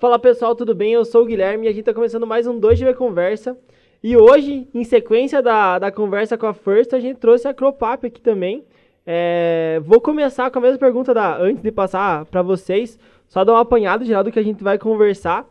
Fala 0.00 0.18
pessoal, 0.18 0.56
tudo 0.56 0.74
bem? 0.74 0.94
Eu 0.94 1.04
sou 1.04 1.24
o 1.24 1.26
Guilherme 1.26 1.66
e 1.66 1.68
a 1.68 1.72
gente 1.72 1.84
tá 1.84 1.92
começando 1.92 2.26
mais 2.26 2.46
um 2.46 2.58
2GB 2.58 2.94
Conversa. 2.94 3.54
E 4.02 4.16
hoje, 4.16 4.66
em 4.72 4.82
sequência 4.82 5.42
da, 5.42 5.78
da 5.78 5.92
conversa 5.92 6.38
com 6.38 6.46
a 6.46 6.54
First, 6.54 6.94
a 6.94 6.98
gente 6.98 7.18
trouxe 7.18 7.46
a 7.46 7.52
Cropap 7.52 8.06
aqui 8.06 8.18
também. 8.18 8.64
É, 9.04 9.78
vou 9.84 10.00
começar 10.00 10.50
com 10.50 10.58
a 10.58 10.62
mesma 10.62 10.78
pergunta 10.78 11.12
da, 11.12 11.36
antes 11.36 11.62
de 11.62 11.70
passar 11.70 12.24
para 12.24 12.40
vocês, 12.40 12.98
só 13.28 13.44
dar 13.44 13.52
um 13.52 13.56
apanhado 13.56 14.02
geral 14.06 14.24
do 14.24 14.32
que 14.32 14.38
a 14.38 14.42
gente 14.42 14.64
vai 14.64 14.78
conversar. 14.78 15.46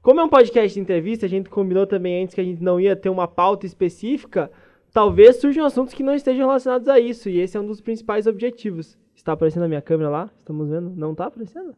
Como 0.00 0.20
é 0.20 0.22
um 0.22 0.28
podcast 0.28 0.74
de 0.74 0.80
entrevista, 0.80 1.26
a 1.26 1.28
gente 1.28 1.50
combinou 1.50 1.84
também 1.84 2.22
antes 2.22 2.36
que 2.36 2.40
a 2.40 2.44
gente 2.44 2.62
não 2.62 2.78
ia 2.78 2.94
ter 2.94 3.08
uma 3.08 3.26
pauta 3.26 3.66
específica, 3.66 4.48
talvez 4.92 5.40
surjam 5.40 5.66
assuntos 5.66 5.92
que 5.92 6.04
não 6.04 6.14
estejam 6.14 6.46
relacionados 6.46 6.86
a 6.86 7.00
isso, 7.00 7.28
e 7.28 7.40
esse 7.40 7.56
é 7.56 7.60
um 7.60 7.66
dos 7.66 7.80
principais 7.80 8.28
objetivos. 8.28 8.96
Está 9.16 9.32
aparecendo 9.32 9.64
a 9.64 9.68
minha 9.68 9.82
câmera 9.82 10.08
lá? 10.08 10.30
Estamos 10.38 10.68
vendo? 10.68 10.88
Não 10.94 11.10
está 11.10 11.26
aparecendo? 11.26 11.74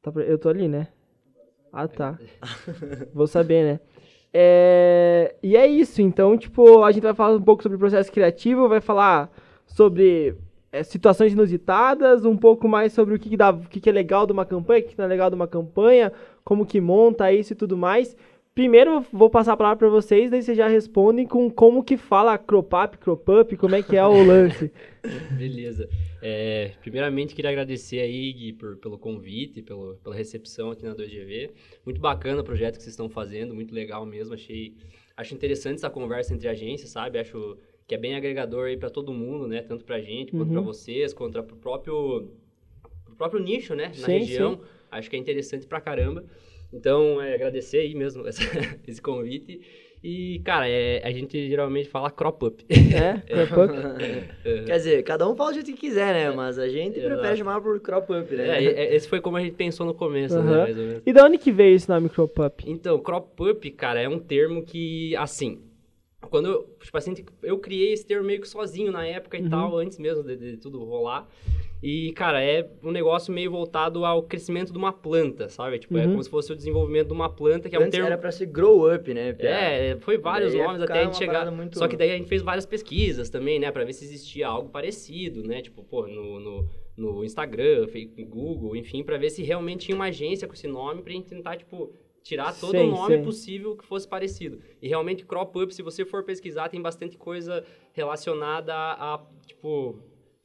Tá, 0.00 0.10
eu 0.22 0.38
tô 0.38 0.48
ali, 0.48 0.66
né? 0.66 0.88
Ah, 1.72 1.86
tá. 1.88 2.18
Vou 3.14 3.26
saber, 3.26 3.64
né? 3.64 3.80
É, 4.32 5.34
e 5.42 5.56
é 5.56 5.66
isso, 5.66 6.00
então, 6.00 6.36
tipo, 6.38 6.84
a 6.84 6.92
gente 6.92 7.02
vai 7.02 7.14
falar 7.14 7.36
um 7.36 7.42
pouco 7.42 7.62
sobre 7.62 7.76
o 7.76 7.78
processo 7.78 8.12
criativo, 8.12 8.68
vai 8.68 8.80
falar 8.80 9.30
sobre 9.66 10.36
é, 10.72 10.82
situações 10.84 11.32
inusitadas, 11.32 12.24
um 12.24 12.36
pouco 12.36 12.68
mais 12.68 12.92
sobre 12.92 13.14
o 13.14 13.18
que, 13.18 13.28
que, 13.28 13.36
dá, 13.36 13.50
o 13.50 13.60
que, 13.62 13.80
que 13.80 13.88
é 13.88 13.92
legal 13.92 14.26
de 14.26 14.32
uma 14.32 14.44
campanha, 14.44 14.80
o 14.80 14.82
que, 14.84 14.90
que 14.90 14.98
não 14.98 15.04
é 15.04 15.08
legal 15.08 15.30
de 15.30 15.36
uma 15.36 15.48
campanha, 15.48 16.12
como 16.44 16.64
que 16.64 16.80
monta 16.80 17.32
isso 17.32 17.52
e 17.52 17.56
tudo 17.56 17.76
mais. 17.76 18.16
Primeiro 18.54 19.06
vou 19.12 19.30
passar 19.30 19.52
a 19.52 19.56
palavra 19.56 19.78
para 19.78 19.88
vocês, 19.88 20.30
daí 20.30 20.42
vocês 20.42 20.56
já 20.56 20.66
respondem 20.66 21.24
com 21.26 21.48
como 21.48 21.84
que 21.84 21.96
fala 21.96 22.36
cropap, 22.36 22.98
cropup, 22.98 23.56
como 23.56 23.76
é 23.76 23.82
que 23.82 23.96
é 23.96 24.04
o 24.04 24.22
lance. 24.26 24.72
Beleza. 25.38 25.88
É, 26.20 26.72
primeiramente, 26.80 27.34
queria 27.34 27.50
agradecer 27.50 28.00
aí, 28.00 28.32
Gui, 28.32 28.52
por, 28.52 28.76
pelo 28.78 28.98
convite, 28.98 29.62
pelo, 29.62 29.94
pela 30.02 30.14
recepção 30.14 30.70
aqui 30.70 30.84
na 30.84 30.94
2GV. 30.94 31.50
Muito 31.84 32.00
bacana 32.00 32.40
o 32.40 32.44
projeto 32.44 32.76
que 32.76 32.82
vocês 32.82 32.92
estão 32.92 33.08
fazendo, 33.08 33.54
muito 33.54 33.72
legal 33.72 34.04
mesmo. 34.04 34.34
Achei, 34.34 34.74
acho 35.16 35.32
interessante 35.32 35.76
essa 35.76 35.88
conversa 35.88 36.34
entre 36.34 36.48
agências, 36.48 36.90
sabe? 36.90 37.20
Acho 37.20 37.56
que 37.86 37.94
é 37.94 37.98
bem 37.98 38.16
agregador 38.16 38.66
aí 38.66 38.76
para 38.76 38.90
todo 38.90 39.12
mundo, 39.12 39.46
né? 39.46 39.62
Tanto 39.62 39.84
para 39.84 39.96
a 39.96 40.00
gente, 40.00 40.32
quanto 40.32 40.48
uhum. 40.48 40.54
para 40.54 40.60
vocês, 40.60 41.14
quanto 41.14 41.42
para 41.42 41.54
o 41.54 41.58
próprio, 41.58 42.30
pro 43.04 43.14
próprio 43.14 43.40
nicho, 43.40 43.74
né? 43.76 43.86
Na 43.86 44.06
sim, 44.06 44.18
região. 44.18 44.56
Sim. 44.56 44.60
Acho 44.90 45.08
que 45.08 45.16
é 45.16 45.18
interessante 45.18 45.66
pra 45.66 45.80
caramba. 45.80 46.24
Então, 46.72 47.20
é, 47.20 47.34
agradecer 47.34 47.78
aí 47.78 47.94
mesmo 47.94 48.26
essa, 48.28 48.42
esse 48.86 49.00
convite. 49.00 49.60
E, 50.02 50.40
cara, 50.44 50.66
é, 50.66 51.06
a 51.06 51.10
gente 51.10 51.48
geralmente 51.48 51.88
fala 51.88 52.10
crop 52.10 52.46
up. 52.46 52.64
É, 52.70 53.20
crop 53.46 53.72
up. 53.72 54.02
É. 54.02 54.62
Quer 54.64 54.76
dizer, 54.78 55.02
cada 55.02 55.28
um 55.28 55.36
fala 55.36 55.50
o 55.50 55.52
jeito 55.52 55.66
que 55.72 55.76
quiser, 55.76 56.14
né? 56.14 56.30
Mas 56.34 56.58
a 56.58 56.68
gente 56.68 56.98
Exato. 56.98 57.14
prefere 57.14 57.36
chamar 57.36 57.60
por 57.60 57.78
crop 57.80 58.10
up, 58.10 58.34
né? 58.34 58.64
É, 58.64 58.94
esse 58.94 59.06
foi 59.06 59.20
como 59.20 59.36
a 59.36 59.42
gente 59.42 59.56
pensou 59.56 59.84
no 59.84 59.92
começo, 59.92 60.38
uhum. 60.38 60.44
né? 60.44 60.56
Mais 60.56 60.78
ou 60.78 60.84
menos. 60.84 61.02
E 61.04 61.12
de 61.12 61.20
onde 61.20 61.36
que 61.36 61.52
veio 61.52 61.76
esse 61.76 61.88
nome 61.88 62.08
crop 62.08 62.40
up? 62.40 62.64
Então, 62.66 62.98
crop 62.98 63.42
up, 63.42 63.70
cara, 63.72 64.00
é 64.00 64.08
um 64.08 64.18
termo 64.18 64.62
que, 64.62 65.14
assim, 65.16 65.60
quando 66.30 66.48
eu, 66.48 66.76
tipo 66.82 66.96
assim, 66.96 67.14
eu 67.42 67.58
criei 67.58 67.92
esse 67.92 68.06
termo 68.06 68.26
meio 68.26 68.40
que 68.40 68.48
sozinho 68.48 68.90
na 68.90 69.04
época 69.04 69.36
e 69.36 69.42
uhum. 69.42 69.50
tal, 69.50 69.76
antes 69.76 69.98
mesmo 69.98 70.22
de, 70.22 70.36
de 70.36 70.56
tudo 70.56 70.82
rolar. 70.82 71.28
E, 71.82 72.12
cara, 72.12 72.42
é 72.42 72.68
um 72.82 72.90
negócio 72.90 73.32
meio 73.32 73.50
voltado 73.50 74.04
ao 74.04 74.22
crescimento 74.22 74.70
de 74.70 74.76
uma 74.76 74.92
planta, 74.92 75.48
sabe? 75.48 75.78
Tipo, 75.78 75.96
é 75.96 76.02
uhum. 76.02 76.08
é 76.08 76.10
como 76.10 76.22
se 76.22 76.28
fosse 76.28 76.52
o 76.52 76.56
desenvolvimento 76.56 77.08
de 77.08 77.14
uma 77.14 77.30
planta, 77.30 77.70
que 77.70 77.76
Antes 77.76 77.86
é 77.86 77.88
um 77.88 77.90
termo... 77.90 78.06
era 78.06 78.18
pra 78.18 78.30
ser 78.30 78.46
grow 78.46 78.92
up, 78.92 79.12
né? 79.14 79.32
Pra... 79.32 79.48
É, 79.48 79.96
foi 79.96 80.18
vários 80.18 80.54
nomes 80.54 80.82
até 80.82 81.00
a 81.00 81.04
gente 81.04 81.16
chegar... 81.16 81.50
Muito... 81.50 81.78
Só 81.78 81.88
que 81.88 81.96
daí 81.96 82.10
a 82.10 82.16
gente 82.18 82.28
fez 82.28 82.42
várias 82.42 82.66
pesquisas 82.66 83.30
também, 83.30 83.58
né? 83.58 83.70
Pra 83.70 83.84
ver 83.84 83.94
se 83.94 84.04
existia 84.04 84.46
algo 84.46 84.68
parecido, 84.68 85.42
né? 85.42 85.62
Tipo, 85.62 85.82
pô, 85.82 86.06
no, 86.06 86.38
no, 86.38 86.68
no 86.96 87.24
Instagram, 87.24 87.86
Google, 88.28 88.76
enfim, 88.76 89.02
pra 89.02 89.16
ver 89.16 89.30
se 89.30 89.42
realmente 89.42 89.86
tinha 89.86 89.96
uma 89.96 90.06
agência 90.06 90.46
com 90.46 90.52
esse 90.52 90.68
nome 90.68 91.00
pra 91.02 91.14
gente 91.14 91.28
tentar, 91.28 91.56
tipo, 91.56 91.94
tirar 92.22 92.54
todo 92.58 92.72
sim, 92.72 92.88
o 92.88 92.90
nome 92.90 93.16
sim. 93.16 93.24
possível 93.24 93.74
que 93.74 93.86
fosse 93.86 94.06
parecido. 94.06 94.60
E 94.82 94.88
realmente, 94.88 95.24
crop 95.24 95.58
up, 95.58 95.74
se 95.74 95.82
você 95.82 96.04
for 96.04 96.24
pesquisar, 96.24 96.68
tem 96.68 96.80
bastante 96.80 97.16
coisa 97.16 97.64
relacionada 97.92 98.74
a, 98.74 99.14
a 99.14 99.26
tipo 99.46 99.98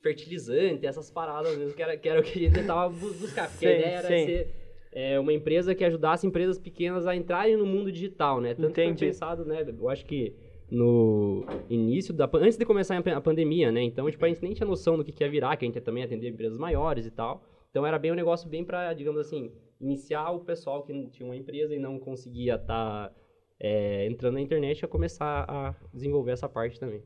fertilizante, 0.06 0.86
essas 0.86 1.10
paradas 1.10 1.58
mesmo, 1.58 1.74
que 1.74 1.82
era, 1.82 1.98
que 1.98 2.08
era 2.08 2.20
o 2.20 2.24
que 2.24 2.38
a 2.38 2.42
gente 2.44 2.54
tentava 2.54 2.88
buscar. 2.90 3.50
Porque 3.50 3.66
sim, 3.66 3.74
a 3.74 3.78
ideia 3.80 3.96
era 3.96 4.08
sim. 4.08 4.26
ser 4.26 4.56
é, 4.92 5.20
uma 5.20 5.34
empresa 5.34 5.74
que 5.74 5.84
ajudasse 5.84 6.28
empresas 6.28 6.60
pequenas 6.60 7.08
a 7.08 7.16
entrarem 7.16 7.58
no 7.58 7.66
mundo 7.66 7.92
digital, 7.92 8.40
né? 8.40 8.54
Tanto 8.54 8.70
Entendi. 8.70 9.00
foi 9.00 9.08
pensado, 9.08 9.44
né? 9.44 9.66
Eu 9.68 9.90
acho 9.90 10.06
que 10.06 10.36
no 10.70 11.44
início 11.68 12.14
da... 12.14 12.30
Antes 12.36 12.56
de 12.56 12.66
começar 12.66 12.98
a 12.98 13.22
pandemia, 13.22 13.72
né? 13.72 13.82
Então, 13.82 14.10
tipo, 14.12 14.24
a 14.24 14.28
gente 14.28 14.44
nem 14.44 14.54
tinha 14.54 14.68
noção 14.68 14.96
do 14.96 15.04
que, 15.04 15.12
que 15.12 15.24
ia 15.24 15.30
virar, 15.30 15.58
que 15.58 15.66
a 15.66 15.68
gente 15.68 15.76
ia 15.76 15.82
também 15.82 16.04
atender 16.04 16.30
empresas 16.30 16.60
maiores 16.60 17.08
e 17.08 17.12
tal. 17.12 17.44
Então, 17.72 17.84
era 17.84 17.98
bem 17.98 18.12
um 18.12 18.16
negócio 18.16 18.48
bem 18.48 18.64
para, 18.64 18.94
digamos 18.94 19.20
assim, 19.20 19.52
iniciar 19.82 20.30
o 20.30 20.42
pessoal 20.42 20.84
que 20.84 20.94
tinha 21.10 21.26
uma 21.28 21.36
empresa 21.36 21.74
e 21.74 21.80
não 21.80 21.98
conseguia 21.98 22.56
estar... 22.56 23.10
Tá, 23.10 23.16
é, 23.60 24.06
entrando 24.08 24.34
na 24.34 24.42
internet 24.42 24.84
a 24.84 24.88
começar 24.88 25.46
a 25.48 25.74
desenvolver 25.94 26.32
essa 26.32 26.48
parte 26.48 26.80
também. 26.80 27.02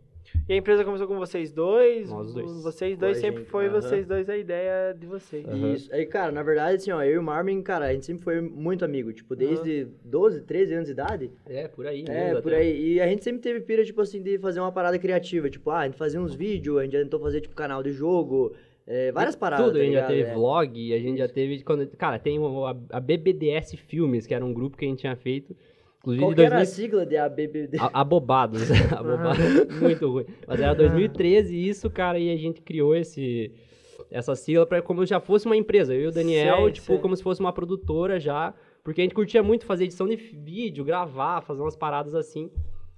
E 0.47 0.53
a 0.53 0.55
empresa 0.55 0.83
começou 0.83 1.07
com 1.07 1.17
vocês 1.17 1.51
dois? 1.51 2.09
Nós 2.09 2.33
dois. 2.33 2.63
Vocês 2.63 2.97
dois 2.97 3.17
sempre 3.17 3.41
gente. 3.41 3.49
foi 3.49 3.67
uhum. 3.67 3.73
vocês 3.73 4.07
dois 4.07 4.29
a 4.29 4.37
ideia 4.37 4.93
de 4.93 5.05
vocês. 5.05 5.45
Uhum. 5.45 5.73
Isso. 5.73 5.93
Aí, 5.93 6.05
cara, 6.05 6.31
na 6.31 6.41
verdade, 6.41 6.77
assim, 6.77 6.91
ó, 6.91 7.01
eu 7.03 7.13
e 7.13 7.17
o 7.17 7.23
Marvin, 7.23 7.61
cara, 7.61 7.85
a 7.85 7.93
gente 7.93 8.05
sempre 8.05 8.23
foi 8.23 8.41
muito 8.41 8.83
amigo. 8.83 9.13
Tipo, 9.13 9.35
desde 9.35 9.83
uhum. 9.83 9.91
12, 10.05 10.41
13 10.41 10.73
anos 10.73 10.85
de 10.87 10.91
idade. 10.91 11.31
É, 11.45 11.67
por 11.67 11.85
aí. 11.85 12.03
É, 12.07 12.33
por 12.41 12.51
até. 12.51 12.61
aí. 12.61 12.93
E 12.93 13.01
a 13.01 13.07
gente 13.07 13.23
sempre 13.23 13.41
teve 13.41 13.61
pira, 13.61 13.85
tipo 13.85 14.01
assim, 14.01 14.21
de 14.21 14.39
fazer 14.39 14.59
uma 14.59 14.71
parada 14.71 14.97
criativa. 14.97 15.49
Tipo, 15.49 15.69
ah, 15.69 15.79
a 15.79 15.85
gente 15.85 15.97
fazia 15.97 16.19
uns 16.19 16.33
vídeos, 16.33 16.77
a 16.77 16.83
gente 16.83 16.97
tentou 16.97 17.19
fazer, 17.19 17.41
tipo, 17.41 17.55
canal 17.55 17.83
de 17.83 17.91
jogo. 17.91 18.55
É, 18.87 19.11
várias 19.11 19.35
paradas. 19.35 19.67
Tudo, 19.67 19.75
tá 19.75 19.81
a 19.81 19.83
gente 19.83 19.93
já 19.93 20.07
teve 20.07 20.21
é. 20.21 20.33
vlog, 20.33 20.93
a 20.93 20.99
gente 20.99 21.17
já 21.19 21.27
teve. 21.27 21.63
Quando, 21.63 21.87
cara, 21.89 22.17
tem 22.17 22.39
a, 22.39 22.97
a 22.97 22.99
BBDS 22.99 23.75
Filmes, 23.75 24.25
que 24.25 24.33
era 24.33 24.43
um 24.43 24.51
grupo 24.51 24.75
que 24.75 24.83
a 24.83 24.87
gente 24.87 25.01
tinha 25.01 25.15
feito. 25.15 25.55
Inclusive, 25.99 26.23
Qual 26.23 26.33
2000... 26.33 26.45
era 26.45 26.61
a 26.61 26.65
sigla 26.65 27.05
de 27.05 27.17
ABBD? 27.17 27.77
Abobados. 27.93 28.69
Abobados. 28.91 29.39
Muito 29.81 30.09
ruim. 30.09 30.25
Mas 30.47 30.61
era 30.61 30.73
2013 30.73 31.69
isso, 31.69 31.89
cara, 31.89 32.17
e 32.17 32.31
a 32.31 32.37
gente 32.37 32.61
criou 32.61 32.95
esse, 32.95 33.51
essa 34.09 34.33
sigla 34.35 34.65
para 34.65 34.81
como 34.81 35.05
se 35.05 35.09
já 35.09 35.19
fosse 35.19 35.45
uma 35.45 35.57
empresa. 35.57 35.93
Eu 35.93 36.03
e 36.03 36.07
o 36.07 36.11
Daniel, 36.11 36.63
sei, 36.63 36.71
tipo, 36.71 36.87
sei. 36.87 36.97
como 36.99 37.15
se 37.15 37.23
fosse 37.23 37.41
uma 37.41 37.51
produtora 37.51 38.19
já. 38.19 38.53
Porque 38.81 39.01
a 39.01 39.03
gente 39.03 39.13
curtia 39.13 39.43
muito 39.43 39.65
fazer 39.65 39.83
edição 39.83 40.07
de 40.07 40.15
vídeo, 40.15 40.85
gravar, 40.85 41.41
fazer 41.41 41.61
umas 41.61 41.75
paradas 41.75 42.15
assim. 42.15 42.49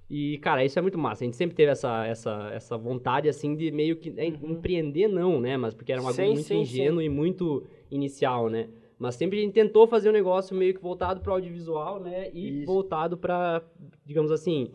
E, 0.07 0.37
cara, 0.39 0.63
isso 0.63 0.77
é 0.77 0.81
muito 0.81 0.97
massa. 0.97 1.23
A 1.23 1.25
gente 1.25 1.37
sempre 1.37 1.55
teve 1.55 1.71
essa, 1.71 2.05
essa, 2.05 2.51
essa 2.53 2.77
vontade, 2.77 3.27
assim, 3.27 3.55
de 3.55 3.71
meio 3.71 3.95
que... 3.95 4.13
É, 4.17 4.25
uhum. 4.25 4.51
Empreender 4.51 5.07
não, 5.07 5.39
né? 5.39 5.57
Mas 5.57 5.73
porque 5.73 5.91
era 5.91 6.01
uma 6.01 6.13
coisa 6.13 6.31
muito 6.31 6.53
ingênuo 6.53 7.01
e 7.01 7.09
muito 7.09 7.65
inicial, 7.89 8.47
né? 8.49 8.67
Mas 9.01 9.15
sempre 9.15 9.39
a 9.39 9.41
gente 9.41 9.53
tentou 9.53 9.87
fazer 9.87 10.09
um 10.09 10.13
negócio 10.13 10.55
meio 10.55 10.75
que 10.75 10.79
voltado 10.79 11.21
para 11.21 11.31
o 11.31 11.33
audiovisual, 11.33 11.99
né? 11.99 12.29
E 12.31 12.59
isso. 12.59 12.67
voltado 12.67 13.17
para, 13.17 13.63
digamos 14.05 14.31
assim, 14.31 14.69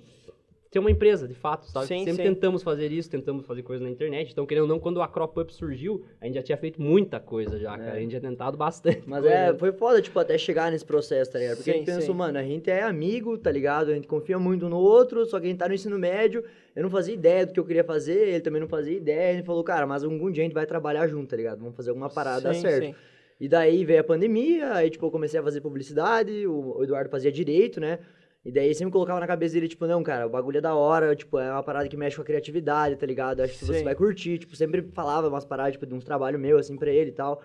ter 0.68 0.80
uma 0.80 0.90
empresa, 0.90 1.28
de 1.28 1.34
fato, 1.34 1.70
sabe? 1.70 1.86
Sim, 1.86 1.98
sempre 2.00 2.14
sim. 2.14 2.22
tentamos 2.34 2.64
fazer 2.64 2.90
isso, 2.90 3.08
tentamos 3.08 3.46
fazer 3.46 3.62
coisa 3.62 3.84
na 3.84 3.88
internet. 3.88 4.32
Então, 4.32 4.44
querendo 4.44 4.64
ou 4.64 4.68
não, 4.68 4.80
quando 4.80 4.96
o 4.96 5.02
Acropup 5.02 5.54
surgiu, 5.54 6.04
a 6.20 6.26
gente 6.26 6.34
já 6.34 6.42
tinha 6.42 6.58
feito 6.58 6.82
muita 6.82 7.20
coisa 7.20 7.56
já, 7.56 7.74
é. 7.74 7.78
cara. 7.78 7.92
A 7.92 8.00
gente 8.00 8.10
já 8.10 8.20
tentado 8.20 8.56
bastante. 8.56 9.04
Mas 9.06 9.20
coisa. 9.20 9.32
é, 9.32 9.54
foi 9.54 9.70
foda, 9.70 10.02
tipo, 10.02 10.18
até 10.18 10.36
chegar 10.36 10.72
nesse 10.72 10.84
processo, 10.84 11.30
tá 11.30 11.38
ligado? 11.38 11.58
Porque 11.58 11.70
sim, 11.70 11.76
a 11.76 11.78
gente 11.78 11.86
pensou, 11.86 12.12
mano, 12.12 12.36
a 12.36 12.42
gente 12.42 12.68
é 12.68 12.82
amigo, 12.82 13.38
tá 13.38 13.52
ligado? 13.52 13.92
A 13.92 13.94
gente 13.94 14.08
confia 14.08 14.40
muito 14.40 14.68
no 14.68 14.76
outro, 14.76 15.24
só 15.24 15.38
que 15.38 15.46
a 15.46 15.48
gente 15.48 15.58
tá 15.58 15.68
no 15.68 15.74
ensino 15.74 16.00
médio. 16.00 16.42
Eu 16.74 16.82
não 16.82 16.90
fazia 16.90 17.14
ideia 17.14 17.46
do 17.46 17.52
que 17.52 17.60
eu 17.60 17.64
queria 17.64 17.84
fazer, 17.84 18.26
ele 18.26 18.40
também 18.40 18.60
não 18.60 18.68
fazia 18.68 18.96
ideia. 18.96 19.30
A 19.30 19.34
gente 19.36 19.46
falou, 19.46 19.62
cara, 19.62 19.86
mas 19.86 20.02
algum 20.02 20.32
dia 20.32 20.42
a 20.42 20.46
gente 20.46 20.54
vai 20.54 20.66
trabalhar 20.66 21.06
junto, 21.06 21.28
tá 21.28 21.36
ligado? 21.36 21.60
Vamos 21.60 21.76
fazer 21.76 21.90
alguma 21.90 22.10
parada 22.10 22.52
sim, 22.52 22.60
certo. 22.60 22.86
Sim. 22.86 22.94
E 23.38 23.48
daí 23.48 23.84
veio 23.84 24.00
a 24.00 24.04
pandemia, 24.04 24.72
aí, 24.74 24.88
tipo, 24.88 25.04
eu 25.06 25.10
comecei 25.10 25.38
a 25.38 25.42
fazer 25.42 25.60
publicidade, 25.60 26.46
o 26.46 26.82
Eduardo 26.82 27.10
fazia 27.10 27.30
direito, 27.30 27.78
né? 27.78 27.98
E 28.44 28.50
daí 28.52 28.72
sempre 28.74 28.92
colocava 28.92 29.18
na 29.18 29.26
cabeça 29.26 29.54
dele, 29.54 29.68
tipo, 29.68 29.86
não, 29.86 30.02
cara, 30.02 30.26
o 30.26 30.30
bagulho 30.30 30.58
é 30.58 30.60
da 30.60 30.74
hora, 30.74 31.14
tipo, 31.16 31.38
é 31.38 31.50
uma 31.50 31.62
parada 31.62 31.88
que 31.88 31.96
mexe 31.96 32.16
com 32.16 32.22
a 32.22 32.24
criatividade, 32.24 32.96
tá 32.96 33.04
ligado? 33.04 33.40
Acho 33.40 33.54
que 33.54 33.58
Sim. 33.58 33.66
você 33.66 33.82
vai 33.82 33.94
curtir, 33.94 34.38
tipo, 34.38 34.54
sempre 34.54 34.82
falava 34.92 35.28
umas 35.28 35.44
paradas, 35.44 35.72
tipo, 35.72 35.84
de 35.84 35.92
uns 35.92 36.04
trabalhos 36.04 36.40
meus, 36.40 36.60
assim, 36.60 36.76
pra 36.76 36.90
ele 36.90 37.10
e 37.10 37.12
tal. 37.12 37.42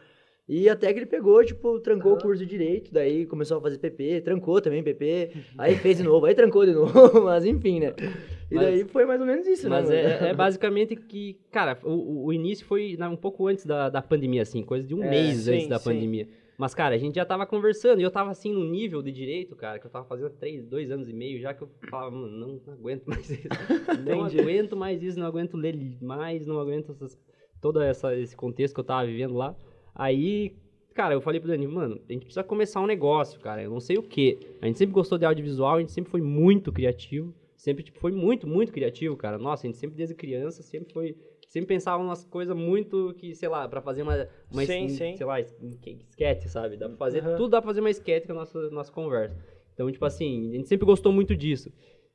E 0.48 0.68
até 0.68 0.92
que 0.92 1.00
ele 1.00 1.06
pegou, 1.06 1.44
tipo, 1.46 1.80
trancou 1.80 2.12
uhum. 2.12 2.18
o 2.18 2.22
curso 2.22 2.44
de 2.44 2.50
direito, 2.50 2.92
daí 2.92 3.26
começou 3.26 3.58
a 3.58 3.62
fazer 3.62 3.78
PP, 3.78 4.22
trancou 4.22 4.60
também 4.60 4.84
PP, 4.84 5.32
aí 5.58 5.76
fez 5.76 5.98
de 5.98 6.04
novo, 6.04 6.26
aí 6.26 6.36
trancou 6.36 6.66
de 6.66 6.74
novo, 6.74 6.92
mas 7.24 7.46
enfim, 7.46 7.80
né? 7.80 7.94
E 8.50 8.56
mas, 8.56 8.66
daí 8.66 8.84
foi 8.86 9.06
mais 9.06 9.22
ou 9.22 9.28
menos 9.28 9.48
isso, 9.48 9.70
mas 9.70 9.88
né? 9.90 10.04
Mas 10.04 10.22
é, 10.22 10.30
é, 10.30 10.34
basicamente 10.34 10.96
que, 10.96 11.40
cara, 11.52 11.80
o, 11.84 12.26
o 12.26 12.34
início 12.34 12.66
foi 12.66 12.98
um 13.00 13.16
pouco 13.16 13.48
antes 13.48 13.66
da, 13.66 13.90
da 13.90 14.02
pandemia, 14.02 14.42
assim, 14.42 14.62
coisa 14.64 14.86
de 14.86 14.94
um 14.94 15.04
é, 15.04 15.10
mês 15.10 15.38
sim, 15.38 15.54
antes 15.54 15.68
da 15.68 15.80
sim. 15.80 15.86
pandemia. 15.86 16.28
Mas, 16.62 16.76
cara, 16.76 16.94
a 16.94 16.98
gente 16.98 17.16
já 17.16 17.26
tava 17.26 17.44
conversando 17.48 18.02
e 18.02 18.04
eu 18.04 18.12
tava 18.12 18.30
assim 18.30 18.54
no 18.54 18.64
nível 18.64 19.02
de 19.02 19.12
direito, 19.12 19.56
cara, 19.56 19.80
que 19.80 19.88
eu 19.88 19.90
tava 19.90 20.06
fazendo 20.06 20.30
três, 20.30 20.64
dois 20.64 20.92
anos 20.92 21.10
e 21.10 21.14
meio 21.14 21.40
já 21.40 21.56
que 21.56 21.64
eu 21.64 21.70
falava, 21.90 22.12
mano, 22.12 22.28
não, 22.28 22.62
não 22.64 22.74
aguento 22.74 23.08
mais 23.08 23.28
isso. 23.32 23.48
não 24.06 24.26
aguento 24.26 24.78
mais 24.78 25.02
isso, 25.02 25.20
não 25.20 25.26
aguento 25.26 25.58
ler 25.58 25.76
mais, 26.00 26.46
não 26.46 26.60
aguento 26.60 26.92
essas, 26.92 27.18
todo 27.60 27.82
essa, 27.82 28.16
esse 28.16 28.36
contexto 28.36 28.76
que 28.76 28.80
eu 28.80 28.84
tava 28.84 29.08
vivendo 29.08 29.34
lá. 29.34 29.56
Aí, 29.94 30.56
cara, 30.94 31.14
eu 31.14 31.22
falei 31.22 31.40
pro 31.40 31.50
Dani, 31.50 31.68
mano, 31.68 32.00
a 32.08 32.14
gente 32.14 32.26
precisa 32.26 32.44
começar 32.44 32.82
um 32.82 32.88
negócio, 32.88 33.40
cara. 33.40 33.62
Eu 33.64 33.70
não 33.70 33.80
sei 33.80 33.98
o 33.98 34.04
que. 34.04 34.40
A 34.62 34.68
gente 34.68 34.78
sempre 34.78 34.94
gostou 34.94 35.18
de 35.18 35.26
audiovisual, 35.26 35.76
a 35.76 35.80
gente 35.80 35.92
sempre 35.92 36.12
foi 36.12 36.22
muito 36.22 36.72
criativo. 36.72 37.34
Sempre, 37.56 37.84
tipo, 37.84 38.00
foi 38.00 38.12
muito, 38.12 38.48
muito 38.48 38.72
criativo, 38.72 39.16
cara. 39.16 39.38
Nossa, 39.38 39.66
a 39.66 39.68
gente 39.68 39.78
sempre, 39.78 39.96
desde 39.96 40.16
criança, 40.16 40.64
sempre 40.64 40.92
foi 40.92 41.16
sempre 41.52 41.68
pensava 41.68 42.02
umas 42.02 42.24
coisas 42.24 42.56
muito 42.56 43.14
que, 43.18 43.36
sei 43.36 43.50
lá, 43.50 43.68
para 43.68 43.82
fazer 43.82 44.04
uma, 44.04 44.26
uma 44.50 44.66
sim, 44.66 44.88
sim. 44.88 45.18
sei 45.18 45.26
lá, 45.26 45.38
esquete, 45.42 46.48
sabe? 46.48 46.78
Dá 46.78 46.88
pra 46.88 46.98
fazer, 46.98 47.22
uhum. 47.22 47.36
tudo 47.36 47.50
dá 47.50 47.62
pra 47.62 47.68
fazer 47.68 47.82
uma 47.82 47.90
esquete 47.90 48.26
com 48.26 48.32
a 48.32 48.36
nossa, 48.38 48.70
nossa 48.70 48.90
conversa. 48.90 49.38
Então, 49.74 49.92
tipo 49.92 50.06
assim, 50.06 50.50
a 50.50 50.56
gente 50.56 50.70
sempre 50.70 50.86
gostou 50.86 51.12
muito 51.12 51.36
disso. 51.36 51.70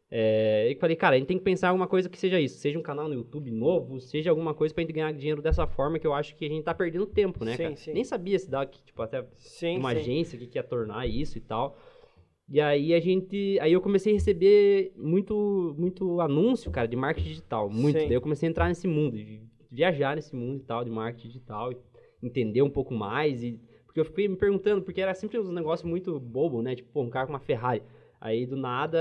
É, 0.08 0.70
e 0.70 0.76
falei, 0.76 0.94
cara, 0.94 1.16
a 1.16 1.18
gente 1.18 1.26
tem 1.26 1.38
que 1.38 1.42
pensar 1.42 1.68
alguma 1.68 1.88
coisa 1.88 2.08
que 2.08 2.18
seja 2.18 2.40
isso. 2.40 2.58
Seja 2.58 2.78
um 2.78 2.82
canal 2.82 3.08
no 3.08 3.14
YouTube 3.14 3.50
novo, 3.50 4.00
seja 4.00 4.30
alguma 4.30 4.54
coisa 4.54 4.72
pra 4.72 4.82
gente 4.82 4.92
ganhar 4.92 5.12
dinheiro 5.12 5.42
dessa 5.42 5.66
forma, 5.66 5.98
que 5.98 6.06
eu 6.06 6.14
acho 6.14 6.36
que 6.36 6.44
a 6.44 6.48
gente 6.48 6.62
tá 6.62 6.72
perdendo 6.72 7.06
tempo, 7.06 7.44
né, 7.44 7.56
sim, 7.56 7.62
cara? 7.62 7.76
Sim. 7.76 7.92
Nem 7.92 8.04
sabia 8.04 8.38
se 8.38 8.48
dá, 8.48 8.64
tipo, 8.64 9.02
até 9.02 9.26
sim, 9.34 9.78
uma 9.78 9.90
agência 9.90 10.38
que 10.38 10.46
quer 10.46 10.62
tornar 10.62 11.06
isso 11.06 11.38
e 11.38 11.40
tal. 11.40 11.76
E 12.48 12.60
aí 12.60 12.94
a 12.94 13.00
gente. 13.00 13.58
Aí 13.60 13.72
eu 13.72 13.80
comecei 13.80 14.12
a 14.12 14.14
receber 14.14 14.92
muito, 14.96 15.74
muito 15.76 16.20
anúncio, 16.20 16.70
cara, 16.70 16.86
de 16.86 16.94
marketing 16.94 17.28
digital. 17.28 17.68
Muito. 17.68 17.94
Daí 17.94 18.12
eu 18.12 18.20
comecei 18.20 18.48
a 18.48 18.50
entrar 18.50 18.68
nesse 18.68 18.86
mundo, 18.86 19.16
de 19.16 19.42
viajar 19.68 20.14
nesse 20.14 20.34
mundo 20.34 20.60
e 20.60 20.64
tal, 20.64 20.84
de 20.84 20.90
marketing 20.90 21.26
digital, 21.26 21.72
entender 22.22 22.62
um 22.62 22.70
pouco 22.70 22.94
mais. 22.94 23.42
E, 23.42 23.60
porque 23.84 23.98
eu 23.98 24.04
fiquei 24.04 24.28
me 24.28 24.36
perguntando, 24.36 24.80
porque 24.82 25.00
era 25.00 25.12
sempre 25.12 25.40
um 25.40 25.50
negócio 25.50 25.88
muito 25.88 26.20
bobo, 26.20 26.62
né? 26.62 26.76
Tipo, 26.76 26.92
pô, 26.92 27.02
um 27.02 27.10
carro 27.10 27.26
com 27.26 27.32
uma 27.32 27.40
Ferrari. 27.40 27.82
Aí 28.26 28.44
do 28.44 28.56
nada, 28.56 28.98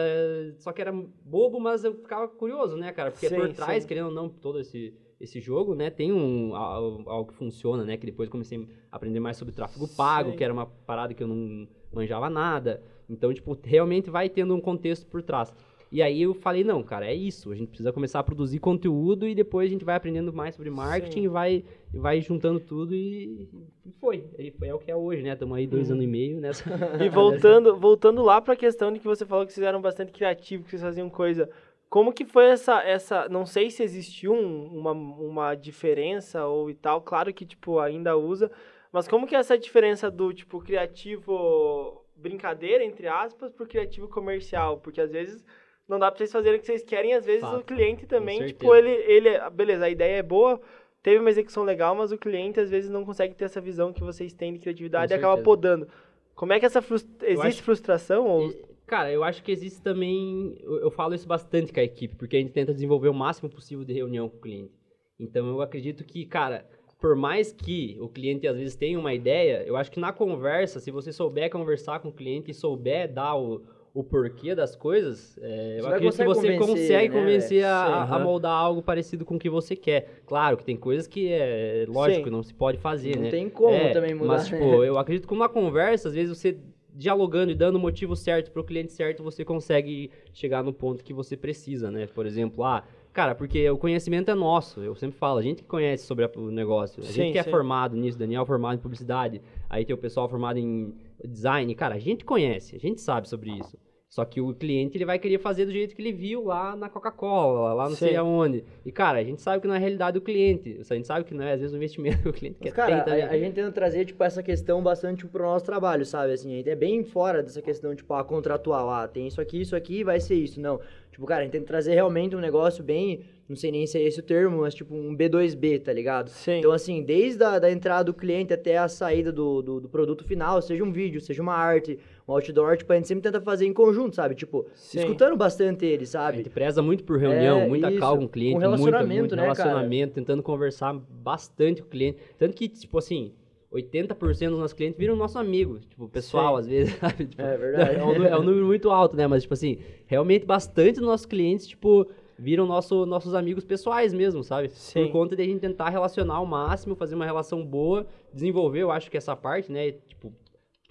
só 0.60 0.72
que 0.72 0.80
era 0.80 0.92
bobo, 0.92 1.60
mas 1.60 1.84
eu 1.84 1.96
ficava 1.96 2.28
curioso, 2.28 2.78
né, 2.78 2.92
cara? 2.92 3.10
Porque 3.10 3.28
sim, 3.28 3.36
por 3.36 3.52
trás, 3.54 3.82
sim. 3.82 3.88
querendo 3.88 4.10
ou 4.10 4.14
não, 4.14 4.30
todo 4.30 4.60
esse, 4.60 4.94
esse 5.20 5.42
jogo, 5.42 5.74
né, 5.74 5.90
tem 5.90 6.14
um, 6.14 6.56
algo, 6.56 7.10
algo, 7.10 7.32
que 7.32 7.36
funciona, 7.36 7.84
né? 7.84 7.98
Que 7.98 8.06
depois 8.06 8.30
comecei 8.30 8.70
a 8.92 8.96
aprender 8.96 9.20
mais 9.20 9.36
sobre 9.36 9.52
tráfego 9.52 9.88
pago, 9.98 10.30
sim. 10.30 10.38
que 10.38 10.44
era 10.44 10.54
uma 10.54 10.68
parada 10.68 11.12
que 11.16 11.24
eu 11.24 11.28
não 11.28 11.68
manjava 11.92 12.30
nada. 12.30 12.84
Então, 13.10 13.34
tipo, 13.34 13.58
realmente 13.64 14.12
vai 14.12 14.30
tendo 14.30 14.54
um 14.54 14.62
contexto 14.62 15.08
por 15.08 15.24
trás. 15.24 15.52
E 15.96 16.02
aí 16.02 16.24
eu 16.24 16.34
falei, 16.34 16.62
não, 16.62 16.84
cara, 16.84 17.06
é 17.06 17.14
isso. 17.14 17.54
A 17.54 17.56
gente 17.56 17.70
precisa 17.70 17.94
começar 17.94 18.20
a 18.20 18.24
produzir 18.24 18.60
conteúdo 18.60 19.26
e 19.26 19.34
depois 19.34 19.70
a 19.70 19.72
gente 19.72 19.86
vai 19.86 19.96
aprendendo 19.96 20.34
mais 20.34 20.54
sobre 20.54 20.70
marketing 20.70 21.22
e 21.22 21.28
vai, 21.30 21.64
e 21.94 21.98
vai 21.98 22.20
juntando 22.20 22.60
tudo 22.60 22.94
e, 22.94 23.48
e 23.86 23.92
foi. 23.94 24.26
E 24.38 24.52
foi 24.52 24.68
é 24.68 24.74
o 24.74 24.78
que 24.78 24.92
é 24.92 24.96
hoje, 24.96 25.24
né? 25.24 25.32
Estamos 25.32 25.56
aí 25.58 25.66
dois 25.66 25.90
hum. 25.90 25.94
anos 25.94 26.04
e 26.04 26.08
meio 26.08 26.42
nessa. 26.42 26.66
E 27.02 27.08
voltando, 27.08 27.78
voltando 27.78 28.22
lá 28.22 28.42
para 28.42 28.56
a 28.56 28.58
questão 28.58 28.92
de 28.92 29.00
que 29.00 29.06
você 29.06 29.26
falou 29.26 29.46
que 29.46 29.54
vocês 29.54 29.66
eram 29.66 29.82
bastante 29.82 30.12
criativos, 30.12 30.66
que 30.66 30.72
vocês 30.72 30.82
faziam 30.82 31.10
coisa. 31.10 31.50
Como 31.90 32.12
que 32.12 32.26
foi 32.26 32.48
essa, 32.48 32.84
essa 32.84 33.30
não 33.30 33.46
sei 33.46 33.72
se 33.72 33.82
existiu 33.82 34.34
um, 34.34 34.78
uma, 34.78 34.92
uma 34.92 35.56
diferença 35.56 36.46
ou 36.46 36.70
e 36.70 36.74
tal, 36.74 37.00
claro 37.00 37.34
que, 37.34 37.46
tipo, 37.46 37.80
ainda 37.80 38.18
usa, 38.18 38.52
mas 38.92 39.08
como 39.08 39.26
que 39.26 39.34
é 39.34 39.40
essa 39.40 39.58
diferença 39.58 40.12
do, 40.12 40.34
tipo, 40.34 40.60
criativo 40.60 42.04
brincadeira, 42.18 42.84
entre 42.84 43.08
aspas, 43.08 43.54
pro 43.54 43.66
criativo 43.66 44.10
comercial? 44.10 44.80
Porque 44.80 45.00
às 45.00 45.14
vezes 45.14 45.46
não 45.88 46.00
dá 46.00 46.10
pra 46.10 46.18
vocês 46.18 46.32
fazerem 46.32 46.58
o 46.58 46.62
que 46.62 46.66
vocês 46.66 46.84
querem, 46.84 47.14
às 47.14 47.26
vezes 47.26 47.42
Fato. 47.42 47.60
o 47.60 47.64
cliente 47.64 48.06
também, 48.06 48.46
tipo, 48.48 48.74
ele, 48.76 48.90
ele, 48.90 49.30
beleza, 49.52 49.86
a 49.86 49.90
ideia 49.90 50.18
é 50.18 50.24
boa, 50.24 50.60
teve 51.04 51.20
uma 51.20 51.30
execução 51.30 51.64
legal, 51.64 51.96
mas 51.96 52.12
o 52.12 52.18
cliente 52.18 52.60
às 52.60 52.70
vezes 52.70 52.90
não 52.90 53.06
consegue 53.06 53.36
ter 53.36 53.46
essa 53.46 53.62
visão 53.62 53.94
que 53.94 54.02
vocês 54.02 54.34
têm 54.34 54.54
de 54.54 54.60
criatividade 54.60 55.14
e 55.14 55.16
acaba 55.16 55.42
podando. 55.42 55.88
Como 56.34 56.52
é 56.52 56.60
que 56.60 56.66
essa 56.66 56.82
frustra... 56.82 57.10
existe 57.30 57.48
acho... 57.48 57.64
frustração 57.64 58.28
ou 58.28 58.52
Cara, 58.86 59.12
eu 59.12 59.24
acho 59.24 59.44
que 59.44 59.52
existe 59.52 59.82
também, 59.82 60.58
eu, 60.62 60.78
eu 60.78 60.92
falo 60.92 61.16
isso 61.16 61.28
bastante 61.28 61.74
com 61.74 61.80
a 61.80 61.84
equipe, 61.84 62.16
porque 62.16 62.38
a 62.38 62.40
gente 62.40 62.52
tenta 62.52 62.74
desenvolver 62.74 63.10
o 63.10 63.14
máximo 63.14 63.50
possível 63.50 63.84
de 63.84 63.94
reunião 63.94 64.30
com 64.30 64.38
o 64.38 64.42
cliente. 64.42 64.74
Então 65.20 65.48
eu 65.48 65.62
acredito 65.62 66.04
que, 66.04 66.24
cara, 66.26 66.68
por 67.00 67.16
mais 67.16 67.52
que 67.52 67.98
o 68.00 68.08
cliente 68.08 68.48
às 68.48 68.56
vezes 68.58 68.76
tenha 68.76 69.00
uma 69.00 69.14
ideia, 69.14 69.64
eu 69.66 69.76
acho 69.76 69.92
que 69.92 70.00
na 70.00 70.14
conversa, 70.14 70.80
se 70.80 70.92
você 70.92 71.12
souber 71.12 71.50
conversar 71.50 72.00
com 72.00 72.10
o 72.10 72.14
cliente 72.14 72.52
e 72.52 72.54
souber 72.54 73.12
dar 73.12 73.36
o, 73.36 73.64
o 73.96 74.04
porquê 74.04 74.54
das 74.54 74.76
coisas, 74.76 75.40
é, 75.42 75.78
eu 75.80 75.88
acredito 75.88 76.18
que 76.18 76.26
você 76.26 76.58
consegue 76.58 77.08
né, 77.08 77.18
convencer 77.18 77.64
a, 77.64 78.04
a, 78.04 78.20
moldar 78.20 78.52
algo 78.52 78.82
parecido 78.82 79.24
com 79.24 79.38
o 79.38 79.40
que 79.40 79.50
você 79.50 79.74
quer. 79.74 80.22
Claro 80.26 80.58
que 80.58 80.66
tem 80.66 80.76
coisas 80.76 81.08
que 81.08 81.32
é 81.32 81.86
lógico, 81.88 82.26
Sim. 82.26 82.30
não 82.30 82.44
se 82.44 82.54
pode 82.54 82.78
fazer, 82.78 83.16
não 83.16 83.22
né? 83.22 83.24
Não 83.28 83.32
tem 83.32 83.50
como 83.50 83.74
é, 83.74 83.94
também 83.94 84.14
mudar. 84.14 84.34
Mas, 84.34 84.48
tipo, 84.48 84.84
eu 84.84 85.00
acredito 85.00 85.26
que 85.26 85.34
uma 85.34 85.48
conversa, 85.48 86.10
às 86.10 86.14
vezes 86.14 86.38
você 86.38 86.58
dialogando 86.94 87.54
e 87.54 87.56
dando 87.56 87.78
o 87.78 87.80
motivo 87.80 88.18
certo 88.18 88.52
para 88.52 88.62
o 88.62 88.66
cliente 88.66 88.92
certo, 88.92 89.24
você 89.24 89.46
consegue 89.46 90.12
chegar 90.34 90.62
no 90.62 90.74
ponto 90.74 91.02
que 91.02 91.14
você 91.14 91.38
precisa, 91.38 91.90
né? 91.90 92.06
Por 92.06 92.26
exemplo, 92.26 92.66
ah, 92.66 92.84
Cara, 93.16 93.34
porque 93.34 93.70
o 93.70 93.78
conhecimento 93.78 94.30
é 94.30 94.36
nosso. 94.36 94.82
Eu 94.82 94.94
sempre 94.94 95.18
falo, 95.18 95.40
a 95.40 95.42
gente 95.42 95.64
que 95.64 95.70
conhece 95.70 96.06
sobre 96.06 96.30
o 96.36 96.52
negócio. 96.52 97.02
A 97.02 97.06
sim, 97.06 97.14
gente 97.14 97.32
que 97.32 97.40
é 97.40 97.44
sim. 97.44 97.48
é 97.48 97.52
formado 97.52 97.96
nisso, 97.96 98.20
Daniel 98.20 98.46
formado 98.46 98.76
em 98.76 98.82
publicidade, 98.82 99.42
aí 99.70 99.86
tem 99.86 99.96
o 99.96 99.98
pessoal 99.98 100.28
formado 100.28 100.60
em 100.60 100.94
design. 101.24 101.74
Cara, 101.76 101.96
a 101.96 101.98
gente 101.98 102.26
conhece, 102.26 102.76
a 102.76 102.80
gente 102.80 103.00
sabe 103.00 103.30
sobre 103.30 103.52
isso. 103.52 103.78
Só 104.10 104.24
que 104.24 104.40
o 104.40 104.54
cliente 104.54 104.98
ele 104.98 105.06
vai 105.06 105.20
querer 105.20 105.40
fazer 105.40 105.66
do 105.66 105.72
jeito 105.72 105.96
que 105.96 106.02
ele 106.02 106.14
viu 106.14 106.46
lá 106.46 106.76
na 106.76 106.88
Coca-Cola, 106.88 107.74
lá 107.74 107.84
não 107.90 107.96
Sim. 107.96 108.08
sei 108.08 108.16
aonde. 108.16 108.64
E, 108.86 108.92
cara, 108.92 109.20
a 109.20 109.24
gente 109.24 109.42
sabe 109.42 109.62
que 109.62 109.68
não 109.68 109.74
é 109.74 109.78
a 109.78 109.80
realidade 109.80 110.18
do 110.18 110.22
cliente. 110.22 110.80
A 110.90 110.94
gente 110.94 111.08
sabe 111.08 111.26
que 111.26 111.34
não 111.34 111.44
é, 111.44 111.54
às 111.54 111.60
vezes, 111.60 111.74
o 111.74 111.78
investimento 111.78 112.22
que 112.22 112.30
o 112.30 112.34
cliente 112.34 112.58
Mas, 112.62 112.70
quer 112.72 112.76
cara, 112.76 113.02
ter. 113.02 113.24
A, 113.24 113.32
a, 113.32 113.38
gente 113.38 113.56
tenta 113.56 113.72
trazer, 113.72 114.06
tipo, 114.06 114.24
essa 114.24 114.42
questão 114.42 114.82
bastante 114.82 115.26
pro 115.26 115.44
nosso 115.44 115.66
trabalho, 115.66 116.06
sabe? 116.06 116.34
Assim, 116.34 116.54
a 116.54 116.58
gente 116.58 116.70
é 116.70 116.76
bem 116.76 117.04
fora 117.04 117.44
dessa 117.44 117.62
questão, 117.62 117.94
tipo, 117.96 118.14
a 118.14 118.24
contratual. 118.24 118.90
Ah, 118.90 119.08
tem 119.08 119.28
isso 119.28 119.42
aqui, 119.42 119.62
isso 119.62 119.76
aqui, 119.76 120.04
vai 120.04 120.20
ser 120.20 120.36
isso. 120.36 120.62
Não. 120.62 120.80
Tipo, 121.12 121.26
cara, 121.26 121.42
a 121.42 121.44
gente 121.44 121.54
tenta 121.54 121.66
trazer 121.66 121.94
realmente 121.94 122.36
um 122.36 122.40
negócio 122.40 122.84
bem 122.84 123.26
não 123.48 123.56
sei 123.56 123.72
nem 123.72 123.86
se 123.86 123.98
é 123.98 124.02
esse 124.02 124.20
o 124.20 124.24
termo, 124.24 124.62
mas 124.62 124.74
tipo 124.74 124.96
um 124.96 125.16
B2B, 125.16 125.84
tá 125.84 125.94
ligado? 125.94 126.30
Sim. 126.30 126.60
Então, 126.60 126.72
assim, 126.72 127.04
desde 127.04 127.44
a 127.44 127.60
da 127.60 127.72
entrada 127.72 128.06
do 128.06 128.14
cliente 128.14 128.52
até 128.52 128.78
a 128.78 128.88
saída 128.88 129.32
do, 129.32 129.62
do, 129.62 129.82
do, 129.82 129.88
produto 129.88 130.24
final, 130.24 130.62
seja 130.62 130.84
um 130.84 130.92
vídeo, 130.92 131.22
seja 131.22 131.44
uma 131.44 131.54
arte, 131.54 132.00
um 132.28 132.34
outdoor, 132.34 132.78
tipo, 132.78 132.92
a 132.92 132.96
gente 132.96 133.08
sempre 133.08 133.22
tenta 133.22 133.40
fazer 133.40 133.66
em 133.66 133.74
conjunto, 133.74 134.16
sabe? 134.16 134.34
Tipo, 134.34 134.66
Sim. 134.74 135.00
escutando 135.00 135.38
bastante 135.38 135.86
ele, 135.86 136.06
sabe? 136.06 136.34
A 136.34 136.38
gente 136.38 136.50
preza 136.50 136.82
muito 136.82 137.04
por 137.04 137.20
reunião, 137.20 137.60
é, 137.60 137.68
muita 137.68 137.92
calma 137.98 138.18
com 138.18 138.26
o 138.26 138.30
cliente, 138.30 138.54
com 138.54 138.60
relacionamento, 138.60 139.08
muito, 139.08 139.20
muito 139.20 139.36
né, 139.36 139.42
relacionamento, 139.44 140.14
cara? 140.14 140.26
tentando 140.26 140.44
conversar 140.44 140.94
bastante 140.94 141.82
com 141.82 141.88
o 141.88 141.92
cliente. 141.92 142.18
Tanto 142.38 142.56
que, 142.56 142.68
tipo 142.68 142.98
assim, 142.98 143.32
80% 143.72 144.50
dos 144.50 144.60
nossos 144.60 144.74
clientes 144.74 144.98
viram 144.98 145.16
nosso 145.16 145.38
amigo, 145.38 145.80
tipo, 145.80 146.08
pessoal, 146.10 146.56
Sim. 146.56 146.60
às 146.62 146.68
vezes, 146.68 146.96
sabe? 147.00 147.26
Tipo, 147.28 147.42
é 147.42 147.58
verdade. 147.58 147.96
É 147.96 148.04
um, 148.04 148.24
é 148.24 148.40
um 148.40 148.44
número 148.44 148.66
muito 148.66 148.90
alto, 148.90 149.16
né? 149.16 149.28
Mas, 149.28 149.44
tipo 149.44 149.54
assim, 149.54 149.78
realmente 150.08 150.46
bastante 150.46 151.00
dos 151.00 151.08
nossos 151.08 151.26
clientes, 151.26 151.68
tipo 151.68 152.08
viram 152.38 152.66
nosso, 152.66 153.06
nossos 153.06 153.34
amigos 153.34 153.64
pessoais 153.64 154.14
mesmo, 154.14 154.44
sabe? 154.44 154.70
Sim. 154.70 155.06
Por 155.06 155.12
conta 155.12 155.36
de 155.36 155.42
a 155.42 155.46
gente 155.46 155.60
tentar 155.60 155.90
relacionar 155.90 156.36
ao 156.36 156.46
máximo, 156.46 156.96
fazer 156.96 157.16
uma 157.16 157.24
relação 157.24 157.66
boa, 157.66 158.06
desenvolver, 158.34 158.82
eu 158.82 158.92
acho 158.92 159.10
que 159.10 159.16
essa 159.16 159.36
parte, 159.36 159.72
né? 159.72 159.92
Tipo, 159.92 160.34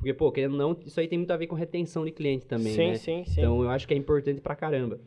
porque, 0.04 0.12
pô, 0.12 0.30
querendo 0.30 0.54
não, 0.54 0.76
isso 0.84 1.00
aí 1.00 1.08
tem 1.08 1.18
muito 1.18 1.30
a 1.30 1.36
ver 1.38 1.46
com 1.46 1.54
retenção 1.56 2.04
de 2.04 2.10
cliente 2.10 2.44
também, 2.44 2.74
sim, 2.74 2.88
né? 2.88 2.94
Sim, 2.96 3.24
sim, 3.24 3.40
Então, 3.40 3.62
eu 3.62 3.70
acho 3.70 3.88
que 3.88 3.94
é 3.94 3.96
importante 3.96 4.38
pra 4.38 4.54
caramba. 4.54 5.00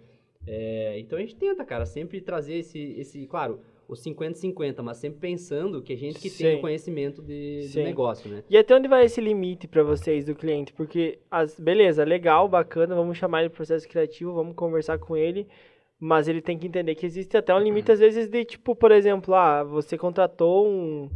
É, 0.47 0.97
então, 0.97 1.19
a 1.19 1.21
gente 1.21 1.35
tenta, 1.35 1.63
cara, 1.63 1.85
sempre 1.85 2.19
trazer 2.19 2.55
esse, 2.55 2.95
esse 2.97 3.27
claro, 3.27 3.59
os 3.87 4.03
50-50, 4.03 4.81
mas 4.81 4.97
sempre 4.97 5.19
pensando 5.19 5.83
que 5.83 5.93
a 5.93 5.95
gente 5.95 6.19
que 6.19 6.31
Sim. 6.31 6.43
tem 6.43 6.57
o 6.57 6.61
conhecimento 6.61 7.21
de, 7.21 7.69
do 7.71 7.79
negócio, 7.83 8.27
né? 8.27 8.43
E 8.49 8.57
até 8.57 8.73
onde 8.75 8.87
vai 8.87 9.05
esse 9.05 9.21
limite 9.21 9.67
para 9.67 9.83
vocês 9.83 10.25
do 10.25 10.33
cliente? 10.33 10.73
Porque, 10.73 11.19
as, 11.29 11.59
beleza, 11.59 12.03
legal, 12.03 12.49
bacana, 12.49 12.95
vamos 12.95 13.19
chamar 13.19 13.41
ele 13.41 13.49
de 13.49 13.55
processo 13.55 13.87
criativo, 13.87 14.33
vamos 14.33 14.55
conversar 14.55 14.97
com 14.97 15.15
ele, 15.15 15.47
mas 15.99 16.27
ele 16.27 16.41
tem 16.41 16.57
que 16.57 16.65
entender 16.65 16.95
que 16.95 17.05
existe 17.05 17.37
até 17.37 17.53
um 17.53 17.59
limite, 17.59 17.91
às 17.91 17.99
vezes, 17.99 18.27
de 18.27 18.43
tipo, 18.45 18.75
por 18.75 18.91
exemplo, 18.91 19.35
ah, 19.35 19.63
você 19.63 19.95
contratou 19.95 20.67
um, 20.67 21.07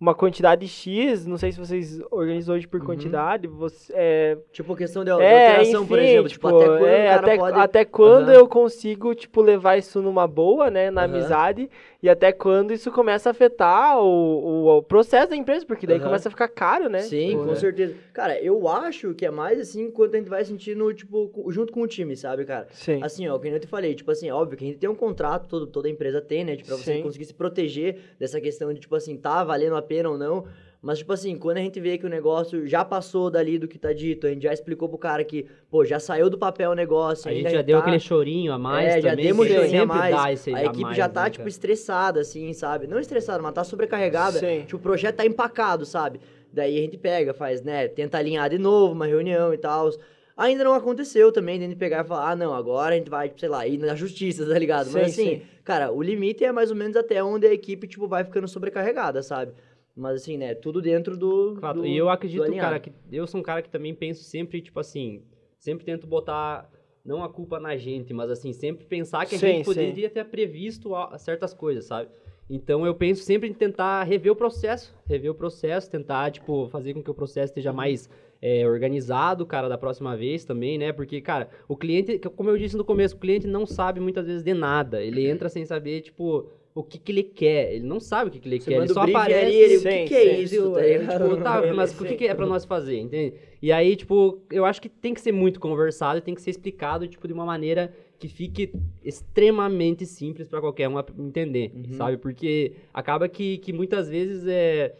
uma 0.00 0.14
quantidade 0.14 0.66
X, 0.68 1.26
não 1.26 1.36
sei 1.36 1.50
se 1.50 1.58
vocês 1.58 2.00
organizam 2.10 2.54
hoje 2.54 2.68
por 2.68 2.78
uhum. 2.78 2.86
quantidade, 2.86 3.48
você, 3.48 3.92
é, 3.96 4.38
tipo 4.52 4.76
questão 4.76 5.02
de, 5.02 5.10
é, 5.10 5.12
alteração, 5.12 5.80
enfim, 5.80 5.88
por 5.88 5.98
exemplo, 5.98 6.28
tipo, 6.28 6.48
tipo, 6.48 6.56
até 6.56 6.66
quando 6.66 6.86
é, 6.86 7.10
até, 7.12 7.36
pode... 7.36 7.58
até 7.58 7.84
quando 7.84 8.28
uhum. 8.28 8.34
eu 8.34 8.48
consigo, 8.48 9.14
tipo, 9.14 9.42
levar 9.42 9.76
isso 9.76 10.00
numa 10.00 10.28
boa, 10.28 10.70
né, 10.70 10.90
na 10.90 11.04
uhum. 11.04 11.14
amizade, 11.14 11.68
e 12.00 12.08
até 12.08 12.30
quando 12.32 12.72
isso 12.72 12.92
começa 12.92 13.28
a 13.28 13.32
afetar 13.32 13.98
o, 13.98 14.04
o, 14.04 14.76
o 14.78 14.82
processo 14.82 15.30
da 15.30 15.36
empresa, 15.36 15.66
porque 15.66 15.84
daí 15.84 15.98
uhum. 15.98 16.04
começa 16.04 16.28
a 16.28 16.30
ficar 16.30 16.46
caro, 16.46 16.88
né? 16.88 17.00
Sim, 17.00 17.30
tipo, 17.30 17.40
com 17.40 17.46
né? 17.46 17.54
certeza. 17.56 17.94
Cara, 18.12 18.40
eu 18.40 18.68
acho 18.68 19.14
que 19.14 19.26
é 19.26 19.30
mais 19.30 19.58
assim 19.58 19.90
quando 19.90 20.14
a 20.14 20.18
gente 20.18 20.30
vai 20.30 20.44
sentindo, 20.44 20.94
tipo, 20.94 21.32
junto 21.50 21.72
com 21.72 21.82
o 21.82 21.88
time, 21.88 22.16
sabe, 22.16 22.44
cara? 22.44 22.68
Sim. 22.70 23.02
Assim, 23.02 23.26
ó, 23.26 23.36
como 23.36 23.48
eu 23.48 23.58
te 23.58 23.66
falei, 23.66 23.96
tipo 23.96 24.10
assim, 24.12 24.30
óbvio 24.30 24.56
que 24.56 24.64
a 24.64 24.68
gente 24.68 24.78
tem 24.78 24.88
um 24.88 24.94
contrato, 24.94 25.48
todo, 25.48 25.66
toda 25.66 25.88
empresa 25.88 26.20
tem, 26.20 26.44
né? 26.44 26.54
Tipo, 26.54 26.68
pra 26.68 26.76
você 26.76 26.96
Sim. 26.98 27.02
conseguir 27.02 27.24
se 27.24 27.34
proteger 27.34 27.98
dessa 28.16 28.40
questão 28.40 28.72
de, 28.72 28.78
tipo 28.78 28.94
assim, 28.94 29.16
tá 29.16 29.42
valendo 29.42 29.74
a 29.74 29.82
pena 29.82 30.08
ou 30.08 30.16
não. 30.16 30.46
Mas, 30.80 30.98
tipo 30.98 31.12
assim, 31.12 31.36
quando 31.36 31.58
a 31.58 31.60
gente 31.60 31.80
vê 31.80 31.98
que 31.98 32.06
o 32.06 32.08
negócio 32.08 32.64
já 32.64 32.84
passou 32.84 33.28
dali 33.30 33.58
do 33.58 33.66
que 33.66 33.76
tá 33.76 33.92
dito, 33.92 34.28
a 34.28 34.30
gente 34.30 34.44
já 34.44 34.52
explicou 34.52 34.88
pro 34.88 34.96
cara 34.96 35.24
que, 35.24 35.44
pô, 35.68 35.84
já 35.84 35.98
saiu 35.98 36.30
do 36.30 36.38
papel 36.38 36.70
o 36.70 36.74
negócio. 36.74 37.28
A 37.28 37.34
gente 37.34 37.50
já 37.50 37.62
deu 37.62 37.78
tá... 37.78 37.82
aquele 37.82 37.98
chorinho 37.98 38.52
a 38.52 38.58
mais 38.58 38.86
é, 38.86 39.00
também. 39.00 39.02
já 39.02 39.14
demos 39.14 39.48
chorinho 39.48 39.82
a 39.82 39.86
mais. 39.86 40.48
a 40.48 40.64
equipe 40.64 40.82
mais, 40.82 40.96
já 40.96 41.08
tá, 41.08 41.24
né, 41.24 41.30
tipo, 41.30 41.42
cara? 41.42 41.48
estressada, 41.48 42.20
assim, 42.20 42.52
sabe? 42.52 42.86
Não 42.86 43.00
estressada, 43.00 43.42
mas 43.42 43.52
tá 43.52 43.64
sobrecarregada. 43.64 44.38
Sim. 44.38 44.60
Tipo, 44.60 44.76
o 44.76 44.80
projeto 44.80 45.16
tá 45.16 45.26
empacado, 45.26 45.84
sabe? 45.84 46.20
Daí 46.52 46.78
a 46.78 46.80
gente 46.80 46.96
pega, 46.96 47.34
faz, 47.34 47.60
né, 47.62 47.88
tenta 47.88 48.16
alinhar 48.16 48.48
de 48.48 48.58
novo 48.58 48.94
uma 48.94 49.06
reunião 49.06 49.52
e 49.52 49.58
tal. 49.58 49.90
Ainda 50.36 50.62
não 50.62 50.72
aconteceu 50.72 51.32
também 51.32 51.58
de 51.58 51.64
a 51.64 51.68
gente 51.68 51.76
pegar 51.76 52.04
e 52.04 52.08
falar, 52.08 52.30
ah, 52.30 52.36
não, 52.36 52.54
agora 52.54 52.94
a 52.94 52.98
gente 52.98 53.10
vai, 53.10 53.32
sei 53.36 53.48
lá, 53.48 53.66
ir 53.66 53.78
na 53.78 53.96
justiça, 53.96 54.46
tá 54.48 54.56
ligado? 54.56 54.86
Sim, 54.86 54.92
Mas 54.92 55.12
assim, 55.12 55.28
sim. 55.30 55.42
cara, 55.64 55.90
o 55.90 56.00
limite 56.00 56.44
é 56.44 56.52
mais 56.52 56.70
ou 56.70 56.76
menos 56.76 56.96
até 56.96 57.22
onde 57.22 57.48
a 57.48 57.52
equipe, 57.52 57.88
tipo, 57.88 58.06
vai 58.06 58.22
ficando 58.22 58.46
sobrecarregada, 58.46 59.20
sabe? 59.24 59.52
Mas 59.98 60.22
assim, 60.22 60.36
né, 60.36 60.54
tudo 60.54 60.80
dentro 60.80 61.16
do. 61.16 61.56
Claro, 61.58 61.80
do, 61.80 61.86
e 61.86 61.96
eu 61.96 62.08
acredito, 62.08 62.54
cara, 62.54 62.78
que 62.78 62.92
eu 63.10 63.26
sou 63.26 63.40
um 63.40 63.42
cara 63.42 63.60
que 63.60 63.68
também 63.68 63.92
penso 63.92 64.22
sempre, 64.22 64.62
tipo 64.62 64.78
assim, 64.78 65.24
sempre 65.58 65.84
tento 65.84 66.06
botar 66.06 66.70
não 67.04 67.24
a 67.24 67.28
culpa 67.28 67.58
na 67.58 67.76
gente, 67.76 68.14
mas 68.14 68.30
assim, 68.30 68.52
sempre 68.52 68.84
pensar 68.84 69.26
que 69.26 69.34
a 69.34 69.38
sim, 69.38 69.46
gente 69.46 69.64
poderia 69.64 70.08
sim. 70.08 70.14
ter 70.14 70.24
previsto 70.26 70.90
certas 71.18 71.52
coisas, 71.52 71.86
sabe? 71.86 72.10
Então 72.48 72.86
eu 72.86 72.94
penso 72.94 73.24
sempre 73.24 73.48
em 73.48 73.52
tentar 73.52 74.04
rever 74.04 74.30
o 74.30 74.36
processo, 74.36 74.94
rever 75.04 75.32
o 75.32 75.34
processo, 75.34 75.90
tentar, 75.90 76.30
tipo, 76.30 76.68
fazer 76.68 76.94
com 76.94 77.02
que 77.02 77.10
o 77.10 77.14
processo 77.14 77.50
esteja 77.50 77.72
mais 77.72 78.08
é, 78.40 78.66
organizado, 78.68 79.44
cara, 79.44 79.68
da 79.68 79.76
próxima 79.76 80.16
vez 80.16 80.44
também, 80.44 80.78
né? 80.78 80.92
Porque, 80.92 81.20
cara, 81.20 81.48
o 81.66 81.76
cliente, 81.76 82.20
como 82.36 82.50
eu 82.50 82.56
disse 82.56 82.76
no 82.76 82.84
começo, 82.84 83.16
o 83.16 83.18
cliente 83.18 83.48
não 83.48 83.66
sabe 83.66 83.98
muitas 83.98 84.26
vezes 84.26 84.44
de 84.44 84.54
nada. 84.54 85.02
Ele 85.02 85.28
entra 85.28 85.48
sem 85.48 85.66
saber, 85.66 86.02
tipo, 86.02 86.48
o 86.78 86.82
que, 86.84 86.96
que 86.96 87.10
ele 87.10 87.24
quer. 87.24 87.74
Ele 87.74 87.84
não 87.84 87.98
sabe 87.98 88.28
o 88.28 88.32
que, 88.32 88.38
que 88.38 88.48
ele 88.48 88.60
Você 88.60 88.70
quer. 88.70 88.76
Ele 88.76 88.88
só 88.88 89.02
aparece. 89.02 89.52
Ele, 89.52 89.76
o 89.78 89.82
que, 89.82 90.04
que 90.04 90.14
é 90.14 90.40
isso? 90.40 90.72
Tá 90.72 91.18
tipo, 91.18 91.36
tá, 91.42 91.62
mas 91.74 92.00
o 92.00 92.04
que, 92.04 92.14
que 92.14 92.26
é 92.28 92.34
pra 92.34 92.46
nós 92.46 92.64
fazer, 92.64 92.98
entende? 92.98 93.34
E 93.60 93.72
aí, 93.72 93.96
tipo, 93.96 94.38
eu 94.50 94.64
acho 94.64 94.80
que 94.80 94.88
tem 94.88 95.12
que 95.12 95.20
ser 95.20 95.32
muito 95.32 95.58
conversado, 95.58 96.20
tem 96.20 96.34
que 96.34 96.40
ser 96.40 96.50
explicado, 96.50 97.08
tipo, 97.08 97.26
de 97.26 97.34
uma 97.34 97.44
maneira 97.44 97.92
que 98.16 98.28
fique 98.28 98.72
extremamente 99.04 100.06
simples 100.06 100.46
para 100.46 100.60
qualquer 100.60 100.88
um 100.88 100.98
entender, 101.18 101.72
uhum. 101.74 101.96
sabe? 101.96 102.16
Porque 102.16 102.72
acaba 102.94 103.28
que, 103.28 103.58
que 103.58 103.72
muitas 103.72 104.08
vezes 104.08 104.46
é 104.46 104.94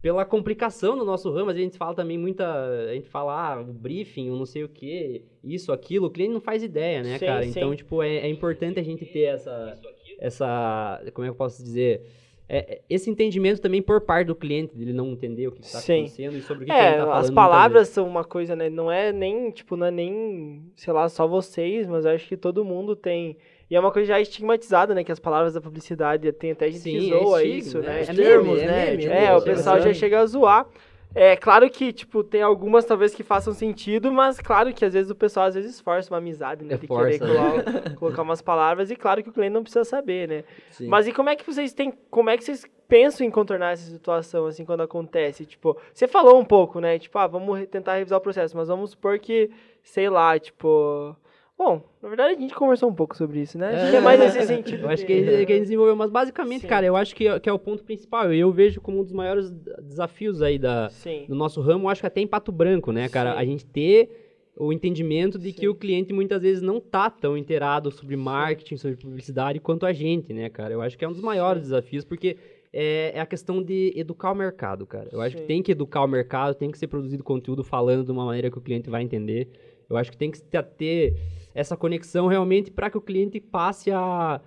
pela 0.00 0.24
complicação 0.24 0.98
do 0.98 1.04
nosso 1.04 1.32
ramo, 1.32 1.50
a 1.50 1.54
gente 1.54 1.78
fala 1.78 1.94
também 1.94 2.18
muita, 2.18 2.44
a 2.90 2.92
gente 2.92 3.08
fala 3.08 3.54
ah, 3.54 3.60
o 3.62 3.72
briefing, 3.72 4.28
o 4.28 4.36
não 4.36 4.44
sei 4.44 4.62
o 4.62 4.68
que, 4.68 5.24
isso, 5.42 5.72
aquilo, 5.72 6.08
o 6.08 6.10
cliente 6.10 6.34
não 6.34 6.42
faz 6.42 6.62
ideia, 6.62 7.02
né, 7.02 7.18
sim, 7.18 7.24
cara? 7.24 7.42
Sim. 7.42 7.48
Então, 7.48 7.74
tipo, 7.74 8.02
é, 8.02 8.16
é 8.16 8.28
importante 8.28 8.78
a 8.78 8.82
gente 8.82 9.06
ter 9.06 9.22
essa, 9.22 9.80
essa, 10.24 11.02
como 11.12 11.24
é 11.24 11.28
que 11.28 11.32
eu 11.32 11.36
posso 11.36 11.62
dizer, 11.62 12.02
é, 12.48 12.58
é, 12.58 12.80
esse 12.88 13.10
entendimento 13.10 13.60
também 13.60 13.80
por 13.80 14.00
parte 14.00 14.26
do 14.26 14.34
cliente, 14.34 14.76
dele 14.76 14.92
não 14.92 15.08
entender 15.12 15.48
o 15.48 15.52
que 15.52 15.62
está 15.62 15.78
acontecendo 15.78 16.36
e 16.36 16.42
sobre 16.42 16.64
o 16.64 16.66
que, 16.66 16.72
é, 16.72 16.76
que 16.76 16.82
ele 16.82 16.92
está 16.92 17.06
falando. 17.06 17.24
As 17.24 17.30
palavras 17.30 17.88
são 17.88 18.06
uma 18.06 18.24
coisa, 18.24 18.54
né? 18.54 18.68
Não 18.68 18.90
é 18.90 19.12
nem, 19.12 19.50
tipo, 19.50 19.76
não 19.76 19.86
é 19.86 19.90
nem, 19.90 20.62
sei 20.76 20.92
lá, 20.92 21.08
só 21.08 21.26
vocês, 21.26 21.86
mas 21.86 22.04
acho 22.04 22.26
que 22.28 22.36
todo 22.36 22.64
mundo 22.64 22.94
tem. 22.94 23.36
E 23.70 23.74
é 23.74 23.80
uma 23.80 23.90
coisa 23.90 24.08
já 24.08 24.20
estigmatizada, 24.20 24.94
né? 24.94 25.02
Que 25.02 25.12
as 25.12 25.18
palavras 25.18 25.54
da 25.54 25.60
publicidade 25.60 26.30
tem 26.32 26.52
até 26.52 26.70
gente 26.70 26.82
Sim, 26.82 26.98
que 26.98 27.08
zoa 27.08 27.42
é 27.42 27.46
isso, 27.46 27.78
né? 27.78 28.02
É 28.02 28.14
termos, 28.14 28.62
né? 28.62 28.96
Tipo, 28.96 29.12
é, 29.12 29.36
o 29.36 29.42
pessoal 29.42 29.80
já 29.80 29.92
chega 29.94 30.20
a 30.20 30.26
zoar. 30.26 30.66
É 31.14 31.36
claro 31.36 31.70
que, 31.70 31.92
tipo, 31.92 32.24
tem 32.24 32.42
algumas 32.42 32.84
talvez 32.84 33.14
que 33.14 33.22
façam 33.22 33.54
sentido, 33.54 34.10
mas 34.10 34.40
claro 34.40 34.72
que 34.74 34.84
às 34.84 34.92
vezes 34.92 35.10
o 35.10 35.14
pessoal 35.14 35.46
às 35.46 35.54
vezes 35.54 35.80
força 35.80 36.12
uma 36.12 36.18
amizade, 36.18 36.64
né? 36.64 36.74
É 36.74 36.76
tem 36.76 36.88
que 36.88 36.94
querer 36.94 37.18
colocar, 37.20 37.94
colocar 37.96 38.22
umas 38.22 38.42
palavras 38.42 38.90
e 38.90 38.96
claro 38.96 39.22
que 39.22 39.28
o 39.28 39.32
cliente 39.32 39.52
não 39.52 39.62
precisa 39.62 39.84
saber, 39.84 40.28
né? 40.28 40.44
Sim. 40.70 40.88
Mas 40.88 41.06
e 41.06 41.12
como 41.12 41.28
é 41.28 41.36
que 41.36 41.46
vocês 41.46 41.72
têm, 41.72 41.92
como 42.10 42.30
é 42.30 42.36
que 42.36 42.42
vocês 42.42 42.66
pensam 42.88 43.24
em 43.24 43.30
contornar 43.30 43.72
essa 43.72 43.88
situação, 43.88 44.46
assim, 44.46 44.64
quando 44.64 44.82
acontece? 44.82 45.46
Tipo, 45.46 45.78
você 45.92 46.08
falou 46.08 46.38
um 46.38 46.44
pouco, 46.44 46.80
né? 46.80 46.98
Tipo, 46.98 47.16
ah, 47.18 47.28
vamos 47.28 47.64
tentar 47.68 47.94
revisar 47.94 48.18
o 48.18 48.22
processo, 48.22 48.56
mas 48.56 48.66
vamos 48.66 48.90
supor 48.90 49.20
que, 49.20 49.50
sei 49.84 50.10
lá, 50.10 50.36
tipo 50.36 51.16
Bom, 51.56 51.82
na 52.02 52.08
verdade 52.08 52.34
a 52.34 52.40
gente 52.40 52.54
conversou 52.54 52.90
um 52.90 52.94
pouco 52.94 53.16
sobre 53.16 53.40
isso, 53.40 53.56
né? 53.56 53.68
Acho 53.68 53.86
é, 53.86 53.90
que 53.90 53.96
é 53.96 54.00
mais 54.00 54.18
nesse 54.18 54.42
sentido. 54.42 54.82
Eu 54.82 54.88
acho 54.88 55.06
que, 55.06 55.22
que, 55.22 55.52
a 55.52 55.56
gente 55.56 55.62
desenvolveu, 55.62 55.94
mas 55.94 56.10
basicamente, 56.10 56.62
Sim. 56.62 56.66
cara, 56.66 56.84
eu 56.84 56.96
acho 56.96 57.14
que, 57.14 57.40
que 57.40 57.48
é 57.48 57.52
o 57.52 57.58
ponto 57.58 57.84
principal. 57.84 58.32
Eu 58.32 58.50
vejo 58.52 58.80
como 58.80 59.00
um 59.00 59.04
dos 59.04 59.12
maiores 59.12 59.50
desafios 59.82 60.42
aí 60.42 60.58
da, 60.58 60.90
do 61.28 61.34
nosso 61.34 61.60
ramo, 61.60 61.88
acho 61.88 62.00
que 62.00 62.06
até 62.06 62.20
em 62.20 62.26
Pato 62.26 62.50
Branco, 62.50 62.90
né, 62.90 63.08
cara? 63.08 63.32
Sim. 63.32 63.38
A 63.38 63.44
gente 63.44 63.64
ter 63.66 64.24
o 64.56 64.72
entendimento 64.72 65.38
de 65.38 65.50
Sim. 65.50 65.58
que 65.58 65.68
o 65.68 65.74
cliente 65.74 66.12
muitas 66.12 66.42
vezes 66.42 66.62
não 66.62 66.80
tá 66.80 67.08
tão 67.08 67.36
inteirado 67.36 67.90
sobre 67.90 68.16
marketing, 68.16 68.76
sobre 68.76 68.96
publicidade 68.96 69.60
quanto 69.60 69.86
a 69.86 69.92
gente, 69.92 70.32
né, 70.32 70.48
cara? 70.48 70.74
Eu 70.74 70.82
acho 70.82 70.98
que 70.98 71.04
é 71.04 71.08
um 71.08 71.12
dos 71.12 71.22
maiores 71.22 71.62
desafios, 71.62 72.04
porque 72.04 72.36
é, 72.72 73.12
é, 73.14 73.20
a 73.20 73.26
questão 73.26 73.62
de 73.62 73.92
educar 73.96 74.32
o 74.32 74.34
mercado, 74.34 74.86
cara. 74.86 75.08
Eu 75.12 75.20
acho 75.20 75.36
que 75.36 75.42
tem 75.42 75.62
que 75.62 75.72
educar 75.72 76.02
o 76.02 76.08
mercado, 76.08 76.54
tem 76.54 76.70
que 76.70 76.78
ser 76.78 76.88
produzido 76.88 77.22
conteúdo 77.22 77.62
falando 77.62 78.04
de 78.04 78.10
uma 78.10 78.24
maneira 78.24 78.50
que 78.50 78.58
o 78.58 78.60
cliente 78.60 78.90
vai 78.90 79.02
entender. 79.02 79.48
Eu 79.88 79.96
acho 79.96 80.10
que 80.10 80.16
tem 80.16 80.30
que 80.30 80.40
ter 80.42 81.16
essa 81.54 81.76
conexão 81.76 82.26
realmente 82.26 82.70
para 82.70 82.90
que 82.90 82.98
o 82.98 83.00
cliente 83.00 83.40
passe 83.40 83.90
a, 83.90 84.40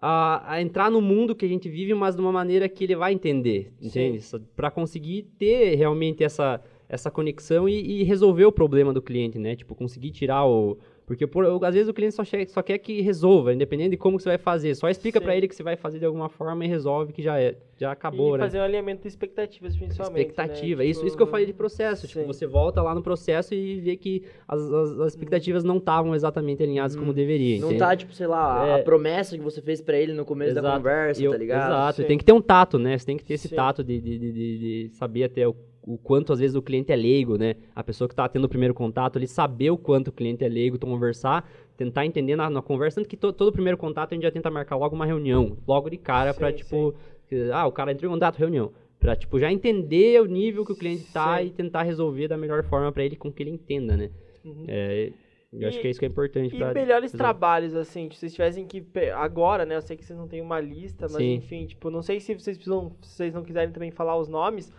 a, 0.00 0.54
a, 0.54 0.60
entrar 0.60 0.90
no 0.90 1.00
mundo 1.00 1.34
que 1.34 1.44
a 1.44 1.48
gente 1.48 1.68
vive, 1.68 1.94
mas 1.94 2.16
de 2.16 2.20
uma 2.20 2.32
maneira 2.32 2.68
que 2.68 2.82
ele 2.82 2.96
vai 2.96 3.12
entender, 3.12 3.72
entende? 3.80 4.18
Para 4.56 4.70
conseguir 4.70 5.22
ter 5.38 5.76
realmente 5.76 6.24
essa, 6.24 6.60
essa 6.88 7.10
conexão 7.10 7.68
e, 7.68 8.00
e, 8.00 8.02
resolver 8.02 8.44
o 8.44 8.52
problema 8.52 8.92
do 8.92 9.00
cliente, 9.00 9.38
né? 9.38 9.54
Tipo, 9.54 9.74
conseguir 9.76 10.10
tirar 10.10 10.44
o, 10.44 10.76
porque 11.12 11.26
por, 11.26 11.44
às 11.62 11.74
vezes 11.74 11.90
o 11.90 11.92
cliente 11.92 12.14
só, 12.14 12.22
só, 12.48 12.62
quer 12.62 12.78
que 12.78 13.02
resolva, 13.02 13.52
independente 13.52 13.90
de 13.90 13.96
como 13.98 14.18
você 14.18 14.30
vai 14.30 14.38
fazer. 14.38 14.74
Só 14.74 14.88
explica 14.88 15.20
para 15.20 15.36
ele 15.36 15.46
que 15.46 15.54
você 15.54 15.62
vai 15.62 15.76
fazer 15.76 15.98
de 15.98 16.06
alguma 16.06 16.30
forma 16.30 16.64
e 16.64 16.68
resolve 16.68 17.12
que 17.12 17.20
já 17.20 17.38
é, 17.38 17.54
já 17.76 17.92
acabou, 17.92 18.30
e 18.30 18.38
né? 18.38 18.44
fazer 18.44 18.58
um 18.58 18.62
alinhamento 18.62 19.02
de 19.02 19.08
expectativas, 19.08 19.76
principalmente. 19.76 20.14
Né? 20.14 20.20
Expectativa, 20.22 20.82
né? 20.82 20.88
isso, 20.88 21.00
tipo... 21.00 21.08
isso 21.08 21.16
que 21.18 21.22
eu 21.22 21.26
falei 21.26 21.44
de 21.44 21.52
processo. 21.52 22.08
Tipo, 22.08 22.24
você 22.24 22.46
volta 22.46 22.80
lá 22.80 22.94
no 22.94 23.02
processo 23.02 23.52
e 23.52 23.78
vê 23.80 23.94
que 23.94 24.24
as, 24.48 24.58
as, 24.62 25.00
as 25.00 25.12
expectativas 25.12 25.62
não 25.62 25.76
estavam 25.76 26.14
exatamente 26.14 26.62
alinhadas 26.62 26.96
hum. 26.96 27.00
como 27.00 27.12
deveria. 27.12 27.60
Não 27.60 27.76
tá, 27.76 27.94
tipo, 27.94 28.14
sei 28.14 28.26
lá, 28.26 28.66
é... 28.66 28.80
a 28.80 28.82
promessa 28.82 29.36
que 29.36 29.44
você 29.44 29.60
fez 29.60 29.82
para 29.82 29.98
ele 29.98 30.14
no 30.14 30.24
começo 30.24 30.52
exato. 30.52 30.66
da 30.66 30.76
conversa, 30.78 31.22
eu, 31.22 31.30
tá 31.30 31.36
ligado? 31.36 31.68
Exato, 31.68 32.00
Sim. 32.00 32.08
tem 32.08 32.16
que 32.16 32.24
ter 32.24 32.32
um 32.32 32.40
tato, 32.40 32.78
né? 32.78 32.96
Você 32.96 33.04
tem 33.04 33.18
que 33.18 33.24
ter 33.24 33.34
esse 33.34 33.48
Sim. 33.48 33.56
tato 33.56 33.84
de, 33.84 34.00
de, 34.00 34.18
de, 34.18 34.32
de 34.32 34.88
saber 34.94 35.24
até 35.24 35.46
o 35.46 35.54
o 35.82 35.98
quanto 35.98 36.32
às 36.32 36.38
vezes 36.38 36.54
o 36.54 36.62
cliente 36.62 36.92
é 36.92 36.96
leigo, 36.96 37.36
né? 37.36 37.56
A 37.74 37.82
pessoa 37.82 38.08
que 38.08 38.12
está 38.12 38.28
tendo 38.28 38.44
o 38.44 38.48
primeiro 38.48 38.72
contato, 38.72 39.18
ele 39.18 39.26
saber 39.26 39.70
o 39.70 39.76
quanto 39.76 40.08
o 40.08 40.12
cliente 40.12 40.44
é 40.44 40.48
leigo, 40.48 40.76
então 40.76 40.88
conversar, 40.88 41.48
tentar 41.76 42.06
entender 42.06 42.36
na, 42.36 42.48
na 42.48 42.62
conversa, 42.62 43.00
tanto 43.00 43.08
que 43.08 43.16
to, 43.16 43.32
todo 43.32 43.52
primeiro 43.52 43.76
contato 43.76 44.12
a 44.12 44.14
gente 44.14 44.22
já 44.22 44.30
tenta 44.30 44.50
marcar 44.50 44.76
logo 44.76 44.94
uma 44.94 45.06
reunião, 45.06 45.56
logo 45.66 45.90
de 45.90 45.96
cara, 45.96 46.32
para 46.32 46.52
tipo, 46.52 46.94
sim. 47.28 47.50
ah, 47.52 47.66
o 47.66 47.72
cara 47.72 47.92
entrou 47.92 48.10
em 48.10 48.14
contato, 48.14 48.36
reunião. 48.36 48.72
Pra, 48.98 49.16
tipo, 49.16 49.36
já 49.36 49.50
entender 49.50 50.22
o 50.22 50.26
nível 50.26 50.64
que 50.64 50.72
o 50.72 50.76
cliente 50.76 51.12
tá 51.12 51.38
sim. 51.38 51.46
e 51.46 51.50
tentar 51.50 51.82
resolver 51.82 52.28
da 52.28 52.36
melhor 52.36 52.62
forma 52.62 52.92
para 52.92 53.04
ele 53.04 53.16
com 53.16 53.32
que 53.32 53.42
ele 53.42 53.50
entenda, 53.50 53.96
né? 53.96 54.10
Uhum. 54.44 54.64
É, 54.68 55.12
eu 55.52 55.60
e, 55.60 55.64
acho 55.66 55.80
que 55.80 55.86
é 55.86 55.90
isso 55.90 55.98
que 55.98 56.06
é 56.06 56.08
importante. 56.08 56.54
E 56.54 56.58
pra 56.58 56.72
melhores 56.72 57.10
fazer. 57.10 57.18
trabalhos, 57.18 57.74
assim, 57.74 58.08
se 58.10 58.16
vocês 58.16 58.32
tivessem 58.32 58.64
que. 58.64 58.82
Agora, 59.14 59.66
né? 59.66 59.76
Eu 59.76 59.82
sei 59.82 59.96
que 59.96 60.04
vocês 60.04 60.18
não 60.18 60.26
têm 60.26 60.40
uma 60.40 60.58
lista, 60.60 61.06
mas 61.10 61.16
Sim. 61.16 61.34
enfim, 61.34 61.66
tipo, 61.66 61.90
não 61.90 62.00
sei 62.00 62.20
se 62.20 62.32
vocês 62.34 62.56
precisam. 62.56 62.96
Se 63.02 63.16
vocês 63.16 63.34
não 63.34 63.42
quiserem 63.42 63.70
também 63.70 63.90
falar 63.90 64.16
os 64.16 64.28
nomes, 64.28 64.72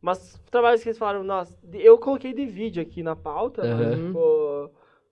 mas 0.00 0.40
trabalhos 0.50 0.82
que 0.82 0.88
eles 0.88 0.98
falaram, 0.98 1.24
nossa, 1.24 1.58
eu 1.72 1.98
coloquei 1.98 2.32
de 2.32 2.46
vídeo 2.46 2.82
aqui 2.82 3.02
na 3.02 3.16
pauta, 3.16 3.62
uhum. 3.62 3.76
mas, 3.76 3.94
tipo, 3.96 4.70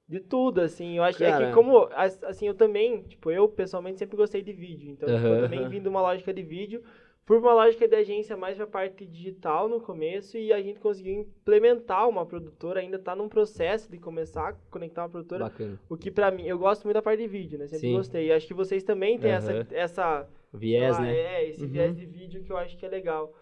de 0.08 0.20
tudo, 0.20 0.60
assim. 0.60 0.98
Eu 0.98 1.02
acho 1.02 1.18
Cara. 1.18 1.36
que 1.36 1.42
é 1.42 1.46
que 1.48 1.54
como, 1.54 1.88
assim, 2.22 2.46
eu 2.46 2.54
também, 2.54 3.02
tipo, 3.02 3.30
eu 3.30 3.48
pessoalmente 3.48 3.98
sempre 3.98 4.16
gostei 4.16 4.42
de 4.42 4.52
vídeo. 4.52 4.90
Então, 4.90 5.08
uhum. 5.08 5.16
tipo, 5.16 5.28
eu 5.28 5.42
também 5.42 5.68
vim 5.68 5.80
de 5.80 5.88
uma 5.88 6.02
lógica 6.02 6.32
de 6.32 6.42
vídeo, 6.42 6.82
por 7.26 7.38
uma 7.38 7.54
lógica 7.54 7.88
de 7.88 7.96
agência 7.96 8.36
mais 8.36 8.56
pra 8.56 8.66
parte 8.66 9.06
digital 9.06 9.66
no 9.66 9.80
começo, 9.80 10.36
e 10.36 10.52
a 10.52 10.60
gente 10.60 10.78
conseguiu 10.78 11.14
implementar 11.14 12.06
uma 12.06 12.26
produtora, 12.26 12.80
ainda 12.80 12.98
tá 12.98 13.16
num 13.16 13.30
processo 13.30 13.90
de 13.90 13.98
começar 13.98 14.50
a 14.50 14.52
conectar 14.70 15.02
uma 15.02 15.08
produtora. 15.08 15.44
Bacana. 15.44 15.80
O 15.88 15.96
que 15.96 16.10
pra 16.10 16.30
mim, 16.30 16.46
eu 16.46 16.58
gosto 16.58 16.84
muito 16.84 16.96
da 16.96 17.02
parte 17.02 17.22
de 17.22 17.26
vídeo, 17.26 17.58
né? 17.58 17.66
Sempre 17.66 17.88
Sim. 17.88 17.96
gostei. 17.96 18.26
E 18.26 18.32
acho 18.32 18.46
que 18.46 18.52
vocês 18.52 18.84
também 18.84 19.18
têm 19.18 19.30
uhum. 19.30 19.36
essa, 19.36 19.66
essa... 19.70 20.28
Viés, 20.52 20.96
lá, 20.98 21.02
né? 21.02 21.16
É, 21.16 21.48
esse 21.48 21.64
uhum. 21.64 21.70
viés 21.70 21.96
de 21.96 22.04
vídeo 22.04 22.44
que 22.44 22.52
eu 22.52 22.56
acho 22.58 22.76
que 22.76 22.84
é 22.84 22.88
legal. 22.88 23.32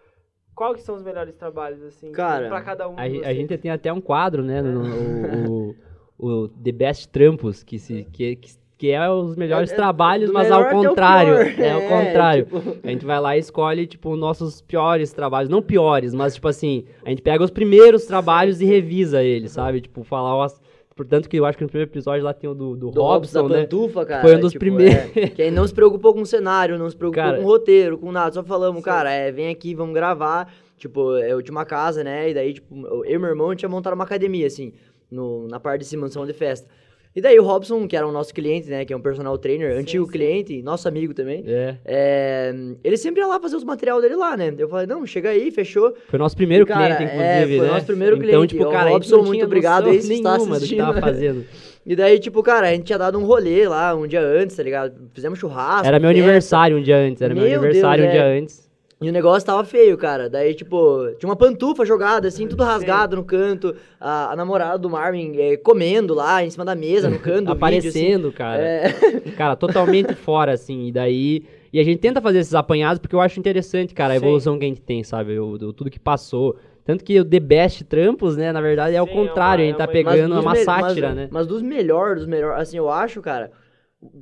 Qual 0.55 0.75
que 0.75 0.83
são 0.83 0.95
os 0.95 1.03
melhores 1.03 1.35
trabalhos, 1.35 1.83
assim, 1.83 2.13
Cara, 2.13 2.49
pra 2.49 2.61
cada 2.61 2.89
um 2.89 2.99
a, 2.99 3.03
a 3.03 3.35
gente 3.35 3.57
tem 3.57 3.71
até 3.71 3.93
um 3.93 4.01
quadro, 4.01 4.43
né, 4.43 4.61
no, 4.61 4.83
o, 4.83 5.77
o, 6.19 6.27
o, 6.27 6.49
The 6.49 6.73
Best 6.73 7.09
Trampos, 7.09 7.63
que, 7.63 7.79
se, 7.79 8.07
que, 8.13 8.39
que 8.83 8.91
é 8.91 9.09
os 9.09 9.37
melhores 9.37 9.71
é, 9.71 9.75
é 9.75 9.77
trabalhos, 9.77 10.31
mas 10.31 10.51
ao 10.51 10.69
contrário. 10.69 11.35
É 11.35 11.71
ao 11.71 11.81
é, 11.81 11.89
contrário. 11.89 12.45
Tipo... 12.47 12.79
A 12.83 12.91
gente 12.91 13.07
vai 13.07 13.21
lá 13.21 13.37
e 13.37 13.41
escolhe, 13.41 13.87
tipo, 13.87 14.17
nossos 14.17 14.61
piores 14.61 15.13
trabalhos. 15.13 15.49
Não 15.49 15.63
piores, 15.63 16.13
mas, 16.13 16.35
tipo 16.35 16.49
assim, 16.49 16.85
a 17.05 17.09
gente 17.11 17.23
pega 17.23 17.45
os 17.45 17.51
primeiros 17.51 18.07
trabalhos 18.07 18.61
e 18.61 18.65
revisa 18.65 19.23
eles, 19.23 19.53
sabe? 19.53 19.81
Tipo, 19.81 20.03
falar, 20.03 20.35
ó, 20.35 20.49
Portanto, 20.95 21.29
que 21.29 21.37
eu 21.39 21.45
acho 21.47 21.57
que 21.57 21.65
no 21.65 21.71
primeiro 21.71 21.91
episódio 21.91 22.25
lá 22.25 22.35
tem 22.35 22.49
o 22.49 22.55
do, 22.55 22.77
do, 22.77 22.91
do 22.91 23.01
Robson, 23.03 23.49
da 23.49 23.57
né? 23.57 23.63
Pantufa, 23.63 24.05
cara. 24.05 24.23
Foi 24.23 24.37
um 24.37 24.41
dos 24.41 24.53
tipo, 24.53 24.61
primeiros. 24.61 25.17
É, 25.17 25.29
que 25.29 25.43
aí 25.43 25.51
não 25.51 25.67
se 25.67 25.73
preocupou 25.73 26.13
com 26.13 26.21
o 26.21 26.27
cenário, 26.27 26.79
não 26.79 26.89
se 26.89 26.97
preocupou 26.97 27.25
cara, 27.25 27.37
com 27.39 27.45
o 27.45 27.47
roteiro, 27.47 27.99
com 27.99 28.13
nada. 28.13 28.33
Só 28.33 28.43
falamos, 28.43 28.81
sim. 28.81 28.85
cara, 28.85 29.11
é, 29.11 29.31
vem 29.33 29.49
aqui, 29.49 29.75
vamos 29.75 29.95
gravar. 29.95 30.53
Tipo, 30.77 31.17
eu 31.19 31.41
tinha 31.43 31.53
uma 31.53 31.65
casa, 31.65 32.03
né? 32.03 32.31
E 32.31 32.35
daí, 32.35 32.55
tipo, 32.55 32.75
eu 32.87 33.05
e 33.05 33.19
meu 33.19 33.29
irmão 33.29 33.55
tinha 33.55 33.69
montado 33.69 33.95
uma 33.95 34.05
academia, 34.05 34.47
assim, 34.47 34.73
no, 35.11 35.47
na 35.49 35.61
parte 35.61 35.81
de 35.81 35.87
cima, 35.87 36.03
mansão 36.03 36.27
de 36.27 36.33
festa. 36.33 36.69
E 37.15 37.21
daí 37.21 37.39
o 37.39 37.43
Robson, 37.43 37.87
que 37.87 37.95
era 37.95 38.07
o 38.07 38.13
nosso 38.13 38.33
cliente, 38.33 38.71
né? 38.71 38.85
Que 38.85 38.93
é 38.93 38.97
um 38.97 39.01
personal 39.01 39.37
trainer, 39.37 39.75
sim, 39.75 39.81
antigo 39.81 40.07
sim. 40.07 40.13
cliente, 40.13 40.63
nosso 40.63 40.89
amigo 40.89 41.13
também. 41.13 41.45
É. 41.47 41.77
é. 41.85 42.55
Ele 42.83 42.97
sempre 42.97 43.21
ia 43.21 43.27
lá 43.27 43.39
fazer 43.39 43.57
os 43.57 43.65
material 43.65 44.01
dele 44.01 44.17
lá, 44.17 44.35
né? 44.37 44.55
Eu 44.57 44.69
falei, 44.69 44.87
não, 44.87 45.05
chega 45.07 45.29
aí, 45.29 45.51
fechou. 45.51 45.95
Foi 46.09 46.19
nosso 46.19 46.37
primeiro 46.37 46.65
cara, 46.65 46.97
cliente, 46.97 47.15
inclusive. 47.15 47.55
É, 47.55 47.59
foi 47.59 47.67
né? 47.67 47.73
nosso 47.75 47.87
primeiro 47.87 48.17
então, 48.17 48.29
cliente. 48.29 48.55
Então, 48.55 48.67
tipo, 48.67 48.71
cara, 48.73 48.91
o 48.91 48.93
Robson, 48.95 49.23
muito 49.23 49.45
obrigado 49.45 49.91
aí, 49.91 50.01
se 50.01 50.15
está 50.15 50.37
assistindo. 50.37 50.79
Tava 50.79 51.01
fazendo. 51.01 51.45
E 51.85 51.97
daí, 51.97 52.19
tipo, 52.19 52.43
cara, 52.43 52.69
a 52.69 52.73
gente 52.73 52.85
tinha 52.85 52.99
dado 52.99 53.19
um 53.19 53.25
rolê 53.25 53.69
lá 53.69 53.95
um 53.95 54.07
dia 54.07 54.21
antes, 54.21 54.57
tá 54.57 54.63
ligado? 54.63 54.95
Fizemos 55.13 55.39
churrasco. 55.39 55.87
Era 55.87 55.99
meu 55.99 56.09
festa. 56.09 56.23
aniversário 56.23 56.79
um 56.79 56.83
dia 56.83 56.97
antes, 56.97 57.21
era 57.21 57.35
meu, 57.35 57.45
meu 57.45 57.59
aniversário 57.59 58.05
Deus, 58.05 58.15
um 58.15 58.17
dia 58.17 58.25
é. 58.25 58.39
antes. 58.39 58.72
E 59.03 59.09
o 59.09 59.13
negócio 59.13 59.45
tava 59.45 59.65
feio, 59.65 59.99
cara. 59.99 60.31
Daí, 60.31 60.55
tipo, 60.55 61.09
tinha 61.19 61.29
uma 61.29 61.37
pantufa 61.37 61.85
jogada, 61.85 62.29
assim, 62.29 62.47
tudo 62.47 62.63
rasgado 62.63 63.17
no 63.17 63.25
canto. 63.25 63.75
A, 64.01 64.33
a 64.33 64.37
namorada 64.37 64.79
do 64.79 64.89
Marvin 64.89 65.37
é, 65.37 65.57
comendo 65.57 66.15
lá, 66.15 66.45
em 66.45 66.51
cima 66.51 66.65
da 66.65 66.75
mesa, 66.75 67.11
no 67.11 67.19
canto. 67.19 67.51
Aparecendo, 67.51 67.95
vídeo, 67.95 68.29
assim. 68.29 68.37
cara. 68.37 68.63
É... 68.63 68.93
Cara, 69.37 69.57
totalmente 69.57 70.15
fora, 70.15 70.53
assim. 70.53 70.87
E 70.87 70.93
daí. 70.93 71.45
E 71.73 71.81
a 71.81 71.85
gente 71.85 71.99
tenta 71.99 72.21
fazer 72.21 72.39
esses 72.39 72.55
apanhados 72.55 72.99
porque 72.99 73.15
eu 73.15 73.21
acho 73.21 73.41
interessante, 73.41 73.95
cara, 73.95 74.13
a 74.13 74.19
Sim. 74.19 74.25
evolução 74.25 74.59
que 74.59 74.65
a 74.65 74.69
gente 74.69 74.83
tem, 74.83 75.03
sabe? 75.03 75.39
O, 75.39 75.53
o, 75.53 75.73
tudo 75.73 75.91
que 75.91 75.99
passou. 75.99 76.57
Tanto 76.85 77.03
que 77.03 77.19
o 77.19 77.25
The 77.25 77.41
Best 77.41 77.85
Trampos, 77.85 78.37
né, 78.37 78.53
na 78.53 78.61
verdade, 78.61 78.95
é 78.95 79.01
o 79.01 79.07
contrário. 79.07 79.63
É 79.63 79.67
uma, 79.67 79.69
a 79.69 79.71
gente 79.71 79.79
tá 79.79 79.89
pegando 79.89 80.33
uma, 80.33 80.41
uma 80.43 80.57
sátira, 80.57 81.09
mas, 81.09 81.17
né? 81.17 81.29
Mas 81.31 81.47
dos 81.47 81.63
melhores, 81.63 82.19
dos 82.19 82.27
melhores, 82.27 82.61
assim, 82.61 82.77
eu 82.77 82.91
acho, 82.91 83.23
cara 83.23 83.51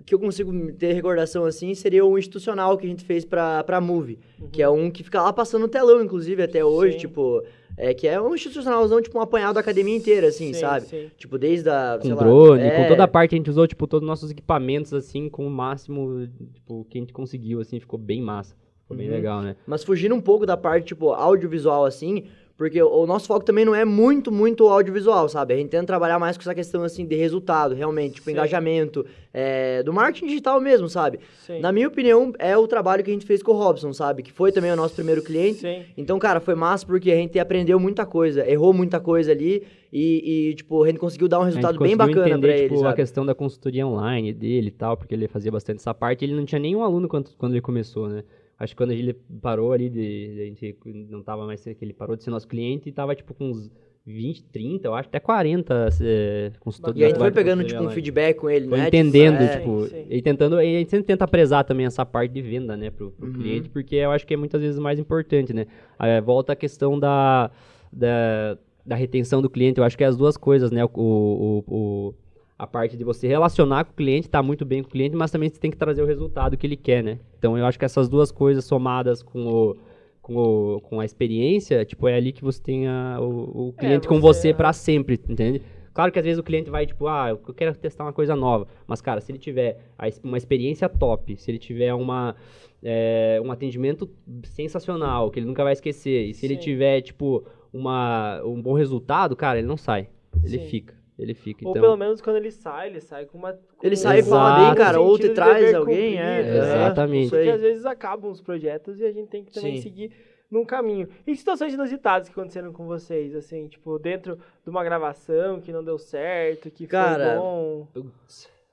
que 0.04 0.14
eu 0.14 0.18
consigo 0.18 0.72
ter 0.72 0.92
recordação 0.92 1.44
assim 1.44 1.74
seria 1.74 2.04
o 2.04 2.18
institucional 2.18 2.76
que 2.76 2.86
a 2.86 2.88
gente 2.88 3.04
fez 3.04 3.24
pra, 3.24 3.64
pra 3.64 3.80
Move, 3.80 4.18
uhum. 4.40 4.48
que 4.50 4.62
é 4.62 4.68
um 4.68 4.90
que 4.90 5.02
fica 5.02 5.22
lá 5.22 5.32
passando 5.32 5.62
no 5.62 5.68
telão, 5.68 6.02
inclusive, 6.02 6.42
até 6.42 6.64
hoje, 6.64 6.94
sim. 6.94 6.98
tipo. 7.00 7.42
É, 7.76 7.94
que 7.94 8.06
é 8.06 8.20
um 8.20 8.34
institucionalzão, 8.34 9.00
tipo, 9.00 9.16
um 9.16 9.22
apanhado 9.22 9.54
da 9.54 9.60
academia 9.60 9.96
inteira, 9.96 10.26
assim, 10.26 10.52
sim, 10.52 10.60
sabe? 10.60 10.86
Sim. 10.86 11.10
Tipo, 11.16 11.38
desde 11.38 11.70
a. 11.70 11.98
Com 12.02 12.14
drone, 12.14 12.60
lá, 12.60 12.66
é... 12.66 12.82
com 12.82 12.88
toda 12.88 13.04
a 13.04 13.08
parte 13.08 13.34
a 13.34 13.38
gente 13.38 13.48
usou, 13.48 13.66
tipo, 13.66 13.86
todos 13.86 14.04
os 14.04 14.08
nossos 14.08 14.30
equipamentos, 14.30 14.92
assim, 14.92 15.30
com 15.30 15.46
o 15.46 15.50
máximo, 15.50 16.28
tipo, 16.52 16.84
que 16.90 16.98
a 16.98 17.00
gente 17.00 17.12
conseguiu, 17.12 17.60
assim, 17.60 17.80
ficou 17.80 17.98
bem 17.98 18.20
massa. 18.20 18.54
Ficou 18.82 18.96
bem 18.96 19.08
uhum. 19.08 19.14
legal, 19.14 19.40
né? 19.40 19.56
Mas 19.66 19.82
fugindo 19.82 20.14
um 20.14 20.20
pouco 20.20 20.44
da 20.44 20.56
parte, 20.58 20.88
tipo, 20.88 21.10
audiovisual, 21.12 21.86
assim, 21.86 22.24
porque 22.60 22.82
o 22.82 23.06
nosso 23.06 23.26
foco 23.26 23.42
também 23.42 23.64
não 23.64 23.74
é 23.74 23.86
muito, 23.86 24.30
muito 24.30 24.68
audiovisual, 24.68 25.30
sabe? 25.30 25.54
A 25.54 25.56
gente 25.56 25.70
tenta 25.70 25.86
trabalhar 25.86 26.18
mais 26.18 26.36
com 26.36 26.42
essa 26.42 26.54
questão, 26.54 26.82
assim, 26.82 27.06
de 27.06 27.16
resultado, 27.16 27.74
realmente, 27.74 28.16
tipo, 28.16 28.26
Sim. 28.26 28.32
engajamento, 28.32 29.06
é, 29.32 29.82
do 29.82 29.94
marketing 29.94 30.26
digital 30.26 30.60
mesmo, 30.60 30.86
sabe? 30.86 31.20
Sim. 31.46 31.60
Na 31.60 31.72
minha 31.72 31.88
opinião, 31.88 32.34
é 32.38 32.54
o 32.58 32.68
trabalho 32.68 33.02
que 33.02 33.08
a 33.08 33.14
gente 33.14 33.24
fez 33.24 33.42
com 33.42 33.52
o 33.52 33.54
Robson, 33.56 33.94
sabe? 33.94 34.22
Que 34.22 34.30
foi 34.30 34.52
também 34.52 34.70
o 34.70 34.76
nosso 34.76 34.94
primeiro 34.94 35.22
cliente. 35.22 35.60
Sim. 35.60 35.84
Então, 35.96 36.18
cara, 36.18 36.38
foi 36.38 36.54
massa 36.54 36.84
porque 36.84 37.10
a 37.10 37.16
gente 37.16 37.38
aprendeu 37.38 37.80
muita 37.80 38.04
coisa, 38.04 38.46
errou 38.46 38.74
muita 38.74 39.00
coisa 39.00 39.32
ali 39.32 39.66
e, 39.90 40.50
e 40.50 40.54
tipo, 40.54 40.84
a 40.84 40.86
gente 40.86 40.98
conseguiu 40.98 41.28
dar 41.28 41.40
um 41.40 41.44
resultado 41.44 41.78
bem 41.78 41.96
bacana 41.96 42.28
entender, 42.28 42.46
pra 42.46 42.62
tipo, 42.64 42.74
ele, 42.74 42.88
a 42.88 42.92
questão 42.92 43.24
da 43.24 43.34
consultoria 43.34 43.86
online 43.86 44.34
dele 44.34 44.68
e 44.68 44.70
tal, 44.70 44.98
porque 44.98 45.14
ele 45.14 45.26
fazia 45.28 45.50
bastante 45.50 45.78
essa 45.78 45.94
parte. 45.94 46.26
Ele 46.26 46.34
não 46.34 46.44
tinha 46.44 46.58
nenhum 46.58 46.82
aluno 46.82 47.08
quando, 47.08 47.30
quando 47.38 47.52
ele 47.54 47.62
começou, 47.62 48.06
né? 48.06 48.22
Acho 48.60 48.74
que 48.74 48.76
quando 48.76 48.92
ele 48.92 49.14
parou 49.40 49.72
ali, 49.72 49.88
de, 49.88 50.34
de, 50.34 50.40
a 50.42 50.44
gente 50.44 50.76
não 51.08 51.22
tava 51.22 51.46
mais, 51.46 51.64
que 51.64 51.76
ele 51.80 51.94
parou 51.94 52.14
de 52.14 52.22
ser 52.22 52.30
nosso 52.30 52.46
cliente 52.46 52.90
e 52.90 52.92
tava, 52.92 53.16
tipo, 53.16 53.32
com 53.32 53.50
uns 53.50 53.70
20, 54.04 54.44
30, 54.44 54.86
eu 54.86 54.94
acho, 54.94 55.08
até 55.08 55.18
40 55.18 55.88
é, 56.02 56.52
consultores. 56.60 57.00
E 57.00 57.04
a 57.04 57.08
gente 57.08 57.18
foi 57.18 57.30
pegando, 57.30 57.64
tipo, 57.64 57.82
um 57.82 57.88
feedback 57.88 58.36
com 58.36 58.50
ele, 58.50 58.68
foi 58.68 58.76
né? 58.76 58.88
entendendo, 58.88 59.38
tipo, 59.50 59.84
é, 59.86 60.02
tipo 60.02 60.12
e 60.12 60.20
tentando, 60.20 60.60
e 60.60 60.76
a 60.76 60.78
gente 60.78 60.90
sempre 60.90 61.06
tenta 61.06 61.26
prezar 61.26 61.64
também 61.64 61.86
essa 61.86 62.04
parte 62.04 62.32
de 62.32 62.42
venda, 62.42 62.76
né, 62.76 62.90
pro, 62.90 63.10
pro 63.12 63.28
uhum. 63.28 63.32
cliente, 63.32 63.70
porque 63.70 63.96
eu 63.96 64.10
acho 64.10 64.26
que 64.26 64.34
é 64.34 64.36
muitas 64.36 64.60
vezes 64.60 64.78
mais 64.78 64.98
importante, 64.98 65.54
né? 65.54 65.66
Aí, 65.98 66.20
volta 66.20 66.52
a 66.52 66.56
questão 66.56 67.00
da, 67.00 67.50
da, 67.90 68.58
da 68.84 68.94
retenção 68.94 69.40
do 69.40 69.48
cliente, 69.48 69.78
eu 69.78 69.84
acho 69.84 69.96
que 69.96 70.04
é 70.04 70.06
as 70.06 70.18
duas 70.18 70.36
coisas, 70.36 70.70
né? 70.70 70.84
o, 70.84 70.90
o, 70.94 71.64
o 71.66 72.14
a 72.60 72.66
parte 72.66 72.94
de 72.94 73.02
você 73.02 73.26
relacionar 73.26 73.86
com 73.86 73.92
o 73.92 73.94
cliente, 73.94 74.26
estar 74.26 74.40
tá 74.40 74.42
muito 74.42 74.66
bem 74.66 74.82
com 74.82 74.88
o 74.88 74.92
cliente, 74.92 75.16
mas 75.16 75.30
também 75.30 75.48
você 75.48 75.58
tem 75.58 75.70
que 75.70 75.78
trazer 75.78 76.02
o 76.02 76.06
resultado 76.06 76.58
que 76.58 76.66
ele 76.66 76.76
quer, 76.76 77.02
né? 77.02 77.18
Então 77.38 77.56
eu 77.56 77.64
acho 77.64 77.78
que 77.78 77.86
essas 77.86 78.06
duas 78.06 78.30
coisas 78.30 78.66
somadas 78.66 79.22
com 79.22 79.46
o, 79.46 79.76
com, 80.20 80.36
o, 80.36 80.80
com 80.82 81.00
a 81.00 81.04
experiência, 81.06 81.82
tipo, 81.86 82.06
é 82.06 82.16
ali 82.16 82.32
que 82.32 82.44
você 82.44 82.62
tem 82.62 82.86
a, 82.86 83.16
o, 83.18 83.68
o, 83.68 83.74
é, 83.78 83.80
cliente 83.80 84.06
é, 84.06 84.08
com 84.10 84.20
você 84.20 84.52
para 84.52 84.74
sempre, 84.74 85.18
entende? 85.26 85.62
Claro 85.94 86.12
que 86.12 86.18
às 86.18 86.24
vezes 86.24 86.38
o 86.38 86.42
cliente 86.42 86.68
vai, 86.68 86.84
tipo, 86.84 87.06
ah, 87.06 87.30
eu 87.30 87.54
quero 87.54 87.74
testar 87.74 88.04
uma 88.04 88.12
coisa 88.12 88.36
nova. 88.36 88.66
Mas, 88.86 89.00
cara, 89.00 89.22
se 89.22 89.32
ele 89.32 89.38
tiver 89.38 89.78
uma 90.22 90.36
experiência 90.36 90.86
top, 90.86 91.34
se 91.38 91.50
ele 91.50 91.58
tiver 91.58 91.94
uma, 91.94 92.36
é, 92.82 93.40
um 93.42 93.50
atendimento 93.50 94.08
sensacional, 94.44 95.30
que 95.30 95.38
ele 95.38 95.46
nunca 95.46 95.64
vai 95.64 95.72
esquecer, 95.72 96.26
e 96.26 96.34
se 96.34 96.40
Sim. 96.40 96.46
ele 96.46 96.56
tiver, 96.58 97.00
tipo, 97.00 97.42
uma, 97.72 98.42
um 98.44 98.60
bom 98.60 98.74
resultado, 98.74 99.34
cara, 99.34 99.58
ele 99.58 99.66
não 99.66 99.78
sai. 99.78 100.08
Ele 100.44 100.58
Sim. 100.58 100.66
fica 100.66 100.99
ele 101.20 101.34
fica. 101.34 101.66
Ou 101.66 101.72
então... 101.72 101.82
pelo 101.82 101.96
menos 101.96 102.20
quando 102.20 102.36
ele 102.36 102.50
sai, 102.50 102.88
ele 102.88 103.00
sai 103.00 103.26
com 103.26 103.36
uma. 103.36 103.52
Com 103.52 103.86
ele 103.86 103.96
sai 103.96 104.20
e 104.20 104.22
fala 104.22 104.66
bem, 104.66 104.74
cara, 104.74 105.00
ou 105.00 105.18
te 105.18 105.28
traz 105.30 105.74
alguém, 105.74 106.18
é, 106.18 106.40
é. 106.40 106.58
Exatamente. 106.58 107.30
Porque 107.30 107.50
às 107.50 107.60
vezes 107.60 107.84
acabam 107.84 108.30
os 108.30 108.40
projetos 108.40 108.98
e 108.98 109.04
a 109.04 109.12
gente 109.12 109.28
tem 109.28 109.44
que 109.44 109.52
também 109.52 109.76
Sim. 109.76 109.82
seguir 109.82 110.12
num 110.50 110.64
caminho. 110.64 111.08
E 111.26 111.36
situações 111.36 111.74
inusitadas 111.74 112.28
que 112.28 112.32
aconteceram 112.32 112.72
com 112.72 112.86
vocês, 112.86 113.34
assim, 113.34 113.68
tipo, 113.68 113.98
dentro 113.98 114.38
de 114.64 114.70
uma 114.70 114.82
gravação 114.82 115.60
que 115.60 115.72
não 115.72 115.84
deu 115.84 115.98
certo, 115.98 116.70
que 116.70 116.86
cara, 116.86 117.34
foi 117.34 117.38
bom. 117.38 117.88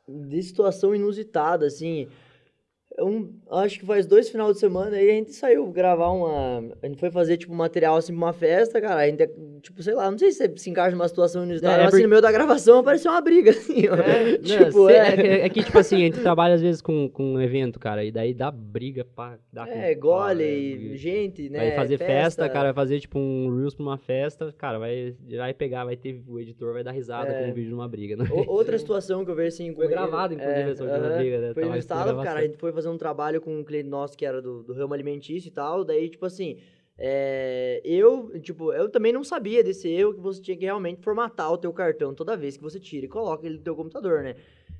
De 0.08 0.42
situação 0.42 0.96
inusitada, 0.96 1.66
assim 1.66 2.08
um, 3.00 3.32
acho 3.52 3.80
que 3.80 3.86
faz 3.86 4.08
dois 4.08 4.30
final 4.30 4.52
de 4.52 4.60
semana 4.60 4.98
aí 4.98 5.10
a 5.10 5.14
gente 5.14 5.34
saiu 5.34 5.68
gravar 5.68 6.10
uma. 6.10 6.64
A 6.82 6.88
gente 6.88 7.00
foi 7.00 7.12
fazer, 7.12 7.38
tipo, 7.38 7.54
material 7.54 7.96
assim 7.96 8.14
pra 8.14 8.26
uma 8.26 8.34
festa, 8.34 8.82
cara. 8.82 9.02
A 9.02 9.08
gente, 9.08 9.30
tipo, 9.68 9.84
sei 9.84 9.94
lá, 9.94 10.10
não 10.10 10.18
sei 10.18 10.32
se 10.32 10.52
se 10.56 10.70
encaixa 10.70 10.96
numa 10.96 11.08
situação 11.08 11.44
inusitada, 11.44 11.82
é, 11.82 11.86
mas 11.86 11.94
assim, 11.94 12.04
no 12.04 12.10
meio 12.10 12.22
da 12.22 12.32
gravação 12.32 12.80
apareceu 12.80 13.12
uma 13.12 13.20
briga, 13.22 13.52
assim, 13.52 13.88
ó. 13.90 13.96
É, 13.96 14.38
tipo, 14.40 14.80
não, 14.80 14.90
é. 14.90 15.16
É, 15.16 15.46
é, 15.46 15.50
que, 15.50 15.64
tipo 15.64 15.78
assim, 15.78 15.96
a 15.96 16.00
gente 16.00 16.22
trabalha 16.22 16.56
às 16.56 16.62
vezes 16.62 16.82
com, 16.82 17.10
com 17.10 17.34
um 17.34 17.42
evento, 17.42 17.80
cara, 17.80 18.04
e 18.04 18.12
daí 18.12 18.34
dá 18.34 18.50
briga 18.50 19.04
pra 19.04 19.38
dar 19.52 19.68
É, 19.68 19.94
gole, 19.94 20.44
e 20.44 20.98
gente, 20.98 21.50
né? 21.50 21.60
Vai 21.60 21.72
fazer 21.76 21.98
festa. 21.98 22.44
festa. 22.44 22.50
cara, 22.50 22.66
vai 22.66 22.74
fazer, 22.74 23.00
tipo, 23.00 23.20
um 23.20 23.56
Reels 23.58 23.76
pra 23.76 23.84
uma 23.84 23.98
festa, 23.98 24.54
cara, 24.58 24.80
vai, 24.80 25.16
vai 25.36 25.54
pegar, 25.54 25.84
vai 25.84 25.98
ter. 25.98 26.22
O 26.28 26.40
editor 26.40 26.74
vai 26.74 26.84
dar 26.84 26.92
risada 26.92 27.30
é. 27.30 27.44
com 27.44 27.52
um 27.52 27.54
vídeo 27.54 27.70
de 27.70 27.74
uma 27.74 27.88
briga, 27.88 28.16
né? 28.16 28.26
O, 28.32 28.50
outra 28.50 28.78
situação 28.80 29.26
que 29.26 29.32
eu 29.32 29.36
vejo 29.36 29.50
assim. 29.50 29.74
Foi 29.74 29.88
gravado, 29.88 30.34
inclusive, 30.34 30.60
é, 30.60 30.72
essa 30.72 30.84
uh, 30.84 31.18
briga, 31.18 31.40
né? 31.40 31.54
Foi 31.54 31.64
inusitado, 31.66 32.24
cara, 32.24 32.40
a 32.40 32.44
gente 32.44 32.58
foi 32.58 32.72
fazer 32.72 32.90
um 32.90 32.98
trabalho 32.98 33.42
com 33.42 33.60
um 33.60 33.64
cliente 33.64 33.90
nosso 33.90 34.18
que 34.18 34.26
era 34.26 34.42
do, 34.42 34.64
do 34.64 34.74
ramo 34.74 34.94
alimentício 34.94 35.50
e 35.50 35.52
tal. 35.52 35.84
Daí, 35.84 36.10
tipo 36.10 36.26
assim, 36.26 36.58
é, 36.98 37.80
eu, 37.84 38.40
tipo, 38.40 38.74
eu 38.74 38.90
também 38.90 39.14
não 39.14 39.24
sabia 39.24 39.64
desse 39.64 39.88
erro 39.88 40.16
que 40.16 40.20
você 40.20 40.42
tinha 40.42 40.58
que 40.58 40.66
realmente 40.66 41.02
formatar 41.02 41.52
o 41.52 41.58
teu 41.58 41.72
cartão 41.72 42.14
toda 42.14 42.36
vez 42.36 42.58
que 42.58 42.64
você 42.64 42.80
tira 42.80 43.06
e 43.06 43.10
coloca 43.10 43.46
ele 43.46 43.58
no 43.58 43.64
teu 43.64 43.76
computador, 43.76 44.24
né? 44.24 44.36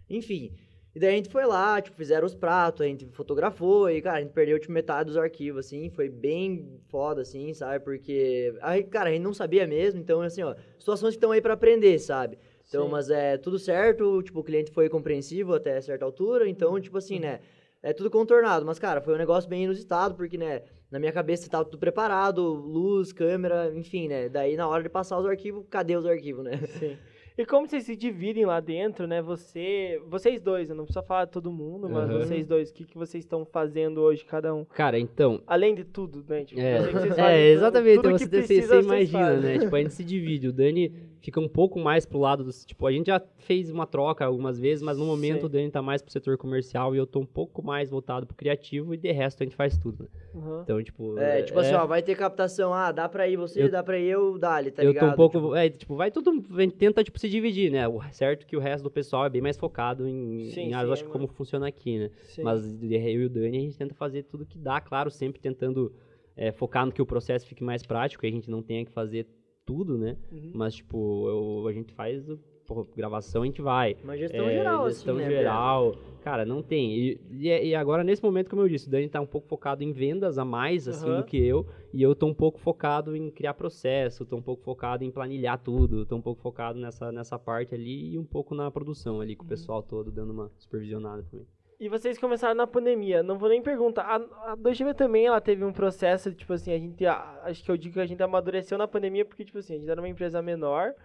Enfim. 0.10 0.52
E 0.96 1.00
daí 1.00 1.14
a 1.14 1.16
gente 1.16 1.30
foi 1.30 1.46
lá, 1.46 1.80
tipo, 1.80 1.96
fizeram 1.96 2.26
os 2.26 2.34
pratos, 2.34 2.82
a 2.82 2.86
gente 2.86 3.06
fotografou 3.12 3.88
e, 3.88 4.02
cara, 4.02 4.18
a 4.18 4.22
gente 4.22 4.32
perdeu, 4.32 4.58
tipo, 4.58 4.74
metade 4.74 5.10
dos 5.10 5.18
arquivos, 5.18 5.68
assim, 5.68 5.92
foi 5.92 6.10
bem 6.10 6.82
foda, 6.90 7.22
assim, 7.22 7.54
sabe? 7.54 7.84
Porque, 7.86 8.56
aí, 8.62 8.84
cara, 8.84 9.10
a 9.10 9.12
gente 9.14 9.22
não 9.22 9.34
sabia 9.34 9.68
mesmo, 9.68 10.00
então, 10.00 10.22
assim, 10.22 10.42
ó, 10.42 10.56
situações 10.80 11.12
que 11.12 11.18
estão 11.18 11.32
aí 11.32 11.40
para 11.40 11.54
aprender, 11.54 12.00
sabe? 12.00 12.40
Então, 12.68 12.86
Sim. 12.86 12.92
mas 12.92 13.12
é 13.12 13.38
tudo 13.38 13.60
certo, 13.60 14.24
tipo, 14.24 14.40
o 14.40 14.44
cliente 14.44 14.72
foi 14.72 14.90
compreensivo 14.90 15.54
até 15.54 15.80
certa 15.82 16.04
altura, 16.04 16.50
então, 16.50 16.80
tipo 16.82 16.98
assim, 16.98 17.20
né? 17.20 17.42
é 17.82 17.94
tudo 17.94 18.10
contornado. 18.10 18.66
Mas, 18.66 18.80
cara, 18.80 19.02
foi 19.02 19.14
um 19.14 19.18
negócio 19.18 19.50
bem 19.50 19.64
inusitado, 19.64 20.16
porque, 20.16 20.38
né, 20.38 20.64
na 20.92 21.00
minha 21.00 21.12
cabeça 21.12 21.50
tava 21.50 21.66
tudo 21.66 21.78
preparado, 21.78 22.42
luz, 22.42 23.12
câmera, 23.12 23.72
enfim, 23.76 24.08
né? 24.08 24.30
Daí, 24.30 24.56
na 24.56 24.68
hora 24.68 24.84
de 24.84 24.90
passar 24.90 25.18
os 25.20 25.26
arquivos, 25.26 25.66
cadê 25.70 25.96
os 25.96 26.06
arquivos, 26.06 26.44
né? 26.44 26.58
Sim. 26.58 26.98
E 27.38 27.46
como 27.46 27.68
vocês 27.68 27.84
se 27.84 27.96
dividem 27.96 28.48
lá 28.48 28.60
dentro, 28.60 29.06
né? 29.06 29.22
Você, 29.22 30.02
vocês 30.08 30.42
dois, 30.42 30.72
eu 30.72 30.76
não 30.76 30.86
preciso 30.86 31.06
falar 31.06 31.28
todo 31.28 31.52
mundo, 31.52 31.88
mas 31.88 32.10
uhum. 32.10 32.18
vocês 32.18 32.48
dois, 32.48 32.72
o 32.72 32.74
que, 32.74 32.84
que 32.84 32.98
vocês 32.98 33.24
estão 33.24 33.46
fazendo 33.46 34.02
hoje, 34.02 34.26
cada 34.26 34.56
um? 34.56 34.66
Cara, 34.66 34.98
então. 34.98 35.40
Além 35.46 35.76
de 35.76 35.84
tudo, 35.84 36.26
né? 36.28 36.44
Tipo, 36.44 36.60
é, 36.60 36.80
é 37.38 37.50
exatamente. 37.52 37.98
Tudo, 37.98 38.18
tudo 38.18 38.24
então, 38.24 38.42
você, 38.42 38.62
você 38.64 38.80
imagina, 38.80 39.38
né? 39.38 39.60
tipo, 39.60 39.76
a 39.76 39.80
gente 39.80 39.94
se 39.94 40.04
divide. 40.04 40.48
O 40.48 40.52
Dani 40.52 40.92
fica 41.22 41.40
um 41.40 41.48
pouco 41.48 41.80
mais 41.80 42.06
pro 42.06 42.20
lado 42.20 42.44
do. 42.44 42.52
Tipo, 42.52 42.88
a 42.88 42.92
gente 42.92 43.08
já 43.08 43.22
fez 43.38 43.70
uma 43.70 43.86
troca 43.86 44.26
algumas 44.26 44.60
vezes, 44.60 44.82
mas 44.82 44.98
no 44.98 45.06
momento 45.06 45.42
Sim. 45.42 45.46
o 45.46 45.50
Dani 45.50 45.72
tá 45.72 45.82
mais 45.82 46.02
pro 46.02 46.12
setor 46.12 46.38
comercial 46.38 46.96
e 46.96 46.98
eu 46.98 47.06
tô 47.06 47.20
um 47.20 47.26
pouco 47.26 47.64
mais 47.64 47.90
voltado 47.90 48.26
pro 48.26 48.36
criativo 48.36 48.94
e 48.94 48.98
de 48.98 49.12
resto 49.12 49.42
a 49.42 49.46
gente 49.46 49.56
faz 49.56 49.78
tudo, 49.78 50.04
né? 50.04 50.10
Uhum. 50.34 50.62
Então, 50.62 50.84
tipo. 50.84 51.18
É, 51.18 51.44
tipo 51.44 51.60
assim, 51.60 51.70
é... 51.70 51.76
assim, 51.76 51.84
ó, 51.84 51.88
vai 51.88 52.02
ter 52.02 52.16
captação, 52.16 52.74
ah, 52.74 52.92
dá 52.92 53.08
pra 53.08 53.28
ir 53.28 53.38
você, 53.38 53.64
eu, 53.64 53.72
dá 53.72 53.84
pra 53.84 54.00
ir 54.00 54.08
eu, 54.08 54.38
dá-lhe, 54.38 54.72
tá 54.72 54.84
eu 54.84 54.90
ligado? 54.90 55.04
Eu 55.04 55.10
tô 55.10 55.14
um 55.14 55.16
pouco. 55.16 55.38
Tipo... 55.38 55.56
É, 55.56 55.70
tipo, 55.70 55.96
vai 55.96 56.12
tudo. 56.12 56.44
Tenta, 56.78 57.04
tipo, 57.04 57.20
se 57.20 57.30
dividir, 57.30 57.72
né? 57.72 57.88
O 57.88 58.02
certo 58.12 58.46
que 58.46 58.56
o 58.56 58.60
resto 58.60 58.84
do 58.84 58.92
pessoal 58.92 59.26
é 59.26 59.30
bem 59.30 59.42
mais 59.42 59.58
focado 59.58 60.08
em, 60.08 60.50
sim, 60.52 60.62
em 60.62 60.70
sim, 60.70 60.74
acho, 60.74 61.06
é, 61.06 61.08
como 61.08 61.28
funciona 61.28 61.68
aqui, 61.68 62.00
né? 62.00 62.12
Sim. 62.24 62.44
Mas 62.44 62.64
eu 62.82 63.22
e 63.22 63.26
o 63.26 63.30
Dani, 63.30 63.58
a 63.58 63.62
gente 63.62 63.78
tenta 63.78 63.94
fazer 63.94 64.24
tudo 64.24 64.46
que 64.46 64.58
dá, 64.58 64.80
claro, 64.80 65.10
sempre 65.10 65.42
tentando 65.42 65.94
é, 66.38 66.52
focar 66.52 66.86
no 66.86 66.92
que 66.92 67.02
o 67.02 67.06
processo 67.06 67.48
fique 67.48 67.64
mais 67.64 67.82
prático, 67.84 68.26
e 68.26 68.30
a 68.30 68.32
gente 68.32 68.50
não 68.50 68.62
tenha 68.62 68.86
que 68.86 68.92
fazer 68.92 69.28
tudo, 69.68 69.98
né? 69.98 70.16
Uhum. 70.32 70.52
Mas, 70.56 70.76
tipo, 70.76 71.28
eu, 71.28 71.68
a 71.68 71.74
gente 71.74 71.94
faz 71.94 72.26
porra, 72.66 72.86
gravação 72.96 73.44
a 73.44 73.46
gente 73.46 73.62
vai. 73.62 73.98
Uma 74.04 74.18
gestão 74.18 74.48
é, 74.48 74.54
geral, 74.54 74.86
assim, 74.86 74.96
Gestão 74.96 75.16
assim, 75.16 75.24
né, 75.26 75.30
geral. 75.30 75.96
Cara, 76.22 76.46
não 76.46 76.64
tem. 76.64 76.96
E, 76.96 77.22
e, 77.32 77.48
e, 77.48 77.76
agora, 77.76 78.04
nesse 78.04 78.24
momento, 78.24 78.50
como 78.50 78.62
eu 78.62 78.70
disse, 78.70 78.88
o 78.88 78.92
Dani 78.92 79.10
tá 79.10 79.20
um 79.20 79.26
pouco 79.26 79.48
focado 79.48 79.84
em 79.84 79.92
vendas 79.92 80.38
a 80.38 80.46
mais, 80.46 80.88
assim, 80.88 81.10
uhum. 81.10 81.18
do 81.18 81.24
que 81.24 81.38
eu. 81.38 81.66
E 81.94 82.02
eu 82.02 82.16
tô 82.16 82.28
um 82.28 82.34
pouco 82.34 82.60
focado 82.60 83.16
em 83.16 83.30
criar 83.30 83.54
processo, 83.54 84.26
tô 84.26 84.38
um 84.38 84.42
pouco 84.42 84.64
focado 84.64 85.04
em 85.04 85.12
planilhar 85.12 85.58
tudo, 85.60 86.06
tô 86.06 86.16
um 86.16 86.22
pouco 86.22 86.42
focado 86.42 86.80
nessa, 86.80 87.12
nessa 87.12 87.38
parte 87.38 87.76
ali 87.76 88.14
e 88.14 88.18
um 88.18 88.26
pouco 88.26 88.56
na 88.56 88.72
produção 88.72 89.20
ali, 89.20 89.36
com 89.36 89.44
uhum. 89.44 89.48
o 89.48 89.50
pessoal 89.50 89.84
todo, 89.84 90.12
dando 90.12 90.32
uma 90.32 90.50
supervisionada 90.58 91.24
também. 91.24 91.46
E 91.80 91.88
vocês 91.90 92.18
começaram 92.18 92.56
na 92.56 92.66
pandemia, 92.66 93.22
não 93.22 93.38
vou 93.38 93.50
nem 93.50 93.62
perguntar. 93.62 94.02
A, 94.04 94.54
a 94.54 94.58
2GB 94.58 94.96
também, 94.96 95.28
ela 95.28 95.40
teve 95.40 95.64
um 95.64 95.72
processo, 95.72 96.34
tipo 96.34 96.52
assim, 96.54 96.74
a 96.74 96.78
gente, 96.80 97.06
a, 97.06 97.40
acho 97.44 97.64
que 97.64 97.70
eu 97.70 97.78
digo 97.78 97.94
que 97.94 98.00
a 98.00 98.06
gente 98.06 98.22
amadureceu 98.24 98.80
na 98.80 98.88
pandemia 98.88 99.24
porque, 99.24 99.46
tipo 99.46 99.60
assim, 99.60 99.76
a 99.76 99.78
gente 99.78 99.90
era 99.90 100.02
uma 100.02 100.10
empresa 100.10 100.42
menor, 100.42 100.96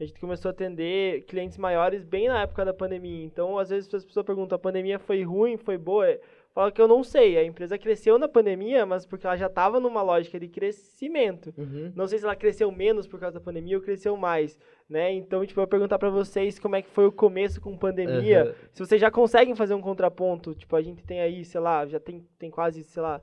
a 0.00 0.04
gente 0.04 0.18
começou 0.18 0.48
a 0.48 0.52
atender 0.52 1.24
clientes 1.26 1.58
maiores 1.58 2.02
bem 2.02 2.28
na 2.28 2.40
época 2.40 2.64
da 2.64 2.72
pandemia. 2.72 3.22
Então, 3.22 3.58
às 3.58 3.68
vezes 3.68 3.92
as 3.94 4.02
pessoas 4.02 4.24
perguntam, 4.24 4.56
a 4.56 4.58
pandemia 4.58 4.98
foi 4.98 5.22
ruim, 5.22 5.58
foi 5.58 5.76
boa? 5.76 6.18
Fala 6.54 6.70
que 6.70 6.80
eu 6.80 6.86
não 6.86 7.02
sei. 7.02 7.36
A 7.36 7.44
empresa 7.44 7.76
cresceu 7.76 8.16
na 8.16 8.28
pandemia, 8.28 8.86
mas 8.86 9.04
porque 9.04 9.26
ela 9.26 9.36
já 9.36 9.46
estava 9.46 9.80
numa 9.80 10.02
lógica 10.02 10.38
de 10.38 10.46
crescimento. 10.46 11.52
Uhum. 11.58 11.92
Não 11.96 12.06
sei 12.06 12.20
se 12.20 12.24
ela 12.24 12.36
cresceu 12.36 12.70
menos 12.70 13.08
por 13.08 13.18
causa 13.18 13.40
da 13.40 13.44
pandemia 13.44 13.76
ou 13.76 13.82
cresceu 13.82 14.16
mais, 14.16 14.56
né? 14.88 15.12
Então, 15.12 15.44
tipo, 15.44 15.58
eu 15.58 15.62
vou 15.62 15.68
perguntar 15.68 15.98
para 15.98 16.10
vocês 16.10 16.56
como 16.60 16.76
é 16.76 16.82
que 16.82 16.88
foi 16.88 17.06
o 17.06 17.12
começo 17.12 17.60
com 17.60 17.76
pandemia. 17.76 18.44
Uhum. 18.44 18.68
Se 18.72 18.86
vocês 18.86 19.00
já 19.00 19.10
conseguem 19.10 19.56
fazer 19.56 19.74
um 19.74 19.80
contraponto, 19.80 20.54
tipo, 20.54 20.76
a 20.76 20.82
gente 20.82 21.02
tem 21.02 21.20
aí, 21.20 21.44
sei 21.44 21.60
lá, 21.60 21.84
já 21.86 21.98
tem, 21.98 22.24
tem 22.38 22.52
quase, 22.52 22.84
sei 22.84 23.02
lá, 23.02 23.20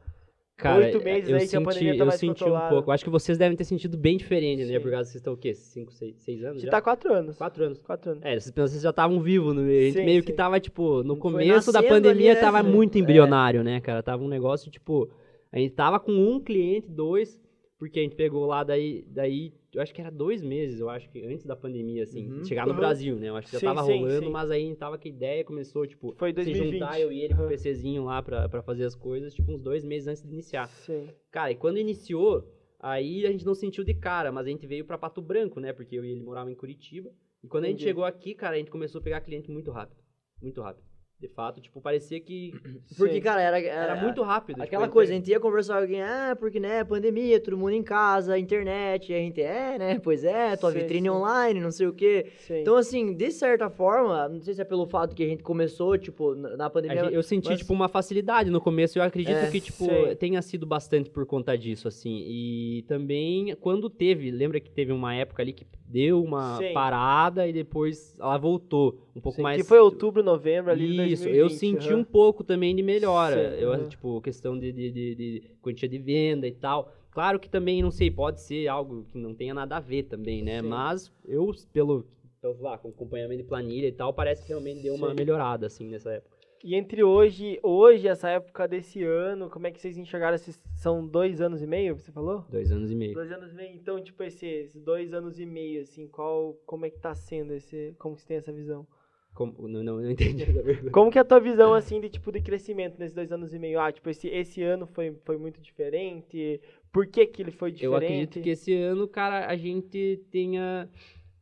Cara, 0.62 0.86
oito 0.86 1.04
meses 1.04 1.28
eu 1.28 1.36
aí 1.36 1.42
senti, 1.42 1.52
que 1.52 1.58
a 1.58 1.62
pandemia 1.62 1.98
tá 1.98 2.06
eu 2.06 2.12
senti 2.12 2.44
um 2.44 2.70
pouco. 2.70 2.92
Acho 2.92 3.04
que 3.04 3.10
vocês 3.10 3.38
devem 3.38 3.58
ter 3.58 3.64
sentido 3.64 3.98
bem 3.98 4.16
diferente, 4.16 4.64
né? 4.64 4.80
Por 4.80 4.92
causa 4.92 5.06
vocês 5.10 5.16
estão 5.16 5.34
o 5.34 5.38
quê? 5.38 5.56
Cinco, 5.56 5.92
seis, 5.92 6.16
seis 6.18 6.44
anos? 6.44 6.58
A 6.58 6.60
gente 6.60 6.66
já? 6.66 6.72
tá 6.72 6.82
quatro 6.82 7.12
anos. 7.12 7.38
Quatro 7.38 7.66
anos. 7.66 7.82
Quatro 7.82 8.12
anos. 8.12 8.24
É, 8.24 8.40
vocês, 8.40 8.82
já 8.82 8.92
estavam 8.92 9.20
vivos 9.20 9.56
no 9.56 9.64
meio. 9.64 9.80
A 9.80 9.84
gente 9.86 9.98
sim, 9.98 10.06
meio 10.06 10.22
sim. 10.22 10.28
que 10.28 10.34
tava, 10.34 10.60
tipo, 10.60 11.04
no 11.04 11.18
começo 11.18 11.72
da 11.72 11.82
pandemia 11.82 12.32
ali, 12.32 12.40
né? 12.40 12.46
tava 12.46 12.62
muito 12.62 12.96
é. 12.96 13.02
embrionário, 13.02 13.62
é. 13.62 13.64
né, 13.64 13.82
cara? 13.82 14.04
Tava 14.04 14.24
um 14.24 14.28
negócio, 14.28 14.70
tipo, 14.70 15.10
a 15.52 15.58
gente 15.58 15.74
tava 15.74 16.00
com 16.00 16.12
um 16.12 16.40
cliente, 16.40 16.90
dois, 16.90 17.42
porque 17.80 18.00
a 18.00 18.04
gente 18.04 18.16
pegou 18.16 18.46
lá 18.46 18.64
daí, 18.64 19.04
daí 19.08 19.54
eu 19.74 19.82
acho 19.82 19.94
que 19.94 20.02
era 20.02 20.12
dois 20.12 20.42
meses, 20.42 20.80
eu 20.80 20.90
acho 20.90 21.10
que 21.10 21.24
antes 21.26 21.46
da 21.46 21.56
pandemia, 21.56 22.04
assim, 22.04 22.30
uhum. 22.30 22.44
chegar 22.44 22.66
no 22.66 22.74
uhum. 22.74 22.80
Brasil, 22.80 23.16
né? 23.16 23.30
Eu 23.30 23.36
acho 23.38 23.48
que 23.48 23.54
já 23.54 23.60
sim, 23.60 23.66
tava 23.66 23.84
sim, 23.84 24.00
rolando, 24.00 24.26
sim. 24.26 24.32
mas 24.32 24.52
aí 24.52 24.64
a 24.64 24.66
gente 24.68 24.78
tava 24.78 24.98
com 24.98 25.08
a 25.08 25.12
ideia, 25.12 25.44
começou, 25.44 25.88
tipo, 25.88 26.14
Foi 26.18 26.34
2020. 26.34 26.66
se 26.66 26.72
juntar 26.72 27.00
eu 27.00 27.12
e 27.12 27.22
ele 27.22 27.34
uhum. 27.34 27.40
com 27.40 27.46
o 27.46 27.50
PCzinho 27.50 28.04
lá 28.04 28.22
pra, 28.22 28.50
pra 28.50 28.62
fazer 28.62 28.84
as 28.84 28.96
coisas, 28.96 29.34
tipo, 29.34 29.52
uns 29.52 29.62
dois 29.62 29.86
meses 29.86 30.08
antes 30.08 30.24
de 30.24 30.30
iniciar. 30.30 30.68
Sim. 30.68 31.08
Cara, 31.32 31.52
e 31.52 31.56
quando 31.56 31.78
iniciou, 31.78 32.52
aí 32.80 33.26
a 33.26 33.32
gente 33.32 33.46
não 33.46 33.56
sentiu 33.56 33.84
de 33.84 33.94
cara, 33.94 34.32
mas 34.32 34.46
a 34.46 34.50
gente 34.50 34.68
veio 34.68 34.84
pra 34.84 34.98
Pato 34.98 35.22
Branco, 35.22 35.60
né? 35.60 35.72
Porque 35.72 35.96
eu 35.96 36.04
e 36.04 36.12
ele 36.12 36.22
moravam 36.22 36.52
em 36.52 36.56
Curitiba. 36.56 37.10
E 37.44 37.48
quando 37.48 37.64
Entendi. 37.64 37.76
a 37.76 37.80
gente 37.80 37.88
chegou 37.88 38.04
aqui, 38.04 38.36
cara, 38.36 38.56
a 38.56 38.60
gente 38.60 38.70
começou 38.70 39.00
a 39.00 39.04
pegar 39.04 39.22
cliente 39.22 39.50
muito 39.50 39.72
rápido. 39.72 40.02
Muito 40.42 40.62
rápido. 40.62 40.91
De 41.22 41.28
fato, 41.28 41.62
tipo, 41.62 41.80
parecia 41.80 42.20
que. 42.20 42.52
Porque, 42.98 43.14
Sim. 43.14 43.22
cara, 43.22 43.40
era, 43.40 43.60
era, 43.60 43.94
era, 43.94 43.96
muito 44.02 44.24
rápido. 44.24 44.56
Tipo, 44.56 44.66
aquela 44.66 44.86
tipo, 44.86 44.94
coisa, 44.94 45.12
a 45.12 45.16
gente 45.16 45.30
ia 45.30 45.40
conversar 45.40 45.76
com 45.76 45.82
alguém, 45.82 46.02
ah, 46.02 46.36
porque, 46.40 46.60
né, 46.60 46.84
pandemia, 46.84 47.40
todo 47.40 47.56
mundo 47.56 47.74
em 47.74 47.84
casa, 47.84 48.40
internet, 48.40 49.14
a 49.14 49.18
gente 49.18 49.40
é, 49.40 49.78
né, 49.78 50.00
pois 50.00 50.24
é, 50.24 50.56
tua 50.56 50.72
sim, 50.72 50.80
vitrine 50.80 51.08
sim. 51.08 51.16
online, 51.16 51.60
não 51.60 51.70
sei 51.70 51.86
o 51.86 51.94
quê. 51.94 52.32
Sim. 52.40 52.62
Então, 52.62 52.76
assim, 52.76 53.14
de 53.14 53.30
certa 53.30 53.70
forma, 53.70 54.30
não 54.30 54.42
sei 54.42 54.56
se 54.56 54.62
é 54.62 54.66
pelo 54.66 54.88
fato 54.88 55.16
que 55.16 55.24
a 55.24 55.28
gente 55.28 55.44
começou, 55.44 55.96
tipo, 55.96 56.34
na 56.34 56.72
pandemia. 56.72 57.12
Eu 57.12 57.22
senti, 57.22 57.50
mas... 57.50 57.60
tipo, 57.60 57.72
uma 57.72 57.88
facilidade 57.88 58.50
no 58.50 58.60
começo, 58.60 58.98
eu 58.98 59.04
acredito 59.04 59.36
é, 59.38 59.52
que, 59.52 59.62
tipo, 59.62 59.86
tenha 60.18 60.42
sido 60.42 60.66
bastante 60.66 61.12
por 61.12 61.28
conta 61.28 61.56
disso, 61.56 61.88
assim. 61.88 62.24
E 62.26 62.84
também, 62.88 63.56
quando 63.62 63.92
teve, 63.92 64.32
lembra 64.32 64.60
que 64.60 64.72
teve 64.72 64.92
uma 64.92 65.14
época 65.14 65.44
ali 65.44 65.54
que 65.54 65.68
deu 65.92 66.24
uma 66.24 66.58
parada 66.74 67.48
e 67.48 67.54
depois 67.54 68.18
ela 68.18 68.38
voltou 68.38 68.98
um 69.16 69.20
pouco 69.20 69.42
mais. 69.42 69.62
Que 69.62 69.68
foi 69.68 69.80
outubro, 69.80 70.24
novembro 70.24 70.72
ali. 70.72 71.11
Isso, 71.12 71.24
2020, 71.24 71.38
eu 71.40 71.50
senti 71.50 71.94
uhum. 71.94 72.00
um 72.00 72.04
pouco 72.04 72.44
também 72.44 72.76
de 72.76 72.82
melhora. 72.84 73.56
Sim, 73.56 73.64
eu, 73.64 73.90
tipo, 73.90 74.22
questão 74.22 74.58
de, 74.58 74.72
de, 74.72 74.92
de, 74.92 75.16
de 75.16 75.44
quantia 75.62 75.88
de 75.88 75.98
venda 75.98 76.48
e 76.48 76.52
tal. 76.52 76.92
Claro 77.12 77.40
que 77.40 77.50
também, 77.50 77.82
não 77.82 77.92
sei, 77.92 78.10
pode 78.10 78.40
ser 78.42 78.68
algo 78.68 79.04
que 79.12 79.18
não 79.18 79.34
tenha 79.34 79.54
nada 79.54 79.78
a 79.78 79.80
ver 79.80 80.04
também, 80.04 80.42
né? 80.42 80.62
Sim. 80.62 80.68
Mas 80.68 81.12
eu, 81.26 81.52
pelo, 81.74 82.06
pelo 82.42 82.62
lá, 82.62 82.78
com 82.78 82.90
acompanhamento 82.90 83.42
de 83.42 83.48
planilha 83.48 83.88
e 83.88 83.92
tal, 83.92 84.14
parece 84.14 84.44
que 84.44 84.50
realmente 84.50 84.82
deu 84.82 84.96
uma 84.96 85.14
melhorada, 85.14 85.68
assim, 85.68 85.88
nessa 85.90 86.12
época. 86.12 86.42
E 86.64 86.76
entre 86.76 87.04
hoje, 87.04 87.60
hoje, 87.64 88.08
essa 88.08 88.30
época 88.30 88.68
desse 88.68 89.04
ano, 89.04 89.50
como 89.50 89.66
é 89.66 89.72
que 89.72 89.82
vocês 89.82 89.98
enxergaram 89.98 90.36
esses. 90.36 90.62
São 90.76 91.06
dois 91.06 91.42
anos 91.42 91.62
e 91.62 91.68
meio, 91.68 91.96
você 91.96 92.12
falou? 92.12 92.46
Dois 92.50 92.72
anos 92.72 92.92
e 92.92 92.96
meio. 92.96 93.14
Dois 93.14 93.32
anos 93.32 93.52
e 93.52 93.56
meio. 93.56 93.76
Então, 93.76 94.02
tipo, 94.02 94.22
esses 94.24 94.76
dois 94.76 95.12
anos 95.12 95.40
e 95.40 95.46
meio, 95.46 95.82
assim, 95.82 96.08
qual. 96.08 96.54
Como 96.66 96.86
é 96.86 96.90
que 96.90 97.00
tá 97.00 97.16
sendo 97.16 97.54
esse. 97.54 97.96
Como 97.98 98.16
você 98.16 98.28
tem 98.28 98.38
essa 98.38 98.52
visão? 98.52 98.86
Como, 99.34 99.68
não, 99.68 99.84
não, 99.84 100.02
não 100.02 100.10
entendi 100.12 100.44
essa 100.44 100.62
pergunta. 100.62 100.92
Como 100.92 101.12
que 101.12 101.18
é 101.18 101.22
a 101.22 101.26
tua 101.26 101.40
visão, 101.40 101.74
assim, 101.74 102.00
de 102.02 102.10
tipo, 102.10 102.32
de 102.32 102.42
crescimento 102.42 102.98
nesses 103.00 103.16
dois 103.16 103.32
anos 103.32 103.54
e 103.54 103.60
meio? 103.60 103.80
Ah, 103.80 103.92
tipo, 103.92 104.10
esse, 104.10 104.28
esse 104.28 104.62
ano 104.62 104.86
foi, 104.86 105.16
foi 105.24 105.38
muito 105.38 105.62
diferente? 105.62 106.62
Por 106.92 107.08
que 107.08 107.26
que 107.26 107.42
ele 107.42 107.52
foi 107.52 107.72
diferente? 107.72 107.94
Eu 107.94 107.96
acredito 107.96 108.42
que 108.42 108.50
esse 108.50 108.74
ano, 108.74 109.08
cara, 109.08 109.48
a 109.48 109.56
gente 109.56 110.22
tenha 110.30 110.90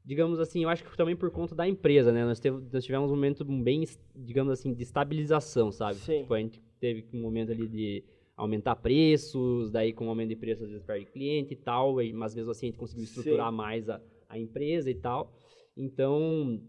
digamos 0.10 0.40
assim, 0.40 0.64
eu 0.64 0.70
acho 0.70 0.84
que 0.84 0.98
também 0.98 1.16
por 1.16 1.30
conta 1.30 1.54
da 1.54 1.68
empresa, 1.68 2.12
né? 2.12 2.26
Nós, 2.26 2.40
teve, 2.40 2.58
nós 2.74 2.84
tivemos 2.84 3.12
um 3.12 3.16
momento 3.16 3.46
bem, 3.46 3.84
digamos 4.16 4.52
assim, 4.52 4.74
de 4.74 4.82
estabilização, 4.82 5.72
sabe? 5.72 5.98
Sim. 5.98 6.22
Tipo, 6.22 6.34
a 6.34 6.40
gente 6.40 6.60
teve 6.80 7.06
um 7.14 7.22
momento 7.22 7.52
ali 7.52 7.68
de 7.68 8.04
aumentar 8.36 8.76
preços, 8.78 9.70
daí 9.70 9.94
com 9.94 10.08
o 10.08 10.10
aumento 10.10 10.30
de 10.30 10.36
preços 10.36 10.64
às 10.64 10.70
vezes 10.72 10.84
perde 10.84 11.06
cliente 11.06 11.54
e 11.54 11.58
tal, 11.58 11.98
mas 12.16 12.34
mesmo 12.34 12.50
assim 12.50 12.66
a 12.66 12.70
gente 12.70 12.80
conseguiu 12.80 13.04
estruturar 13.04 13.52
Sim. 13.52 13.56
mais 13.56 13.88
a, 13.88 14.02
a 14.28 14.40
empresa 14.40 14.90
e 14.90 14.96
tal. 14.96 15.32
Então, 15.78 16.60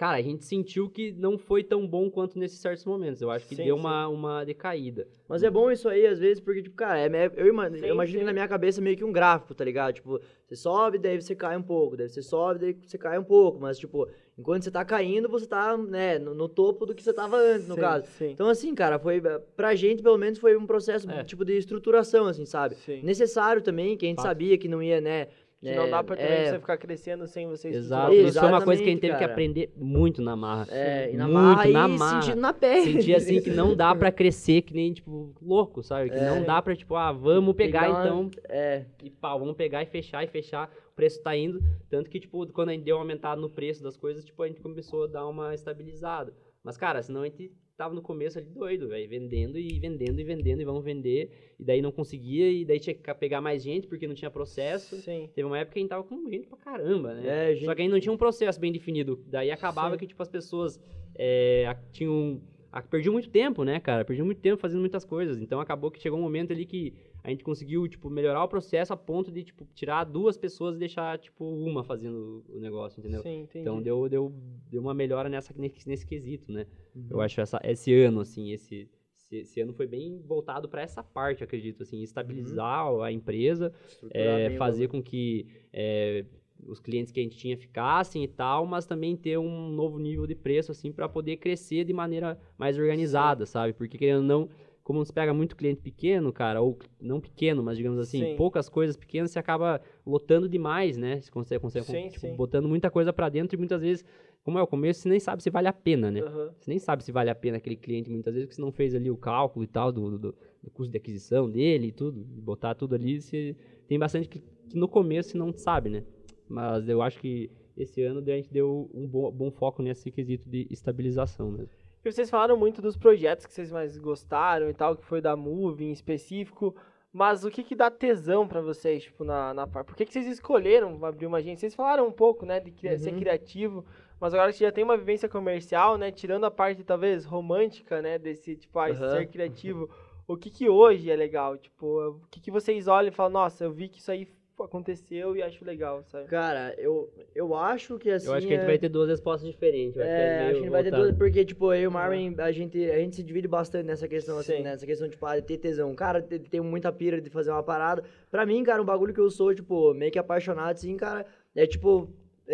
cara, 0.00 0.16
a 0.16 0.22
gente 0.22 0.46
sentiu 0.46 0.88
que 0.88 1.12
não 1.12 1.36
foi 1.36 1.62
tão 1.62 1.86
bom 1.86 2.10
quanto 2.10 2.38
nesses 2.38 2.58
certos 2.58 2.86
momentos. 2.86 3.20
Eu 3.20 3.30
acho 3.30 3.46
que 3.46 3.54
sim, 3.54 3.64
deu 3.64 3.76
uma, 3.76 4.08
uma 4.08 4.44
decaída. 4.44 5.06
Mas 5.28 5.42
é 5.42 5.50
bom 5.50 5.70
isso 5.70 5.90
aí, 5.90 6.06
às 6.06 6.18
vezes, 6.18 6.40
porque, 6.40 6.62
tipo, 6.62 6.74
cara, 6.74 6.98
é, 7.00 7.30
eu, 7.36 7.46
imagino, 7.46 7.78
sim, 7.78 7.84
eu 7.84 7.94
imagino 7.94 8.20
que 8.20 8.24
na 8.24 8.32
minha 8.32 8.48
cabeça 8.48 8.80
meio 8.80 8.96
que 8.96 9.04
um 9.04 9.12
gráfico, 9.12 9.54
tá 9.54 9.62
ligado? 9.62 9.92
Tipo, 9.92 10.18
você 10.48 10.56
sobe, 10.56 10.96
daí 10.96 11.20
você 11.20 11.34
cai 11.34 11.54
um 11.54 11.62
pouco, 11.62 11.98
daí 11.98 12.08
você 12.08 12.22
sobe, 12.22 12.60
daí 12.60 12.72
você 12.82 12.96
cai 12.96 13.18
um 13.18 13.22
pouco. 13.22 13.60
Mas, 13.60 13.78
tipo, 13.78 14.08
enquanto 14.38 14.64
você 14.64 14.70
tá 14.70 14.82
caindo, 14.86 15.28
você 15.28 15.46
tá, 15.46 15.76
né, 15.76 16.18
no, 16.18 16.34
no 16.34 16.48
topo 16.48 16.86
do 16.86 16.94
que 16.94 17.02
você 17.02 17.12
tava 17.12 17.36
antes, 17.36 17.68
no 17.68 17.76
caso. 17.76 18.06
Então, 18.22 18.48
assim, 18.48 18.74
cara, 18.74 18.98
foi, 18.98 19.20
pra 19.54 19.74
gente, 19.74 20.02
pelo 20.02 20.16
menos, 20.16 20.38
foi 20.38 20.56
um 20.56 20.66
processo, 20.66 21.10
é. 21.10 21.22
tipo, 21.24 21.44
de 21.44 21.58
estruturação, 21.58 22.26
assim, 22.26 22.46
sabe? 22.46 22.74
Necessário 23.02 23.60
também, 23.60 23.98
que 23.98 24.06
a 24.06 24.08
gente 24.08 24.16
Fato. 24.16 24.28
sabia 24.28 24.56
que 24.56 24.66
não 24.66 24.82
ia, 24.82 24.98
né 24.98 25.28
que 25.60 25.68
é, 25.68 25.76
não 25.76 25.90
dá 25.90 26.02
pra 26.02 26.16
também 26.16 26.32
é... 26.32 26.50
você 26.50 26.58
ficar 26.58 26.78
crescendo 26.78 27.26
sem 27.26 27.46
você 27.46 27.68
Exato. 27.68 28.14
Isso 28.14 28.40
foi 28.40 28.48
uma 28.48 28.62
coisa 28.64 28.82
que 28.82 28.88
a 28.88 28.92
gente 28.92 29.00
teve 29.02 29.12
cara. 29.12 29.26
que 29.26 29.30
aprender 29.30 29.70
muito 29.76 30.22
na 30.22 30.34
marra. 30.34 30.66
É, 30.70 31.12
e 31.12 31.16
na 31.18 31.24
muito 31.24 31.38
marra 31.38 31.68
na 31.68 31.88
marra. 31.88 32.22
sentindo 32.22 32.40
na 32.40 32.52
pele. 32.54 32.92
Sentir 32.94 33.14
assim 33.14 33.42
que 33.42 33.50
não 33.50 33.76
dá 33.76 33.94
pra 33.94 34.10
crescer 34.10 34.62
que 34.62 34.72
nem, 34.72 34.94
tipo, 34.94 35.34
louco, 35.42 35.82
sabe? 35.82 36.08
Que 36.08 36.16
é. 36.16 36.30
não 36.30 36.42
dá 36.42 36.62
pra, 36.62 36.74
tipo, 36.74 36.94
ah, 36.94 37.12
vamos 37.12 37.54
pegar, 37.54 37.82
pegar 37.82 38.00
então. 38.00 38.30
É. 38.48 38.86
E 39.04 39.10
pau, 39.10 39.38
vamos 39.38 39.54
pegar 39.54 39.82
e 39.82 39.86
fechar 39.86 40.24
e 40.24 40.28
fechar. 40.28 40.70
O 40.92 40.96
preço 40.96 41.22
tá 41.22 41.36
indo. 41.36 41.62
Tanto 41.90 42.08
que, 42.08 42.18
tipo, 42.18 42.46
quando 42.54 42.70
a 42.70 42.72
gente 42.72 42.84
deu 42.84 42.96
uma 42.96 43.02
aumentada 43.02 43.38
no 43.38 43.50
preço 43.50 43.82
das 43.82 43.98
coisas, 43.98 44.24
tipo, 44.24 44.42
a 44.42 44.48
gente 44.48 44.62
começou 44.62 45.04
a 45.04 45.08
dar 45.08 45.28
uma 45.28 45.54
estabilizada. 45.54 46.32
Mas, 46.64 46.78
cara, 46.78 47.02
senão 47.02 47.20
a 47.20 47.24
gente 47.24 47.52
tava 47.80 47.94
no 47.94 48.02
começo 48.02 48.38
ali 48.38 48.50
doido, 48.50 48.88
velho, 48.88 49.08
vendendo 49.08 49.58
e 49.58 49.78
vendendo 49.78 50.20
e 50.20 50.24
vendendo 50.24 50.60
e 50.60 50.64
vamos 50.66 50.84
vender. 50.84 51.54
E 51.58 51.64
daí 51.64 51.80
não 51.80 51.90
conseguia, 51.90 52.50
e 52.50 52.62
daí 52.62 52.78
tinha 52.78 52.92
que 52.92 53.14
pegar 53.14 53.40
mais 53.40 53.62
gente 53.62 53.86
porque 53.86 54.06
não 54.06 54.14
tinha 54.14 54.30
processo. 54.30 54.96
Sim. 54.96 55.30
Teve 55.34 55.46
uma 55.46 55.58
época 55.58 55.72
que 55.72 55.78
a 55.78 55.82
gente 55.82 55.88
tava 55.88 56.04
com 56.04 56.28
gente 56.28 56.46
pra 56.46 56.58
caramba, 56.58 57.14
né? 57.14 57.22
É, 57.52 57.54
gente... 57.54 57.64
Só 57.64 57.74
que 57.74 57.80
a 57.80 57.84
gente 57.84 57.92
não 57.92 58.00
tinha 58.00 58.12
um 58.12 58.18
processo 58.18 58.60
bem 58.60 58.70
definido. 58.70 59.24
Daí 59.26 59.50
acabava 59.50 59.94
Sim. 59.94 59.98
que, 59.98 60.06
tipo, 60.08 60.22
as 60.22 60.28
pessoas 60.28 60.78
é, 61.16 61.74
tinham. 61.90 62.42
Perdiam 62.88 63.12
muito 63.12 63.28
tempo, 63.28 63.64
né, 63.64 63.80
cara? 63.80 64.04
Perdiam 64.04 64.24
muito 64.24 64.40
tempo 64.40 64.60
fazendo 64.60 64.80
muitas 64.80 65.04
coisas. 65.04 65.40
Então 65.40 65.60
acabou 65.60 65.90
que 65.90 66.00
chegou 66.00 66.18
um 66.18 66.22
momento 66.22 66.52
ali 66.52 66.64
que 66.64 66.94
a 67.22 67.30
gente 67.30 67.42
conseguiu, 67.42 67.86
tipo, 67.88 68.08
melhorar 68.08 68.44
o 68.44 68.48
processo 68.48 68.92
a 68.92 68.96
ponto 68.96 69.30
de, 69.30 69.42
tipo, 69.42 69.66
tirar 69.74 70.04
duas 70.04 70.36
pessoas 70.36 70.76
e 70.76 70.78
deixar, 70.78 71.18
tipo, 71.18 71.44
uma 71.44 71.82
fazendo 71.82 72.44
o 72.48 72.60
negócio, 72.60 73.00
entendeu? 73.00 73.22
Sim, 73.22 73.40
entendi. 73.42 73.58
Então 73.60 73.82
deu, 73.82 74.08
deu, 74.08 74.32
deu 74.70 74.80
uma 74.80 74.94
melhora 74.94 75.28
nessa, 75.28 75.52
nesse, 75.56 75.86
nesse 75.88 76.06
quesito, 76.06 76.50
né? 76.52 76.66
Uhum. 76.94 77.08
Eu 77.10 77.20
acho 77.20 77.40
essa, 77.40 77.60
esse 77.64 77.92
ano, 77.92 78.20
assim, 78.20 78.52
esse, 78.52 78.88
esse, 79.16 79.36
esse 79.36 79.60
ano 79.60 79.72
foi 79.72 79.86
bem 79.86 80.22
voltado 80.22 80.68
para 80.68 80.82
essa 80.82 81.02
parte, 81.02 81.44
acredito, 81.44 81.82
assim, 81.82 82.02
estabilizar 82.02 82.92
uhum. 82.92 83.02
a 83.02 83.12
empresa, 83.12 83.72
é, 84.10 84.50
fazer 84.56 84.88
com 84.88 85.02
que 85.02 85.46
é, 85.72 86.24
os 86.66 86.80
clientes 86.80 87.12
que 87.12 87.20
a 87.20 87.22
gente 87.22 87.36
tinha 87.36 87.56
ficassem 87.56 88.24
e 88.24 88.28
tal, 88.28 88.66
mas 88.66 88.86
também 88.86 89.16
ter 89.16 89.38
um 89.38 89.70
novo 89.70 89.98
nível 89.98 90.26
de 90.26 90.34
preço, 90.34 90.72
assim, 90.72 90.92
para 90.92 91.08
poder 91.08 91.36
crescer 91.36 91.84
de 91.84 91.92
maneira 91.92 92.38
mais 92.58 92.78
organizada, 92.78 93.46
Sim. 93.46 93.52
sabe? 93.52 93.72
Porque, 93.72 93.98
querendo 93.98 94.20
ou 94.20 94.24
não 94.24 94.48
como 94.90 95.04
você 95.04 95.12
pega 95.12 95.32
muito 95.32 95.54
cliente 95.54 95.80
pequeno, 95.80 96.32
cara, 96.32 96.60
ou 96.60 96.76
não 97.00 97.20
pequeno, 97.20 97.62
mas 97.62 97.76
digamos 97.76 97.96
assim, 97.96 98.20
sim. 98.24 98.36
poucas 98.36 98.68
coisas 98.68 98.96
pequenas, 98.96 99.30
você 99.30 99.38
acaba 99.38 99.80
lotando 100.04 100.48
demais, 100.48 100.96
né? 100.96 101.20
Você 101.20 101.30
consegue, 101.30 101.60
consegue 101.60 101.84
sim, 101.84 102.08
tipo, 102.08 102.26
sim. 102.26 102.34
botando 102.34 102.68
muita 102.68 102.90
coisa 102.90 103.12
para 103.12 103.28
dentro 103.28 103.56
e 103.56 103.58
muitas 103.58 103.80
vezes, 103.80 104.04
como 104.42 104.58
é 104.58 104.62
o 104.62 104.66
começo, 104.66 105.02
você 105.02 105.08
nem 105.08 105.20
sabe 105.20 105.44
se 105.44 105.50
vale 105.50 105.68
a 105.68 105.72
pena, 105.72 106.10
né? 106.10 106.22
Uhum. 106.22 106.50
Você 106.58 106.70
nem 106.70 106.78
sabe 106.80 107.04
se 107.04 107.12
vale 107.12 107.30
a 107.30 107.34
pena 107.36 107.58
aquele 107.58 107.76
cliente 107.76 108.10
muitas 108.10 108.34
vezes, 108.34 108.46
porque 108.46 108.56
você 108.56 108.62
não 108.62 108.72
fez 108.72 108.92
ali 108.92 109.10
o 109.10 109.16
cálculo 109.16 109.64
e 109.64 109.68
tal 109.68 109.92
do, 109.92 110.18
do, 110.18 110.34
do 110.60 110.70
custo 110.72 110.90
de 110.90 110.98
aquisição 110.98 111.48
dele 111.48 111.88
e 111.88 111.92
tudo, 111.92 112.24
botar 112.24 112.74
tudo 112.74 112.96
ali, 112.96 113.20
você 113.20 113.54
tem 113.86 113.96
bastante 113.96 114.28
que, 114.28 114.40
que 114.40 114.76
no 114.76 114.88
começo 114.88 115.30
você 115.30 115.38
não 115.38 115.52
sabe, 115.52 115.88
né? 115.88 116.02
Mas 116.50 116.88
eu 116.88 117.00
acho 117.00 117.20
que 117.20 117.48
esse 117.76 118.02
ano 118.02 118.20
a 118.20 118.36
gente 118.36 118.52
deu 118.52 118.90
um 118.92 119.06
bom, 119.06 119.30
bom 119.30 119.50
foco 119.52 119.82
nesse 119.82 120.10
quesito 120.10 120.50
de 120.50 120.66
estabilização 120.68 121.50
mesmo. 121.50 121.70
E 122.04 122.10
vocês 122.10 122.28
falaram 122.28 122.56
muito 122.56 122.82
dos 122.82 122.96
projetos 122.96 123.46
que 123.46 123.52
vocês 123.52 123.70
mais 123.70 123.96
gostaram 123.96 124.68
e 124.68 124.74
tal, 124.74 124.96
que 124.96 125.04
foi 125.04 125.20
da 125.20 125.36
Move 125.36 125.84
em 125.84 125.92
específico. 125.92 126.74
Mas 127.12 127.44
o 127.44 127.50
que 127.50 127.62
que 127.62 127.74
dá 127.74 127.90
tesão 127.90 128.46
para 128.48 128.60
vocês, 128.60 129.04
tipo, 129.04 129.24
na, 129.24 129.54
na 129.54 129.66
Por 129.66 129.96
que 129.96 130.04
que 130.04 130.12
vocês 130.12 130.26
escolheram 130.26 131.04
abrir 131.04 131.26
uma 131.26 131.38
agência? 131.38 131.60
Vocês 131.60 131.74
falaram 131.74 132.06
um 132.06 132.12
pouco, 132.12 132.46
né, 132.46 132.60
de 132.60 132.70
uhum. 132.70 132.98
ser 132.98 133.12
criativo, 133.16 133.84
mas 134.20 134.32
agora 134.32 134.52
que 134.52 134.60
já 134.60 134.70
tem 134.70 134.84
uma 134.84 134.96
vivência 134.96 135.28
comercial, 135.28 135.98
né, 135.98 136.12
tirando 136.12 136.44
a 136.44 136.50
parte, 136.50 136.84
talvez, 136.84 137.24
romântica, 137.24 138.00
né, 138.00 138.18
desse, 138.18 138.56
tipo, 138.56 138.78
ah, 138.78 138.88
uhum. 138.88 138.94
ser 138.94 139.26
criativo, 139.26 139.90
o 140.26 140.36
que 140.36 140.50
que 140.50 140.68
hoje 140.68 141.10
é 141.10 141.16
legal? 141.16 141.58
Tipo, 141.58 141.86
o 142.10 142.20
que 142.30 142.40
que 142.40 142.50
vocês 142.50 142.86
olham 142.86 143.08
e 143.08 143.14
falam, 143.14 143.32
nossa, 143.32 143.64
eu 143.64 143.72
vi 143.72 143.88
que 143.88 143.98
isso 143.98 144.12
aí 144.12 144.28
aconteceu 144.62 145.36
e 145.36 145.42
acho 145.42 145.64
legal, 145.64 146.02
sabe? 146.04 146.26
Cara, 146.26 146.74
eu, 146.78 147.12
eu 147.34 147.54
acho 147.54 147.98
que 147.98 148.10
assim. 148.10 148.28
Eu 148.28 148.34
acho 148.34 148.46
que 148.46 148.52
a 148.52 148.56
gente 148.56 148.64
é... 148.64 148.66
vai 148.66 148.78
ter 148.78 148.88
duas 148.88 149.08
respostas 149.08 149.48
diferentes. 149.48 149.96
Vai 149.96 150.06
é, 150.06 150.10
acho 150.10 150.50
que 150.50 150.56
a 150.56 150.60
gente 150.60 150.70
vai 150.70 150.82
ter 150.82 150.90
duas, 150.90 151.16
porque, 151.16 151.44
tipo, 151.44 151.72
eu 151.72 151.82
e 151.82 151.86
o 151.86 151.90
Marvin, 151.90 152.34
a 152.38 152.52
gente, 152.52 152.90
a 152.90 152.98
gente 152.98 153.16
se 153.16 153.22
divide 153.22 153.48
bastante 153.48 153.86
nessa 153.86 154.06
questão, 154.06 154.38
assim, 154.38 154.56
Sim. 154.56 154.62
nessa 154.62 154.86
questão, 154.86 155.08
tipo, 155.08 155.24
ah, 155.26 155.36
de 155.36 155.42
ter 155.42 155.58
tesão. 155.58 155.94
Cara, 155.94 156.22
tem 156.22 156.60
muita 156.60 156.92
pira 156.92 157.20
de 157.20 157.30
fazer 157.30 157.50
uma 157.50 157.62
parada. 157.62 158.02
Pra 158.30 158.44
mim, 158.46 158.62
cara, 158.62 158.82
um 158.82 158.84
bagulho 158.84 159.14
que 159.14 159.20
eu 159.20 159.30
sou, 159.30 159.54
tipo, 159.54 159.94
meio 159.94 160.12
que 160.12 160.18
apaixonado, 160.18 160.76
assim, 160.76 160.96
cara, 160.96 161.26
é 161.54 161.66
tipo 161.66 162.08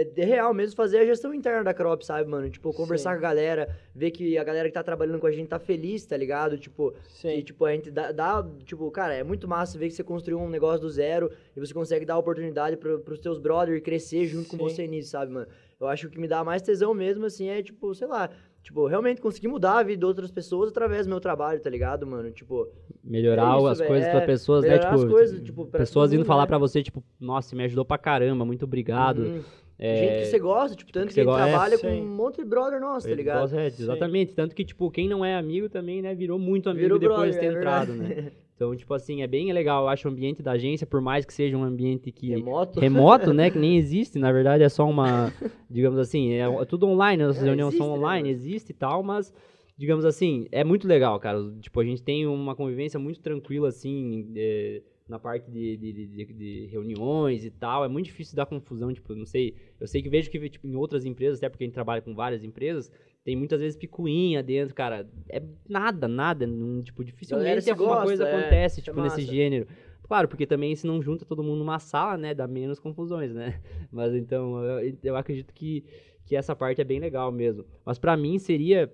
de 0.04 0.24
real 0.24 0.52
mesmo 0.52 0.76
fazer 0.76 0.98
a 0.98 1.06
gestão 1.06 1.32
interna 1.32 1.64
da 1.64 1.74
Crop, 1.74 2.02
sabe, 2.02 2.28
mano? 2.28 2.50
Tipo, 2.50 2.72
conversar 2.72 3.14
Sim. 3.14 3.20
com 3.20 3.26
a 3.26 3.28
galera, 3.28 3.76
ver 3.94 4.10
que 4.10 4.36
a 4.36 4.44
galera 4.44 4.68
que 4.68 4.74
tá 4.74 4.82
trabalhando 4.82 5.18
com 5.18 5.26
a 5.26 5.32
gente 5.32 5.48
tá 5.48 5.58
feliz, 5.58 6.04
tá 6.04 6.16
ligado? 6.16 6.58
Tipo, 6.58 6.94
Sim. 7.08 7.36
que, 7.36 7.42
tipo, 7.42 7.64
a 7.64 7.72
gente 7.72 7.90
dá, 7.90 8.12
dá, 8.12 8.46
tipo, 8.64 8.90
cara, 8.90 9.14
é 9.14 9.22
muito 9.22 9.48
massa 9.48 9.78
ver 9.78 9.88
que 9.88 9.94
você 9.94 10.04
construiu 10.04 10.38
um 10.38 10.48
negócio 10.48 10.80
do 10.80 10.90
zero 10.90 11.30
e 11.56 11.60
você 11.60 11.72
consegue 11.72 12.04
dar 12.04 12.18
oportunidade 12.18 12.76
pro, 12.76 12.98
pros 13.00 13.18
teus 13.18 13.38
brothers 13.38 13.82
crescer 13.82 14.26
junto 14.26 14.50
Sim. 14.50 14.56
com 14.56 14.68
você 14.68 14.86
nisso, 14.86 15.10
sabe, 15.10 15.32
mano? 15.32 15.46
Eu 15.78 15.86
acho 15.88 16.02
que 16.02 16.08
o 16.08 16.10
que 16.10 16.20
me 16.20 16.28
dá 16.28 16.42
mais 16.42 16.62
tesão 16.62 16.94
mesmo, 16.94 17.26
assim, 17.26 17.48
é, 17.48 17.62
tipo, 17.62 17.94
sei 17.94 18.06
lá, 18.06 18.30
Tipo, 18.66 18.84
realmente 18.88 19.20
conseguir 19.20 19.46
mudar 19.46 19.78
a 19.78 19.82
vida 19.84 20.00
de 20.00 20.04
outras 20.04 20.28
pessoas 20.28 20.70
através 20.70 21.06
do 21.06 21.10
meu 21.10 21.20
trabalho, 21.20 21.60
tá 21.60 21.70
ligado, 21.70 22.04
mano? 22.04 22.32
Tipo. 22.32 22.66
Melhorar 23.04 23.54
é 23.54 23.58
isso, 23.58 23.66
as 23.68 23.78
véio. 23.78 23.88
coisas 23.88 24.10
pra 24.10 24.20
pessoas, 24.22 24.64
né? 24.64 24.76
Tipo, 24.76 24.92
as 24.92 25.04
coisas, 25.04 25.40
tipo, 25.40 25.66
pessoas 25.66 26.12
indo 26.12 26.24
falar 26.24 26.48
pra 26.48 26.58
você, 26.58 26.82
tipo, 26.82 27.00
nossa, 27.20 27.54
me 27.54 27.62
ajudou 27.62 27.84
pra 27.84 27.96
caramba, 27.96 28.44
muito 28.44 28.64
obrigado. 28.64 29.20
Uhum. 29.20 29.42
É... 29.78 29.96
Gente 29.96 30.18
que 30.20 30.24
você 30.26 30.38
gosta, 30.38 30.76
tipo, 30.76 30.90
tanto 30.90 31.08
que, 31.08 31.14
que 31.14 31.20
ele 31.20 31.30
trabalha 31.30 31.74
é, 31.74 31.78
com 31.78 31.88
um 31.88 32.06
monte 32.06 32.36
de 32.36 32.44
brother 32.44 32.80
nosso, 32.80 33.06
tá 33.06 33.14
ligado? 33.14 33.40
Gosta, 33.40 33.60
é, 33.60 33.66
exatamente. 33.66 34.30
Sim. 34.30 34.36
Tanto 34.36 34.54
que, 34.54 34.64
tipo, 34.64 34.90
quem 34.90 35.08
não 35.08 35.24
é 35.24 35.36
amigo 35.36 35.68
também, 35.68 36.00
né, 36.00 36.14
virou 36.14 36.38
muito 36.38 36.70
amigo 36.70 36.84
virou 36.84 36.98
depois 36.98 37.34
brother, 37.34 37.34
de 37.34 37.40
ter 37.40 37.54
é 37.54 37.58
entrado, 37.58 37.92
né? 37.94 38.32
Então, 38.56 38.74
tipo 38.74 38.94
assim, 38.94 39.20
é 39.20 39.26
bem 39.26 39.52
legal, 39.52 39.82
eu 39.82 39.88
acho, 39.90 40.08
o 40.08 40.10
ambiente 40.10 40.42
da 40.42 40.52
agência, 40.52 40.86
por 40.86 41.02
mais 41.02 41.26
que 41.26 41.34
seja 41.34 41.54
um 41.58 41.62
ambiente 41.62 42.10
que... 42.10 42.30
Remoto. 42.30 42.80
Remoto, 42.80 43.34
né, 43.34 43.50
que 43.50 43.58
nem 43.58 43.76
existe, 43.76 44.18
na 44.18 44.32
verdade 44.32 44.64
é 44.64 44.68
só 44.70 44.88
uma, 44.88 45.30
digamos 45.68 45.98
assim, 45.98 46.32
é, 46.32 46.40
é 46.40 46.64
tudo 46.64 46.86
online, 46.86 47.22
nossas 47.22 47.42
é, 47.42 47.44
reuniões 47.44 47.74
existe, 47.74 47.84
são 47.84 47.92
né, 47.92 47.98
online, 47.98 48.28
né? 48.30 48.30
existe 48.30 48.70
e 48.70 48.74
tal, 48.74 49.02
mas, 49.02 49.30
digamos 49.76 50.06
assim, 50.06 50.48
é 50.50 50.64
muito 50.64 50.88
legal, 50.88 51.20
cara. 51.20 51.38
Tipo, 51.60 51.80
a 51.80 51.84
gente 51.84 52.02
tem 52.02 52.26
uma 52.26 52.56
convivência 52.56 52.98
muito 52.98 53.20
tranquila, 53.20 53.68
assim, 53.68 54.32
é, 54.34 54.80
na 55.08 55.18
parte 55.18 55.50
de, 55.50 55.76
de, 55.76 55.92
de, 55.92 56.24
de, 56.24 56.66
reuniões 56.66 57.44
e 57.44 57.50
tal, 57.50 57.84
é 57.84 57.88
muito 57.88 58.06
difícil 58.06 58.34
dar 58.34 58.44
confusão, 58.44 58.92
tipo, 58.92 59.14
não 59.14 59.24
sei, 59.24 59.54
eu 59.78 59.86
sei 59.86 60.02
que 60.02 60.08
vejo 60.08 60.30
que 60.30 60.50
tipo, 60.50 60.66
em 60.66 60.74
outras 60.74 61.04
empresas, 61.04 61.38
até 61.38 61.48
porque 61.48 61.62
a 61.62 61.66
gente 61.66 61.74
trabalha 61.74 62.02
com 62.02 62.14
várias 62.14 62.42
empresas, 62.42 62.90
tem 63.24 63.36
muitas 63.36 63.60
vezes 63.60 63.76
picuinha 63.76 64.42
dentro, 64.42 64.74
cara, 64.74 65.08
é 65.28 65.40
nada, 65.68 66.08
nada, 66.08 66.46
não, 66.46 66.82
tipo, 66.82 67.04
dificilmente 67.04 67.70
alguma 67.70 67.90
gosta, 67.90 68.04
coisa 68.04 68.28
é, 68.28 68.36
acontece, 68.36 68.82
tipo, 68.82 68.98
é 68.98 69.02
nesse 69.02 69.22
gênero. 69.22 69.66
Claro, 70.02 70.28
porque 70.28 70.46
também 70.46 70.74
se 70.74 70.86
não 70.86 71.02
junta 71.02 71.24
todo 71.24 71.42
mundo 71.42 71.58
numa 71.58 71.78
sala, 71.78 72.16
né, 72.16 72.34
dá 72.34 72.46
menos 72.46 72.80
confusões, 72.80 73.32
né, 73.32 73.60
mas 73.92 74.12
então, 74.12 74.62
eu, 74.64 74.96
eu 75.02 75.16
acredito 75.16 75.54
que, 75.54 75.84
que 76.24 76.34
essa 76.34 76.54
parte 76.56 76.80
é 76.80 76.84
bem 76.84 76.98
legal 76.98 77.30
mesmo, 77.30 77.64
mas 77.84 77.96
para 77.96 78.16
mim 78.16 78.38
seria 78.38 78.92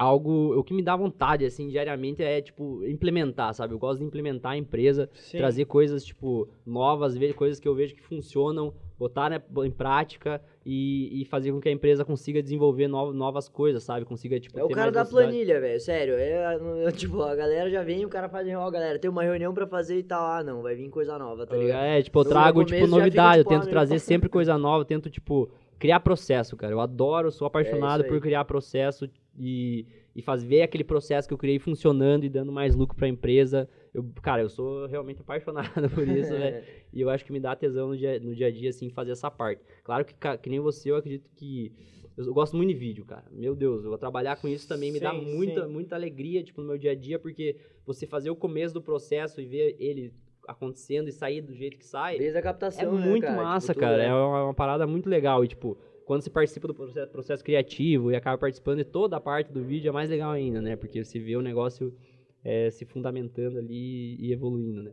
algo. 0.00 0.58
O 0.58 0.64
que 0.64 0.72
me 0.72 0.82
dá 0.82 0.96
vontade, 0.96 1.44
assim, 1.44 1.68
diariamente 1.68 2.22
é, 2.22 2.40
tipo, 2.40 2.82
implementar, 2.86 3.52
sabe? 3.52 3.74
Eu 3.74 3.78
gosto 3.78 3.98
de 3.98 4.06
implementar 4.06 4.52
a 4.52 4.56
empresa, 4.56 5.10
Sim. 5.12 5.36
trazer 5.36 5.66
coisas, 5.66 6.02
tipo, 6.02 6.48
novas, 6.64 7.16
ver 7.16 7.34
coisas 7.34 7.60
que 7.60 7.68
eu 7.68 7.74
vejo 7.74 7.94
que 7.94 8.02
funcionam, 8.02 8.72
botar 8.98 9.28
né, 9.28 9.42
em 9.64 9.70
prática 9.70 10.40
e, 10.64 11.20
e, 11.20 11.24
fazer 11.26 11.52
com 11.52 11.60
que 11.60 11.68
a 11.68 11.72
empresa 11.72 12.04
consiga 12.04 12.42
desenvolver 12.42 12.88
no, 12.88 13.12
novas 13.12 13.48
coisas, 13.48 13.82
sabe? 13.82 14.06
Consiga, 14.06 14.40
tipo, 14.40 14.58
É 14.58 14.64
o 14.64 14.70
cara 14.70 14.90
da 14.90 15.04
planilha, 15.04 15.60
velho, 15.60 15.80
sério. 15.80 16.14
É, 16.14 16.58
é, 16.86 16.92
tipo, 16.92 17.20
a 17.22 17.34
galera 17.34 17.68
já 17.68 17.82
vem 17.82 18.00
e 18.00 18.06
o 18.06 18.08
cara 18.08 18.28
faz, 18.28 18.48
ó, 18.48 18.70
galera, 18.70 18.98
tem 18.98 19.10
uma 19.10 19.22
reunião 19.22 19.52
pra 19.52 19.66
fazer 19.66 19.98
e 19.98 20.02
tal. 20.02 20.24
Ah, 20.24 20.42
não, 20.42 20.62
vai 20.62 20.74
vir 20.74 20.88
coisa 20.88 21.18
nova, 21.18 21.46
tá 21.46 21.56
ligado? 21.56 21.84
É, 21.84 22.00
tipo, 22.00 22.18
eu 22.20 22.24
trago, 22.24 22.64
tipo, 22.64 22.86
novidade, 22.86 23.38
fica, 23.38 23.42
tipo, 23.42 23.52
eu 23.52 23.58
tento 23.58 23.68
ah, 23.68 23.70
trazer 23.70 23.98
sempre 23.98 24.30
coisa 24.30 24.56
nova, 24.56 24.80
eu 24.80 24.86
tento, 24.86 25.10
tipo 25.10 25.50
criar 25.80 25.98
processo, 26.00 26.56
cara. 26.56 26.72
Eu 26.72 26.78
adoro, 26.78 27.32
sou 27.32 27.46
apaixonado 27.46 28.04
é 28.04 28.06
por 28.06 28.20
criar 28.20 28.44
processo 28.44 29.08
e, 29.42 29.86
e 30.14 30.20
fazer 30.20 30.46
ver 30.46 30.62
aquele 30.62 30.84
processo 30.84 31.26
que 31.26 31.32
eu 31.32 31.38
criei 31.38 31.58
funcionando 31.58 32.24
e 32.24 32.28
dando 32.28 32.52
mais 32.52 32.76
lucro 32.76 32.94
para 32.94 33.06
a 33.06 33.08
empresa. 33.08 33.66
Eu, 33.94 34.04
cara, 34.20 34.42
eu 34.42 34.50
sou 34.50 34.86
realmente 34.86 35.22
apaixonado 35.22 35.88
por 35.90 36.06
isso, 36.06 36.32
né? 36.32 36.62
E 36.92 37.00
eu 37.00 37.08
acho 37.08 37.24
que 37.24 37.32
me 37.32 37.38
dá 37.38 37.54
tesão 37.54 37.90
no 37.90 37.96
dia, 37.96 38.18
no 38.18 38.34
dia 38.34 38.48
a 38.48 38.50
dia, 38.50 38.68
assim, 38.68 38.90
fazer 38.90 39.12
essa 39.12 39.30
parte. 39.30 39.62
Claro 39.84 40.04
que, 40.04 40.12
que 40.42 40.50
nem 40.50 40.58
você, 40.58 40.90
eu 40.90 40.96
acredito 40.96 41.30
que. 41.36 41.72
Eu 42.16 42.34
gosto 42.34 42.56
muito 42.56 42.70
de 42.70 42.74
vídeo, 42.74 43.04
cara. 43.04 43.24
Meu 43.30 43.54
Deus, 43.54 43.84
eu 43.84 43.90
vou 43.90 43.96
trabalhar 43.96 44.34
com 44.36 44.48
isso 44.48 44.66
também 44.66 44.90
me 44.90 44.98
sim, 44.98 45.04
dá 45.04 45.12
muita, 45.12 45.66
sim. 45.66 45.72
muita 45.72 45.94
alegria, 45.94 46.42
tipo, 46.42 46.60
no 46.60 46.66
meu 46.66 46.76
dia 46.76 46.90
a 46.90 46.94
dia, 46.96 47.16
porque 47.16 47.56
você 47.86 48.08
fazer 48.08 48.28
o 48.28 48.34
começo 48.34 48.74
do 48.74 48.82
processo 48.82 49.40
e 49.40 49.46
ver 49.46 49.76
ele 49.78 50.12
acontecendo 50.48 51.08
e 51.08 51.12
sair 51.12 51.40
do 51.40 51.54
jeito 51.54 51.78
que 51.78 51.86
sai. 51.86 52.18
Desde 52.18 52.36
a 52.36 52.42
captação, 52.42 52.82
É 52.82 52.98
né, 52.98 53.06
muito 53.06 53.22
cara? 53.22 53.36
massa, 53.36 53.72
tipo, 53.72 53.80
cara. 53.80 54.02
É 54.02 54.12
uma, 54.12 54.44
uma, 54.46 54.54
parada 54.54 54.84
muito 54.84 55.08
legal. 55.08 55.44
E, 55.44 55.48
tipo, 55.48 55.78
quando 56.10 56.22
você 56.22 56.30
participa 56.30 56.66
do 56.66 56.74
processo, 56.74 57.12
processo, 57.12 57.44
criativo 57.44 58.10
e 58.10 58.16
acaba 58.16 58.36
participando 58.36 58.78
de 58.78 58.84
toda 58.84 59.16
a 59.16 59.20
parte 59.20 59.52
do 59.52 59.62
vídeo, 59.62 59.90
é 59.90 59.92
mais 59.92 60.10
legal 60.10 60.32
ainda, 60.32 60.60
né? 60.60 60.74
Porque 60.74 61.04
você 61.04 61.20
vê 61.20 61.36
o 61.36 61.40
negócio 61.40 61.96
é, 62.42 62.68
se 62.68 62.84
fundamentando 62.84 63.60
ali 63.60 64.16
e 64.16 64.32
evoluindo, 64.32 64.82
né? 64.82 64.92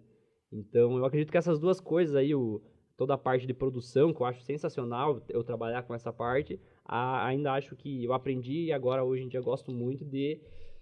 Então, 0.51 0.95
eu 0.95 1.03
acredito 1.03 1.31
que 1.31 1.37
essas 1.39 1.57
duas 1.57 1.79
coisas 1.79 2.15
aí, 2.15 2.35
o, 2.35 2.61
toda 2.95 3.15
a 3.15 3.17
parte 3.17 3.47
de 3.47 3.53
produção, 3.55 4.13
que 4.13 4.21
eu 4.21 4.27
acho 4.27 4.43
sensacional 4.43 5.19
eu 5.27 5.43
trabalhar 5.43 5.81
com 5.81 5.95
essa 5.95 6.13
parte, 6.13 6.59
a, 6.85 7.25
ainda 7.25 7.51
acho 7.53 7.75
que 7.75 8.03
eu 8.03 8.13
aprendi 8.13 8.65
e 8.65 8.71
agora, 8.71 9.03
hoje 9.03 9.23
em 9.23 9.27
dia, 9.27 9.41
gosto 9.41 9.71
muito 9.71 10.05
de 10.05 10.39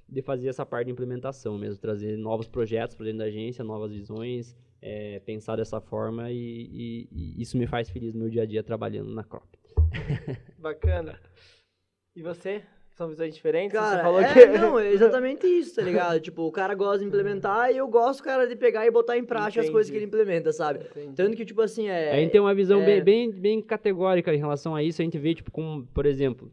de 0.08 0.22
fazer 0.22 0.50
essa 0.50 0.66
parte 0.66 0.88
de 0.88 0.92
implementação 0.92 1.58
mesmo, 1.58 1.80
trazer 1.80 2.16
novos 2.18 2.48
projetos 2.48 2.94
para 2.94 3.06
dentro 3.06 3.20
da 3.20 3.26
agência, 3.26 3.64
novas 3.64 3.92
visões, 3.92 4.56
é, 4.82 5.20
pensar 5.20 5.56
dessa 5.56 5.80
forma 5.80 6.30
e, 6.30 6.36
e, 6.38 7.08
e, 7.10 7.42
isso 7.42 7.58
me 7.58 7.66
faz 7.66 7.90
feliz 7.90 8.14
no 8.14 8.20
meu 8.20 8.30
dia 8.30 8.44
a 8.44 8.46
dia 8.46 8.62
trabalhando 8.62 9.12
na 9.12 9.24
Crop. 9.24 9.48
Bacana. 10.58 11.20
E 12.16 12.22
você? 12.22 12.64
São 12.96 13.10
visões 13.10 13.36
diferentes? 13.36 13.78
Cara, 13.78 13.98
você 13.98 14.04
falou 14.04 14.22
é, 14.22 14.34
que... 14.34 14.58
não, 14.58 14.80
é 14.80 14.90
exatamente 14.90 15.46
isso, 15.46 15.76
tá 15.76 15.82
ligado? 15.82 16.18
tipo, 16.22 16.44
o 16.44 16.52
cara 16.52 16.74
gosta 16.74 17.00
de 17.00 17.06
implementar 17.06 17.70
e 17.70 17.78
eu 17.78 17.88
gosto, 17.90 18.24
cara, 18.24 18.48
de 18.48 18.56
pegar 18.56 18.86
e 18.86 18.92
botar 18.92 19.18
em 19.18 19.26
prática 19.26 19.60
Entendi. 19.60 19.68
as 19.68 19.72
coisas 19.72 19.92
que 19.92 19.98
ele 19.98 20.06
implementa, 20.06 20.54
sabe? 20.54 20.86
Entendi. 20.86 21.14
Tanto 21.14 21.36
que, 21.36 21.44
tipo 21.44 21.62
assim, 21.62 21.90
é... 21.90 22.14
A 22.14 22.16
gente 22.16 22.32
tem 22.32 22.40
uma 22.40 22.56
visão 22.56 22.82
é... 22.82 22.86
bem, 22.86 23.04
bem, 23.04 23.32
bem 23.32 23.62
categórica 23.62 24.34
em 24.34 24.38
relação 24.38 24.74
a 24.74 24.82
isso. 24.82 25.02
A 25.02 25.06
gente 25.06 25.20
vê, 25.20 25.36
tipo, 25.36 25.52
como, 25.52 25.86
por 25.88 26.06
exemplo, 26.06 26.50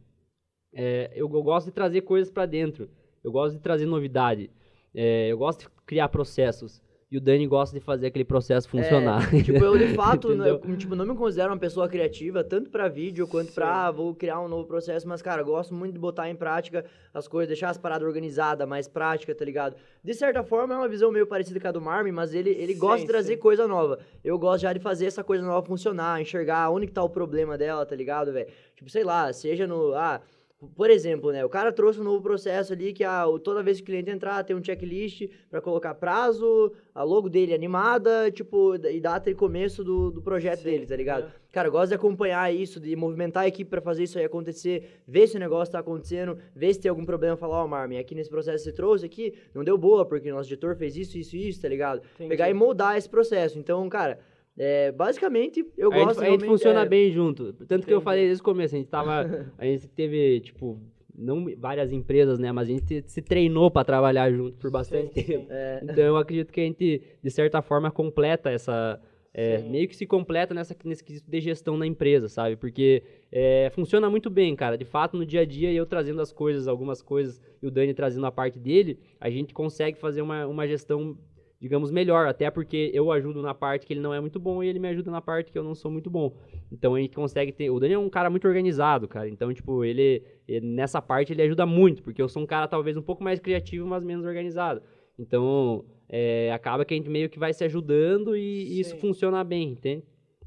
é, 0.74 1.12
eu, 1.14 1.30
eu 1.32 1.42
gosto 1.44 1.66
de 1.66 1.72
trazer 1.72 2.00
coisas 2.00 2.28
para 2.28 2.44
dentro. 2.44 2.90
Eu 3.22 3.30
gosto 3.30 3.54
de 3.56 3.62
trazer 3.62 3.86
novidade. 3.86 4.50
É, 4.92 5.28
eu 5.28 5.38
gosto 5.38 5.60
de 5.60 5.68
criar 5.86 6.08
processos. 6.08 6.82
E 7.12 7.18
o 7.18 7.20
Dani 7.20 7.46
gosta 7.46 7.78
de 7.78 7.84
fazer 7.84 8.06
aquele 8.06 8.24
processo 8.24 8.66
funcionar. 8.66 9.34
É, 9.34 9.42
tipo, 9.44 9.62
eu 9.62 9.76
de 9.76 9.88
fato, 9.92 10.34
né, 10.34 10.46
tipo, 10.78 10.94
não 10.94 11.04
me 11.04 11.14
considero 11.14 11.52
uma 11.52 11.58
pessoa 11.58 11.86
criativa, 11.86 12.42
tanto 12.42 12.70
para 12.70 12.88
vídeo 12.88 13.28
quanto 13.28 13.48
Sim. 13.48 13.54
pra, 13.56 13.88
ah, 13.88 13.90
vou 13.90 14.14
criar 14.14 14.40
um 14.40 14.48
novo 14.48 14.66
processo, 14.66 15.06
mas, 15.06 15.20
cara, 15.20 15.42
gosto 15.42 15.74
muito 15.74 15.92
de 15.92 15.98
botar 15.98 16.30
em 16.30 16.34
prática 16.34 16.86
as 17.12 17.28
coisas, 17.28 17.48
deixar 17.48 17.68
as 17.68 17.76
paradas 17.76 18.08
organizadas, 18.08 18.66
mais 18.66 18.88
prática, 18.88 19.34
tá 19.34 19.44
ligado? 19.44 19.76
De 20.02 20.14
certa 20.14 20.42
forma, 20.42 20.72
é 20.72 20.76
uma 20.78 20.88
visão 20.88 21.12
meio 21.12 21.26
parecida 21.26 21.60
com 21.60 21.68
a 21.68 21.72
do 21.72 21.82
Marmin, 21.82 22.12
mas 22.12 22.32
ele, 22.32 22.48
ele 22.48 22.72
sim, 22.72 22.78
gosta 22.78 23.02
de 23.02 23.06
trazer 23.06 23.34
sim. 23.34 23.40
coisa 23.40 23.68
nova. 23.68 23.98
Eu 24.24 24.38
gosto 24.38 24.62
já 24.62 24.72
de 24.72 24.80
fazer 24.80 25.04
essa 25.04 25.22
coisa 25.22 25.44
nova 25.44 25.66
funcionar, 25.66 26.18
enxergar 26.18 26.70
onde 26.70 26.86
que 26.86 26.94
tá 26.94 27.04
o 27.04 27.10
problema 27.10 27.58
dela, 27.58 27.84
tá 27.84 27.94
ligado, 27.94 28.32
velho? 28.32 28.48
Tipo, 28.74 28.88
sei 28.88 29.04
lá, 29.04 29.30
seja 29.34 29.66
no... 29.66 29.92
Ah, 29.92 30.22
por 30.68 30.90
exemplo, 30.90 31.32
né, 31.32 31.44
o 31.44 31.48
cara 31.48 31.72
trouxe 31.72 32.00
um 32.00 32.04
novo 32.04 32.22
processo 32.22 32.72
ali 32.72 32.92
que 32.92 33.02
a, 33.02 33.24
toda 33.42 33.62
vez 33.62 33.78
que 33.78 33.82
o 33.82 33.86
cliente 33.86 34.10
entrar 34.10 34.44
tem 34.44 34.54
um 34.54 34.62
checklist 34.62 35.28
para 35.50 35.60
colocar 35.60 35.94
prazo, 35.94 36.72
a 36.94 37.02
logo 37.02 37.28
dele 37.28 37.52
animada, 37.52 38.30
tipo, 38.30 38.74
e 38.76 39.00
data 39.00 39.28
e 39.30 39.34
começo 39.34 39.82
do, 39.82 40.10
do 40.10 40.22
projeto 40.22 40.58
Sim, 40.58 40.64
dele, 40.64 40.86
tá 40.86 40.94
ligado? 40.94 41.26
É. 41.26 41.42
Cara, 41.50 41.68
eu 41.68 41.72
gosto 41.72 41.88
de 41.88 41.94
acompanhar 41.94 42.54
isso, 42.54 42.80
de 42.80 42.94
movimentar 42.94 43.42
a 43.42 43.48
equipe 43.48 43.68
para 43.68 43.80
fazer 43.80 44.04
isso 44.04 44.18
aí 44.18 44.24
acontecer, 44.24 45.02
ver 45.06 45.26
se 45.26 45.36
o 45.36 45.40
negócio 45.40 45.72
tá 45.72 45.80
acontecendo, 45.80 46.38
ver 46.54 46.72
se 46.72 46.80
tem 46.80 46.88
algum 46.88 47.04
problema, 47.04 47.36
falar, 47.36 47.60
ó, 47.60 47.64
oh, 47.64 47.68
Marmin, 47.68 47.98
aqui 47.98 48.14
nesse 48.14 48.30
processo 48.30 48.64
que 48.64 48.70
você 48.70 48.72
trouxe 48.72 49.04
aqui, 49.04 49.34
não 49.52 49.64
deu 49.64 49.76
boa, 49.76 50.04
porque 50.06 50.30
nosso 50.30 50.48
editor 50.48 50.76
fez 50.76 50.96
isso, 50.96 51.18
isso 51.18 51.36
e 51.36 51.48
isso, 51.48 51.60
tá 51.60 51.68
ligado? 51.68 52.02
Entendi. 52.14 52.30
Pegar 52.30 52.48
e 52.48 52.54
moldar 52.54 52.96
esse 52.96 53.08
processo. 53.08 53.58
Então, 53.58 53.86
cara, 53.88 54.18
é, 54.58 54.92
basicamente, 54.92 55.66
eu 55.78 55.92
a 55.92 55.96
gosto 55.96 56.20
gente, 56.20 56.28
A 56.28 56.30
gente 56.30 56.44
funciona 56.44 56.82
é... 56.82 56.88
bem 56.88 57.10
junto. 57.10 57.52
Tanto 57.52 57.62
Entendi. 57.62 57.86
que 57.86 57.94
eu 57.94 58.00
falei 58.00 58.26
desde 58.26 58.42
o 58.42 58.44
começo, 58.44 58.74
a 58.74 58.78
gente 58.78 58.88
tava. 58.88 59.48
a 59.56 59.64
gente 59.64 59.88
teve, 59.88 60.40
tipo, 60.40 60.78
não 61.14 61.46
várias 61.56 61.92
empresas, 61.92 62.38
né? 62.38 62.52
Mas 62.52 62.68
a 62.68 62.72
gente 62.72 63.04
se 63.06 63.22
treinou 63.22 63.70
para 63.70 63.84
trabalhar 63.84 64.30
junto 64.30 64.56
por 64.58 64.70
bastante 64.70 65.14
sim, 65.14 65.22
tempo. 65.22 65.46
Sim. 65.46 65.52
É. 65.52 65.80
Então 65.82 66.04
eu 66.04 66.16
acredito 66.16 66.52
que 66.52 66.60
a 66.60 66.64
gente, 66.64 67.02
de 67.22 67.30
certa 67.30 67.62
forma, 67.62 67.90
completa 67.90 68.50
essa. 68.50 69.00
É, 69.34 69.62
meio 69.62 69.88
que 69.88 69.96
se 69.96 70.04
completa 70.04 70.52
nessa, 70.52 70.76
nesse 70.84 71.02
quesito 71.02 71.30
de 71.30 71.40
gestão 71.40 71.78
da 71.78 71.86
empresa, 71.86 72.28
sabe? 72.28 72.54
Porque 72.54 73.02
é, 73.32 73.70
funciona 73.74 74.10
muito 74.10 74.28
bem, 74.28 74.54
cara. 74.54 74.76
De 74.76 74.84
fato, 74.84 75.16
no 75.16 75.24
dia 75.24 75.40
a 75.40 75.44
dia, 75.46 75.72
eu 75.72 75.86
trazendo 75.86 76.20
as 76.20 76.30
coisas, 76.30 76.68
algumas 76.68 77.00
coisas, 77.00 77.40
e 77.62 77.66
o 77.66 77.70
Dani 77.70 77.94
trazendo 77.94 78.26
a 78.26 78.30
parte 78.30 78.58
dele, 78.58 78.98
a 79.18 79.30
gente 79.30 79.54
consegue 79.54 79.98
fazer 79.98 80.20
uma, 80.20 80.46
uma 80.46 80.68
gestão 80.68 81.16
digamos, 81.62 81.92
melhor, 81.92 82.26
até 82.26 82.50
porque 82.50 82.90
eu 82.92 83.12
ajudo 83.12 83.40
na 83.40 83.54
parte 83.54 83.86
que 83.86 83.92
ele 83.92 84.00
não 84.00 84.12
é 84.12 84.20
muito 84.20 84.40
bom 84.40 84.64
e 84.64 84.66
ele 84.66 84.80
me 84.80 84.88
ajuda 84.88 85.12
na 85.12 85.20
parte 85.20 85.52
que 85.52 85.56
eu 85.56 85.62
não 85.62 85.76
sou 85.76 85.92
muito 85.92 86.10
bom. 86.10 86.36
Então 86.72 86.96
a 86.96 87.00
gente 87.00 87.14
consegue 87.14 87.52
ter. 87.52 87.70
O 87.70 87.78
Daniel 87.78 88.02
é 88.02 88.04
um 88.04 88.10
cara 88.10 88.28
muito 88.28 88.48
organizado, 88.48 89.06
cara. 89.06 89.28
Então, 89.28 89.54
tipo, 89.54 89.84
ele, 89.84 90.24
ele, 90.48 90.66
nessa 90.66 91.00
parte 91.00 91.32
ele 91.32 91.40
ajuda 91.40 91.64
muito, 91.64 92.02
porque 92.02 92.20
eu 92.20 92.28
sou 92.28 92.42
um 92.42 92.46
cara 92.46 92.66
talvez 92.66 92.96
um 92.96 93.02
pouco 93.02 93.22
mais 93.22 93.38
criativo, 93.38 93.86
mas 93.86 94.02
menos 94.02 94.26
organizado. 94.26 94.82
Então, 95.16 95.84
é, 96.08 96.52
acaba 96.52 96.84
que 96.84 96.94
a 96.94 96.96
gente 96.96 97.08
meio 97.08 97.30
que 97.30 97.38
vai 97.38 97.52
se 97.52 97.62
ajudando 97.62 98.36
e, 98.36 98.40
e 98.40 98.80
isso 98.80 98.96
funciona 98.96 99.44
bem, 99.44 99.70
entende? 99.70 100.02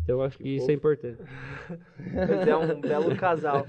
Então, 0.05 0.17
eu 0.19 0.21
acho 0.21 0.37
que, 0.37 0.43
que 0.43 0.49
isso 0.49 0.69
é 0.69 0.73
importante. 0.75 1.17
Mas 2.13 2.47
é 2.47 2.55
um 2.55 2.79
belo 2.79 3.15
casal. 3.15 3.65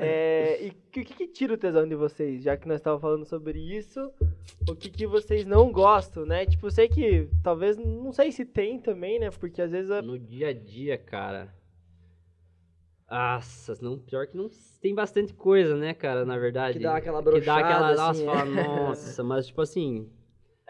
É, 0.00 0.64
e 0.64 0.68
o 0.68 0.74
que, 0.92 1.04
que, 1.04 1.26
tira 1.26 1.54
o 1.54 1.58
tesão 1.58 1.88
de 1.88 1.96
vocês? 1.96 2.44
Já 2.44 2.56
que 2.56 2.68
nós 2.68 2.76
estávamos 2.76 3.02
falando 3.02 3.24
sobre 3.24 3.58
isso, 3.58 4.12
o 4.68 4.76
que, 4.76 4.88
que 4.88 5.08
vocês 5.08 5.44
não 5.44 5.72
gostam, 5.72 6.24
né? 6.24 6.46
Tipo, 6.46 6.70
sei 6.70 6.88
que 6.88 7.28
talvez, 7.42 7.76
não 7.76 8.12
sei 8.12 8.30
se 8.30 8.44
tem 8.44 8.78
também, 8.78 9.18
né? 9.18 9.30
Porque 9.30 9.60
às 9.60 9.72
vezes... 9.72 9.90
A... 9.90 10.00
No 10.00 10.16
dia 10.16 10.50
a 10.50 10.52
dia, 10.52 10.96
cara... 10.96 11.52
Nossa, 13.10 13.76
não, 13.82 13.98
pior 13.98 14.26
que 14.28 14.36
não 14.36 14.48
tem 14.80 14.94
bastante 14.94 15.34
coisa, 15.34 15.76
né, 15.76 15.92
cara, 15.92 16.24
na 16.24 16.38
verdade. 16.38 16.78
Que 16.78 16.84
dá 16.84 16.96
aquela 16.96 17.20
brochada, 17.20 17.40
Que 17.40 17.46
dá 17.46 17.56
aquela, 17.58 17.94
nossa, 17.94 18.10
assim, 18.10 18.24
fala, 18.24 18.60
é. 18.60 18.66
nossa, 18.66 19.22
mas 19.24 19.46
tipo 19.48 19.60
assim... 19.60 20.08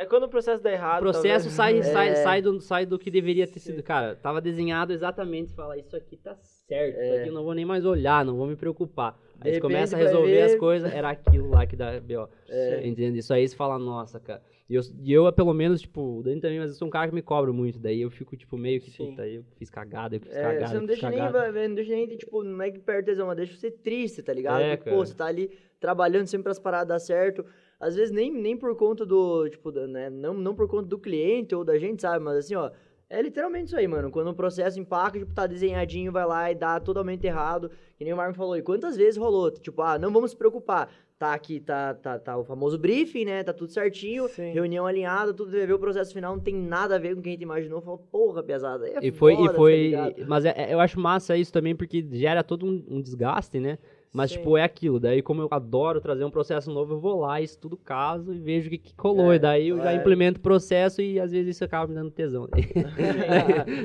É 0.02 0.06
quando 0.06 0.24
o 0.24 0.28
processo 0.28 0.62
dá 0.62 0.72
errado. 0.72 0.98
O 0.98 1.02
processo 1.02 1.48
sai, 1.48 1.78
é. 1.78 1.82
sai, 1.82 2.16
sai, 2.16 2.42
do, 2.42 2.60
sai 2.60 2.84
do 2.84 2.98
que 2.98 3.10
deveria 3.10 3.46
ter 3.46 3.60
sido. 3.60 3.82
Cara, 3.82 4.16
tava 4.16 4.40
desenhado 4.40 4.92
exatamente, 4.92 5.54
fala, 5.54 5.78
isso 5.78 5.96
aqui 5.96 6.16
tá 6.16 6.34
certo, 6.34 6.98
é. 6.98 7.06
isso 7.06 7.20
aqui 7.20 7.28
eu 7.28 7.32
não 7.32 7.44
vou 7.44 7.54
nem 7.54 7.64
mais 7.64 7.84
olhar, 7.84 8.24
não 8.24 8.36
vou 8.36 8.46
me 8.46 8.56
preocupar. 8.56 9.16
Aí 9.40 9.54
você 9.54 9.60
começa 9.60 9.96
a 9.96 9.98
resolver 9.98 10.42
as 10.42 10.56
coisas, 10.56 10.92
era 10.92 11.10
aquilo 11.10 11.50
lá 11.50 11.66
que 11.66 11.76
dá 11.76 12.00
B.O. 12.00 12.28
É. 12.48 12.86
Entende? 12.86 13.18
Isso 13.18 13.32
aí 13.32 13.46
você 13.46 13.54
fala, 13.54 13.78
nossa, 13.78 14.18
cara. 14.18 14.42
E 14.68 14.74
eu, 14.74 14.82
e 15.02 15.12
eu, 15.12 15.32
pelo 15.32 15.52
menos, 15.52 15.80
tipo, 15.80 16.18
o 16.18 16.22
Dani 16.22 16.40
também, 16.40 16.58
mas 16.58 16.70
eu 16.70 16.76
sou 16.76 16.88
um 16.88 16.90
cara 16.90 17.08
que 17.08 17.14
me 17.14 17.22
cobra 17.22 17.52
muito. 17.52 17.78
Daí 17.78 18.00
eu 18.00 18.10
fico, 18.10 18.36
tipo, 18.36 18.56
meio 18.56 18.80
que, 18.80 18.90
Sim. 18.90 19.10
puta, 19.10 19.26
eu 19.26 19.44
fiz 19.56 19.68
cagada, 19.68 20.16
eu 20.16 20.20
fiz 20.20 20.34
é, 20.34 20.42
cagada. 20.42 20.68
Você 20.68 20.74
não 20.74 20.86
deixa, 20.86 21.10
cagada. 21.10 21.52
nem, 21.52 21.68
não 21.68 21.74
deixa 21.74 21.92
nem, 21.92 22.06
tipo, 22.16 22.42
não 22.42 22.62
é 22.62 22.70
que 22.70 22.78
perde 22.78 23.06
tesão, 23.06 23.26
mas 23.26 23.36
deixa 23.36 23.56
você 23.56 23.70
triste, 23.70 24.22
tá 24.22 24.32
ligado? 24.32 24.62
É, 24.62 24.76
Porque, 24.76 24.90
pô, 24.90 25.04
você 25.04 25.14
tá 25.14 25.26
ali 25.26 25.50
trabalhando 25.78 26.26
sempre 26.26 26.44
para 26.44 26.52
as 26.52 26.58
paradas 26.58 26.88
dar 26.88 26.98
certo. 26.98 27.44
Às 27.78 27.96
vezes 27.96 28.12
nem, 28.12 28.30
nem 28.30 28.56
por 28.56 28.76
conta 28.76 29.04
do, 29.04 29.48
tipo, 29.48 29.72
né, 29.72 30.08
não, 30.08 30.32
não 30.32 30.54
por 30.54 30.68
conta 30.68 30.88
do 30.88 30.98
cliente 30.98 31.54
ou 31.54 31.64
da 31.64 31.76
gente, 31.76 32.00
sabe? 32.00 32.24
Mas 32.24 32.36
assim, 32.36 32.54
ó, 32.54 32.70
é 33.12 33.20
literalmente 33.20 33.66
isso 33.66 33.76
aí, 33.76 33.86
mano. 33.86 34.10
Quando 34.10 34.28
o 34.28 34.34
processo 34.34 34.80
empaca, 34.80 35.18
tipo, 35.18 35.34
tá 35.34 35.46
desenhadinho, 35.46 36.10
vai 36.10 36.24
lá 36.24 36.50
e 36.50 36.54
dá 36.54 36.80
totalmente 36.80 37.26
errado. 37.26 37.70
Que 37.98 38.04
nem 38.04 38.14
o 38.14 38.16
Marvin 38.16 38.34
falou. 38.34 38.56
E 38.56 38.62
quantas 38.62 38.96
vezes 38.96 39.18
rolou? 39.18 39.50
Tipo, 39.50 39.82
ah, 39.82 39.98
não 39.98 40.10
vamos 40.10 40.30
se 40.30 40.36
preocupar. 40.36 40.88
Tá 41.22 41.34
aqui, 41.34 41.60
tá, 41.60 41.94
tá, 41.94 42.18
tá 42.18 42.36
o 42.36 42.42
famoso 42.42 42.76
briefing, 42.76 43.24
né? 43.24 43.44
Tá 43.44 43.52
tudo 43.52 43.70
certinho, 43.70 44.26
Sim. 44.26 44.50
reunião 44.50 44.84
alinhada, 44.84 45.32
tudo 45.32 45.52
ver 45.52 45.72
o 45.72 45.78
processo 45.78 46.12
final, 46.12 46.34
não 46.34 46.42
tem 46.42 46.52
nada 46.52 46.96
a 46.96 46.98
ver 46.98 47.14
com 47.14 47.20
o 47.20 47.22
que 47.22 47.28
a 47.28 47.32
gente 47.32 47.42
imaginou. 47.42 47.80
Falou, 47.80 47.98
porra, 48.10 48.42
pesada. 48.42 48.88
É 48.88 48.98
e 49.00 49.12
foi, 49.12 49.36
foda, 49.36 49.52
e 49.52 49.54
foi. 49.54 49.92
Tá 49.92 50.24
mas 50.26 50.44
é, 50.44 50.52
é, 50.56 50.74
eu 50.74 50.80
acho 50.80 50.98
massa 50.98 51.36
isso 51.36 51.52
também, 51.52 51.76
porque 51.76 52.04
gera 52.10 52.42
todo 52.42 52.66
um, 52.66 52.84
um 52.88 53.00
desgaste, 53.00 53.60
né? 53.60 53.78
Mas, 54.12 54.30
Sim. 54.30 54.38
tipo, 54.38 54.58
é 54.58 54.62
aquilo. 54.62 55.00
Daí, 55.00 55.22
como 55.22 55.40
eu 55.40 55.48
adoro 55.50 55.98
trazer 55.98 56.22
um 56.22 56.30
processo 56.30 56.70
novo, 56.70 56.94
eu 56.94 57.00
vou 57.00 57.20
lá, 57.20 57.40
estudo 57.40 57.74
o 57.74 57.78
caso 57.78 58.34
e 58.34 58.38
vejo 58.38 58.66
o 58.66 58.70
que, 58.70 58.76
que 58.76 58.94
colou. 58.94 59.32
É, 59.32 59.36
e 59.36 59.38
daí 59.38 59.68
eu 59.68 59.78
é. 59.78 59.84
já 59.84 59.94
implemento 59.94 60.38
o 60.38 60.42
processo 60.42 61.00
e 61.00 61.18
às 61.18 61.32
vezes 61.32 61.56
isso 61.56 61.64
acaba 61.64 61.86
me 61.86 61.94
dando 61.94 62.10
tesão. 62.10 62.46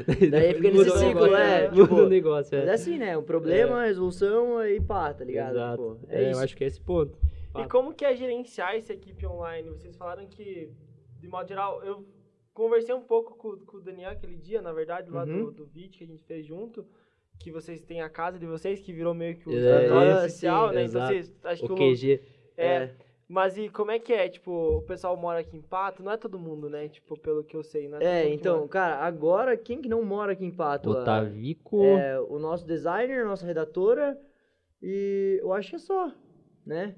daí, 0.06 0.30
daí 0.30 0.54
fica 0.54 0.70
nesse 0.70 0.98
ciclo, 0.98 1.34
é. 1.34 1.70
Tipo, 1.70 1.80
muda 1.80 2.04
o 2.04 2.10
negócio, 2.10 2.56
é. 2.56 2.60
Mas 2.60 2.68
é 2.68 2.74
assim, 2.74 2.98
né? 2.98 3.18
O 3.18 3.24
problema, 3.24 3.82
é. 3.82 3.86
a 3.86 3.88
resolução 3.88 4.66
e 4.66 4.82
pá, 4.82 5.13
tá 5.13 5.24
ligado? 5.24 5.52
Exato. 5.52 5.78
Pô, 5.82 5.98
é, 6.10 6.26
é 6.26 6.34
eu 6.34 6.40
acho 6.40 6.58
que 6.58 6.63
é 6.66 6.68
esse 6.68 6.82
ponto. 6.82 7.18
E 7.56 7.66
como 7.70 7.94
que 7.94 8.04
é 8.04 8.13
gerenciar 8.13 8.76
essa 8.76 8.94
equipe 8.94 9.26
online? 9.26 9.70
Vocês 9.70 9.96
falaram 9.96 10.28
que, 10.28 10.70
de 11.22 11.28
modo 11.28 11.48
geral, 11.48 11.82
eu 11.84 12.06
conversei 12.54 12.94
um 12.94 13.02
pouco 13.02 13.36
com, 13.38 13.58
com 13.66 13.78
o 13.78 13.82
Daniel 13.82 14.12
aquele 14.12 14.36
dia, 14.36 14.62
na 14.62 14.74
verdade, 14.74 15.10
lá 15.10 15.24
uhum. 15.24 15.46
do, 15.46 15.52
do 15.52 15.66
vídeo 15.66 15.98
que 15.98 16.04
a 16.04 16.08
gente 16.08 16.24
fez 16.26 16.46
junto 16.46 16.86
que 17.39 17.52
vocês 17.52 17.82
têm 17.82 18.02
a 18.02 18.10
casa 18.10 18.39
de 18.39 18.45
vocês, 18.45 18.80
que 18.80 18.93
virou 18.93 19.13
meio 19.13 19.38
que 19.38 19.50
o 19.50 19.58
é, 19.58 20.17
oficial, 20.19 20.69
sim, 20.69 20.76
né? 20.76 20.84
Então 20.84 21.08
vocês, 21.08 21.34
acho 21.43 21.65
o 21.65 21.67
que 21.67 21.73
o 21.73 21.76
QG. 21.76 22.21
É, 22.56 22.67
é. 22.67 22.95
Mas 23.30 23.58
e 23.58 23.67
como 23.69 23.91
é 23.91 24.00
que 24.00 24.13
é? 24.13 24.30
Tipo, 24.30 24.78
o 24.78 24.82
pessoal 24.84 25.17
mora 25.17 25.39
aqui 25.39 25.58
em 25.58 25.62
Pato? 25.62 26.02
Não 26.02 26.12
é 26.12 26.17
todo 26.17 26.39
mundo, 26.39 26.69
né? 26.69 26.88
Tipo, 26.88 27.19
pelo 27.19 27.43
que 27.43 27.58
eu 27.58 27.63
sei, 27.63 27.89
né? 27.89 27.97
É, 28.02 28.30
então, 28.30 28.65
cara, 28.67 28.95
agora 28.97 29.58
quem 29.58 29.82
que 29.82 29.89
não 29.89 30.02
mora 30.04 30.32
aqui 30.32 30.45
em 30.45 30.52
Pato? 30.52 30.89
Otavico. 30.89 31.84
É, 31.84 32.19
o 32.21 32.39
nosso 32.39 32.65
designer, 32.65 33.26
nossa 33.26 33.45
redatora 33.45 34.17
e 34.82 35.39
eu 35.41 35.52
acho 35.54 35.71
que 35.71 35.76
é 35.76 35.80
só, 35.80 36.12
né? 36.65 36.95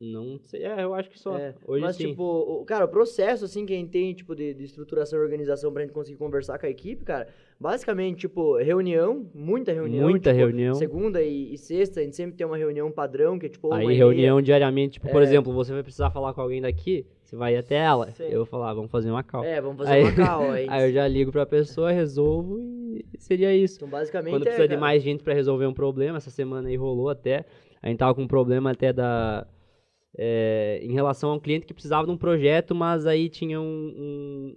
Não 0.00 0.38
sei, 0.38 0.64
é, 0.64 0.82
eu 0.82 0.94
acho 0.94 1.10
que 1.10 1.18
só. 1.18 1.36
É, 1.36 1.54
Hoje 1.66 1.82
mas, 1.82 1.96
sim. 1.96 2.08
tipo, 2.08 2.22
o, 2.22 2.64
cara, 2.64 2.86
o 2.86 2.88
processo, 2.88 3.44
assim, 3.44 3.66
que 3.66 3.74
a 3.74 3.76
gente 3.76 3.90
tem, 3.90 4.14
tipo, 4.14 4.34
de, 4.34 4.54
de 4.54 4.64
estruturação 4.64 5.18
e 5.18 5.22
organização 5.22 5.72
pra 5.72 5.82
gente 5.82 5.92
conseguir 5.92 6.16
conversar 6.16 6.58
com 6.58 6.64
a 6.64 6.70
equipe, 6.70 7.04
cara, 7.04 7.28
basicamente, 7.60 8.20
tipo, 8.20 8.56
reunião, 8.56 9.30
muita 9.34 9.72
reunião. 9.72 10.08
Muita 10.08 10.30
tipo, 10.30 10.38
reunião. 10.38 10.74
Segunda 10.74 11.22
e, 11.22 11.52
e, 11.52 11.58
sexta, 11.58 12.00
a 12.00 12.02
gente 12.02 12.16
sempre 12.16 12.36
tem 12.36 12.46
uma 12.46 12.56
reunião 12.56 12.90
padrão, 12.90 13.38
que 13.38 13.46
é, 13.46 13.48
tipo, 13.50 13.72
Aí, 13.72 13.94
reunião 13.94 14.40
diariamente, 14.40 14.94
tipo, 14.94 15.08
é... 15.08 15.10
por 15.10 15.20
exemplo, 15.20 15.52
você 15.52 15.72
vai 15.72 15.82
precisar 15.82 16.10
falar 16.10 16.32
com 16.32 16.40
alguém 16.40 16.62
daqui, 16.62 17.06
você 17.22 17.36
vai 17.36 17.54
até 17.54 17.76
ela. 17.76 18.10
Sim. 18.12 18.24
Eu 18.24 18.38
vou 18.38 18.46
falar, 18.46 18.72
vamos 18.72 18.90
fazer 18.90 19.10
uma 19.10 19.22
call. 19.22 19.44
É, 19.44 19.60
vamos 19.60 19.76
fazer 19.76 19.92
aí, 19.92 20.02
uma 20.02 20.12
call. 20.14 20.50
Aí, 20.50 20.66
aí 20.70 20.88
eu 20.88 20.92
já 20.94 21.06
ligo 21.06 21.30
pra 21.30 21.44
pessoa, 21.44 21.92
resolvo 21.92 22.58
e 22.58 23.04
seria 23.18 23.54
isso. 23.54 23.76
Então, 23.76 23.88
basicamente, 23.88 24.32
Quando 24.32 24.42
é, 24.42 24.46
precisa 24.46 24.66
cara. 24.66 24.76
de 24.76 24.80
mais 24.80 25.02
gente 25.02 25.22
pra 25.22 25.34
resolver 25.34 25.66
um 25.66 25.74
problema, 25.74 26.16
essa 26.16 26.30
semana 26.30 26.68
aí 26.68 26.76
rolou 26.76 27.10
até, 27.10 27.44
a 27.82 27.88
gente 27.88 27.98
tava 27.98 28.14
com 28.14 28.22
um 28.22 28.28
problema 28.28 28.70
até 28.70 28.92
da 28.92 29.46
é, 30.16 30.80
em 30.82 30.92
relação 30.92 31.30
a 31.30 31.34
um 31.34 31.40
cliente 31.40 31.66
que 31.66 31.74
precisava 31.74 32.06
de 32.06 32.12
um 32.12 32.16
projeto, 32.16 32.74
mas 32.74 33.06
aí 33.06 33.28
tinha 33.28 33.60
um, 33.60 33.64
um, 33.64 34.56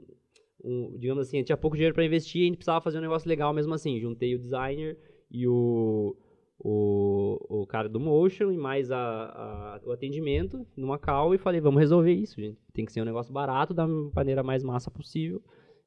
um 0.64 0.98
digamos 0.98 1.28
assim, 1.28 1.44
tinha 1.44 1.58
pouco 1.58 1.76
dinheiro 1.76 1.94
para 1.94 2.06
investir 2.06 2.42
e 2.42 2.44
a 2.44 2.48
gente 2.48 2.58
precisava 2.58 2.82
fazer 2.82 2.98
um 2.98 3.02
negócio 3.02 3.28
legal 3.28 3.54
mesmo 3.54 3.74
assim. 3.74 4.00
Juntei 4.00 4.36
o 4.36 4.40
designer 4.40 4.98
e 5.30 5.48
o, 5.48 6.16
o, 6.60 7.62
o 7.62 7.68
cara 7.68 7.90
do 7.90 8.00
motion 8.00 8.52
e 8.52 8.58
mais 8.58 8.92
a, 8.92 8.98
a, 8.98 9.82
o 9.86 9.92
atendimento 9.92 10.66
numa 10.76 10.98
call 10.98 11.36
e 11.36 11.38
falei, 11.38 11.60
vamos 11.60 11.80
resolver 11.80 12.14
isso, 12.14 12.40
gente. 12.40 12.58
Tem 12.74 12.86
que 12.86 12.94
ser 12.94 13.02
um 13.02 13.06
negócio 13.06 13.34
barato, 13.34 13.74
da 13.74 13.88
maneira 13.88 14.42
mais 14.44 14.64
massa 14.64 14.90
possível. 14.90 15.42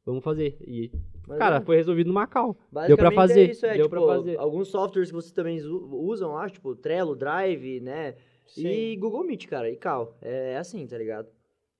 Vamos 0.05 0.23
fazer. 0.23 0.57
E, 0.61 0.93
Mas 1.27 1.39
cara, 1.39 1.57
é. 1.57 1.61
foi 1.61 1.77
resolvido 1.77 2.07
numa 2.07 2.29
call. 2.29 2.57
Deu 2.87 2.97
pra 2.97 3.11
fazer. 3.11 3.49
É 3.49 3.51
isso, 3.51 3.67
é, 3.67 3.75
deu 3.75 3.85
tipo, 3.85 3.97
pra 3.97 4.07
fazer. 4.07 4.39
Alguns 4.39 4.69
softwares 4.69 5.11
que 5.11 5.15
vocês 5.15 5.33
também 5.33 5.59
usam, 5.65 6.37
acho, 6.37 6.55
tipo 6.55 6.77
Trello, 6.77 7.17
Drive, 7.17 7.81
né? 7.81 8.15
Sim. 8.47 8.69
E 8.69 8.97
Google 8.97 9.25
Meet, 9.25 9.47
cara, 9.47 9.69
e 9.69 9.77
Cal. 9.77 10.17
É 10.23 10.57
assim, 10.57 10.87
tá 10.87 10.97
ligado? 10.97 11.29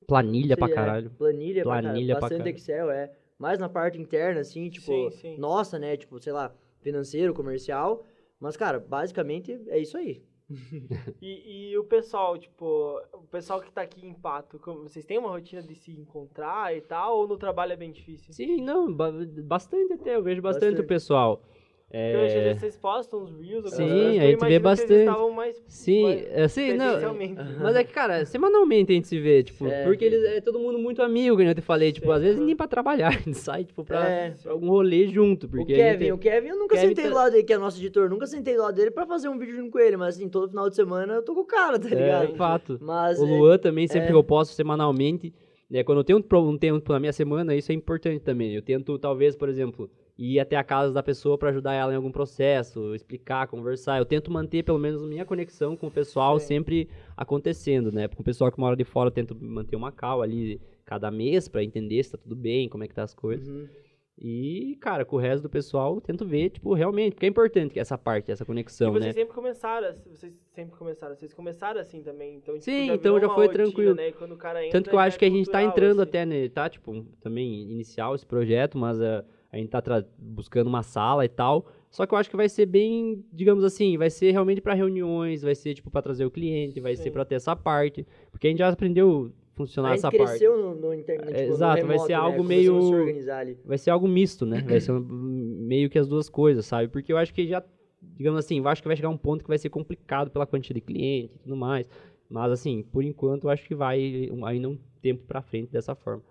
Planilha 0.07 0.55
sim, 0.55 0.61
pra 0.61 0.69
é, 0.69 0.75
caralho. 0.75 1.07
É, 1.07 1.19
planilha, 1.19 1.63
planilha 1.63 2.15
pra 2.15 2.29
caralho. 2.29 2.45
Bastante 2.45 2.57
Excel, 2.57 2.91
é. 2.91 3.13
Mais 3.39 3.59
na 3.59 3.69
parte 3.69 4.01
interna, 4.01 4.41
assim, 4.41 4.69
tipo, 4.71 5.11
sim, 5.11 5.11
sim. 5.11 5.39
nossa, 5.39 5.79
né? 5.79 5.97
Tipo, 5.97 6.19
sei 6.21 6.33
lá, 6.33 6.55
financeiro, 6.81 7.35
comercial. 7.35 8.05
Mas, 8.41 8.57
cara, 8.57 8.79
basicamente 8.79 9.61
é 9.69 9.79
isso 9.79 9.97
aí. 9.97 10.25
e, 11.21 11.71
e, 11.71 11.79
o 11.79 11.85
pessoal, 11.85 12.39
tipo, 12.39 13.01
o 13.13 13.27
pessoal 13.31 13.61
que 13.61 13.73
tá 13.73 13.83
aqui 13.83 14.07
em 14.07 14.15
Pato, 14.15 14.61
vocês 14.83 15.05
têm 15.05 15.19
uma 15.19 15.31
rotina 15.31 15.61
de 15.61 15.75
se 15.75 15.91
encontrar 15.91 16.75
e 16.75 16.81
tal, 16.81 17.19
ou 17.19 17.29
no 17.29 17.37
trabalho 17.37 17.73
é 17.73 17.77
bem 17.77 17.91
difícil? 17.91 18.33
Sim, 18.33 18.63
não, 18.63 18.93
bastante 18.93 19.93
até, 19.95 20.15
eu 20.15 20.23
vejo 20.23 20.41
bastante, 20.41 20.71
bastante. 20.71 20.85
o 20.85 20.87
pessoal. 20.87 21.43
É... 21.89 22.13
Porque 22.13 22.39
hoje 22.39 22.59
vocês 22.59 22.77
postam 22.77 23.23
uns 23.23 23.31
reels, 23.41 23.71
Sim, 23.71 24.19
a 24.19 24.27
gente 24.27 24.45
vê 24.45 24.59
bastante. 24.59 25.09
Mais, 25.35 25.63
sim, 25.69 26.03
mais 26.03 26.27
é, 26.31 26.49
sim, 26.49 26.73
não. 26.73 27.15
Mas 27.61 27.77
é 27.77 27.85
que, 27.85 27.93
cara, 27.93 28.25
semanalmente 28.27 28.91
a 28.91 28.95
gente 28.97 29.07
se 29.07 29.21
vê, 29.21 29.43
tipo, 29.45 29.67
é. 29.69 29.85
porque 29.85 30.05
eles 30.05 30.23
é 30.25 30.41
todo 30.41 30.59
mundo 30.59 30.79
muito 30.79 31.01
amigo, 31.01 31.37
que 31.37 31.45
eu 31.45 31.55
te 31.55 31.61
falei, 31.61 31.93
tipo, 31.93 32.11
às 32.11 32.23
vezes 32.23 32.41
nem 32.41 32.57
pra 32.57 32.67
trabalhar, 32.67 33.09
a 33.15 33.19
gente 33.19 33.35
sai, 33.35 33.65
tipo, 33.65 33.85
pra, 33.85 34.09
é. 34.09 34.31
pra 34.31 34.53
algum 34.53 34.69
rolê 34.69 35.07
junto. 35.07 35.49
Porque 35.49 35.73
o 35.73 35.77
Kevin, 35.77 36.11
o 36.11 36.19
Kevin, 36.19 36.49
eu 36.49 36.59
nunca 36.59 36.75
Kevin 36.75 36.89
sentei 36.89 37.05
tá... 37.05 37.11
do 37.11 37.17
lado 37.17 37.31
dele, 37.33 37.45
que 37.45 37.53
é 37.53 37.59
nosso 37.59 37.79
editor, 37.79 38.11
nunca 38.11 38.27
sentei 38.27 38.57
do 38.57 38.63
lado 38.63 38.75
dele 38.75 38.91
pra 38.91 39.07
fazer 39.07 39.29
um 39.29 39.39
vídeo 39.39 39.55
junto 39.55 39.71
com 39.71 39.79
ele, 39.79 39.97
mas 39.97 40.17
assim, 40.17 40.29
todo 40.29 40.49
final 40.49 40.69
de 40.69 40.75
semana 40.75 41.15
eu 41.15 41.23
tô 41.23 41.35
com 41.35 41.43
o 41.43 41.47
cara, 41.47 41.79
tá 41.79 41.89
é, 41.89 41.95
ligado? 41.95 42.33
É, 42.33 42.37
fato. 42.37 42.79
Mas, 42.81 43.21
o 43.21 43.25
Luan 43.25 43.59
também, 43.59 43.87
sempre 43.87 44.09
é. 44.09 44.11
que 44.11 44.17
eu 44.17 44.25
posto 44.25 44.55
semanalmente, 44.55 45.33
né, 45.71 45.85
quando 45.85 45.99
eu 45.99 46.05
tenho 46.05 46.19
um, 46.19 46.37
um 46.37 46.59
tempo 46.59 46.93
na 46.93 46.99
minha 46.99 47.13
semana, 47.13 47.55
isso 47.55 47.71
é 47.71 47.75
importante 47.75 48.21
também. 48.21 48.55
Eu 48.55 48.63
tento, 48.63 48.99
talvez, 48.99 49.37
por 49.37 49.49
exemplo 49.49 49.89
ir 50.19 50.41
até 50.41 50.57
a 50.57 50.65
casa 50.65 50.93
da 50.93 51.03
pessoa 51.03 51.37
para 51.37 51.51
ajudar 51.51 51.75
ela 51.75 51.93
em 51.93 51.97
algum 51.97 52.11
processo, 52.11 52.95
explicar, 52.95 53.47
conversar. 53.49 53.99
Eu 53.99 54.07
tento 54.07 54.31
manter 54.31 54.63
pelo 54.63 54.79
menos 54.79 55.03
minha 55.03 55.27
conexão 55.27 55.77
com 55.77 55.89
o 55.89 55.91
pessoal 55.91 56.39
sempre 56.39 56.89
acontecendo, 57.17 57.93
né? 57.93 58.09
Com 58.09 58.23
o 58.23 58.25
pessoal 58.25 58.51
que 58.51 58.59
mora 58.59 58.77
de 58.77 58.85
fora, 58.85 59.09
eu 59.09 59.13
tento 59.13 59.35
manter 59.35 59.77
uma 59.77 59.93
cal 59.93 60.23
ali 60.23 60.61
cada 60.85 61.11
mês 61.11 61.49
para 61.49 61.63
entender 61.63 62.03
se 62.03 62.13
tá 62.13 62.19
tudo 62.19 62.35
bem, 62.35 62.69
como 62.69 62.85
é 62.85 62.89
que 62.89 62.95
tá 62.95 63.03
as 63.03 63.13
coisas. 63.13 63.49
Uhum. 63.49 63.69
E, 64.19 64.79
cara, 64.81 65.05
com 65.05 65.17
o 65.17 65.19
resto 65.19 65.43
do 65.43 65.51
pessoal, 65.51 65.95
eu 65.95 66.01
tento 66.01 66.25
ver, 66.25 66.49
tipo, 66.49 66.73
realmente, 66.73 67.13
porque 67.13 67.27
é 67.27 67.29
importante 67.29 67.79
essa 67.79 67.99
parte, 67.99 68.33
essa 68.33 68.47
conexão, 68.47 68.89
e 68.89 68.93
vocês 68.93 69.05
né? 69.05 69.13
sempre 69.13 69.35
começaram, 69.35 69.95
vocês 70.07 70.33
sempre 70.55 70.75
começaram, 70.75 71.15
vocês 71.15 71.35
começaram 71.35 71.79
assim 71.79 72.03
também, 72.03 72.37
então, 72.37 72.55
tipo, 72.55 72.65
Sim, 72.65 72.87
já 72.87 72.95
então 72.95 73.21
já 73.21 73.29
foi 73.29 73.47
rotina, 73.47 73.65
tranquilo. 73.65 73.95
Né? 73.95 74.09
Entra, 74.09 74.71
Tanto 74.71 74.89
que 74.89 74.97
eu 74.97 74.99
acho 74.99 75.19
que 75.19 75.25
a 75.27 75.31
gente 75.31 75.51
tá 75.51 75.63
entrando 75.63 76.01
assim. 76.01 76.09
até, 76.09 76.25
né, 76.25 76.49
tá, 76.49 76.67
tipo, 76.67 77.05
também 77.21 77.71
inicial 77.71 78.15
esse 78.15 78.25
projeto, 78.25 78.79
mas 78.79 78.99
uh, 78.99 79.23
a 79.51 79.57
gente 79.57 79.69
tá 79.69 79.83
buscando 80.19 80.67
uma 80.67 80.83
sala 80.83 81.25
e 81.25 81.29
tal. 81.29 81.67
Só 81.91 82.05
que 82.05 82.13
eu 82.13 82.19
acho 82.19 82.29
que 82.29 82.37
vai 82.37 82.49
ser 82.49 82.67
bem, 82.67 83.25
digamos 83.33 83.65
assim, 83.65 83.97
vai 83.97 84.11
ser 84.11 84.31
realmente 84.31 84.61
para 84.61 84.75
reuniões, 84.75 85.43
vai 85.43 85.55
ser 85.55 85.75
tipo 85.75 85.91
para 85.91 86.03
trazer 86.03 86.25
o 86.25 86.31
cliente, 86.31 86.81
vai 86.81 86.95
Sim. 86.95 87.05
ser 87.05 87.11
para 87.11 87.25
ter 87.25 87.37
essa 87.37 87.57
parte, 87.57 88.07
porque 88.31 88.47
a 88.47 88.51
gente 88.51 88.59
já 88.59 88.69
aprendeu 88.69 89.33
funcionar 89.55 89.95
essa 89.95 90.11
parte. 90.13 90.25
cresceu 90.25 90.59
no, 90.59 90.75
no 90.75 90.95
internet, 90.95 91.29
tipo, 91.29 91.53
Exato, 91.55 91.77
remoto, 91.77 91.87
vai 91.87 92.07
ser 92.07 92.13
né? 92.13 92.19
algo 92.19 92.45
meio 92.45 92.75
vai 93.65 93.79
ser 93.79 93.91
algo 93.91 94.07
misto, 94.07 94.45
né? 94.45 94.61
vai 94.61 94.81
ser 94.81 94.93
meio 95.01 95.89
que 95.89 95.99
as 95.99 96.07
duas 96.07 96.29
coisas, 96.29 96.67
sabe? 96.67 96.89
Porque 96.89 97.11
eu 97.13 97.17
acho 97.17 97.33
que 97.33 97.47
já 97.47 97.65
digamos 98.03 98.39
assim, 98.39 98.59
eu 98.59 98.69
acho 98.69 98.83
que 98.83 98.89
vai 98.89 98.97
chegar 98.97 99.09
um 99.09 99.17
ponto 99.17 99.43
que 99.43 99.49
vai 99.49 99.59
ser 99.59 99.71
complicado 99.71 100.31
pela 100.31 100.47
quantidade 100.47 100.81
de 100.81 100.87
cliente 100.87 101.35
e 101.35 101.39
tudo 101.39 101.57
mais. 101.57 101.87
Mas 102.29 102.53
assim, 102.53 102.83
por 102.83 103.05
enquanto 103.05 103.45
eu 103.45 103.51
acho 103.51 103.67
que 103.67 103.75
vai 103.75 104.31
ainda 104.45 104.69
um 104.69 104.79
tempo 105.01 105.25
para 105.27 105.41
frente 105.41 105.71
dessa 105.71 105.95
forma. 105.95 106.23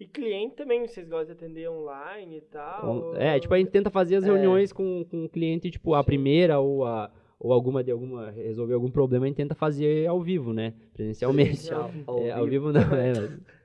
E 0.00 0.06
cliente 0.06 0.56
também, 0.56 0.88
vocês 0.88 1.06
gostam 1.06 1.26
de 1.26 1.32
atender 1.32 1.68
online 1.68 2.38
e 2.38 2.40
tal? 2.40 3.14
É, 3.16 3.38
tipo, 3.38 3.52
a 3.52 3.58
gente 3.58 3.70
tenta 3.70 3.90
fazer 3.90 4.16
as 4.16 4.24
é. 4.24 4.28
reuniões 4.28 4.72
com, 4.72 5.04
com 5.04 5.26
o 5.26 5.28
cliente, 5.28 5.70
tipo, 5.70 5.94
a 5.94 6.02
primeira 6.02 6.58
ou 6.58 6.86
a 6.86 7.10
ou 7.38 7.54
alguma 7.54 7.82
de 7.82 7.90
alguma 7.90 8.30
resolver 8.30 8.74
algum 8.74 8.90
problema, 8.90 9.24
a 9.24 9.28
gente 9.28 9.36
tenta 9.36 9.54
fazer 9.54 10.06
ao 10.06 10.20
vivo, 10.20 10.52
né? 10.52 10.74
Presencialmente. 10.92 11.50
Presencial. 11.50 11.90
É, 12.22 12.32
ao, 12.32 12.46
vivo. 12.46 12.70
não, 12.70 12.80
é. 12.94 13.12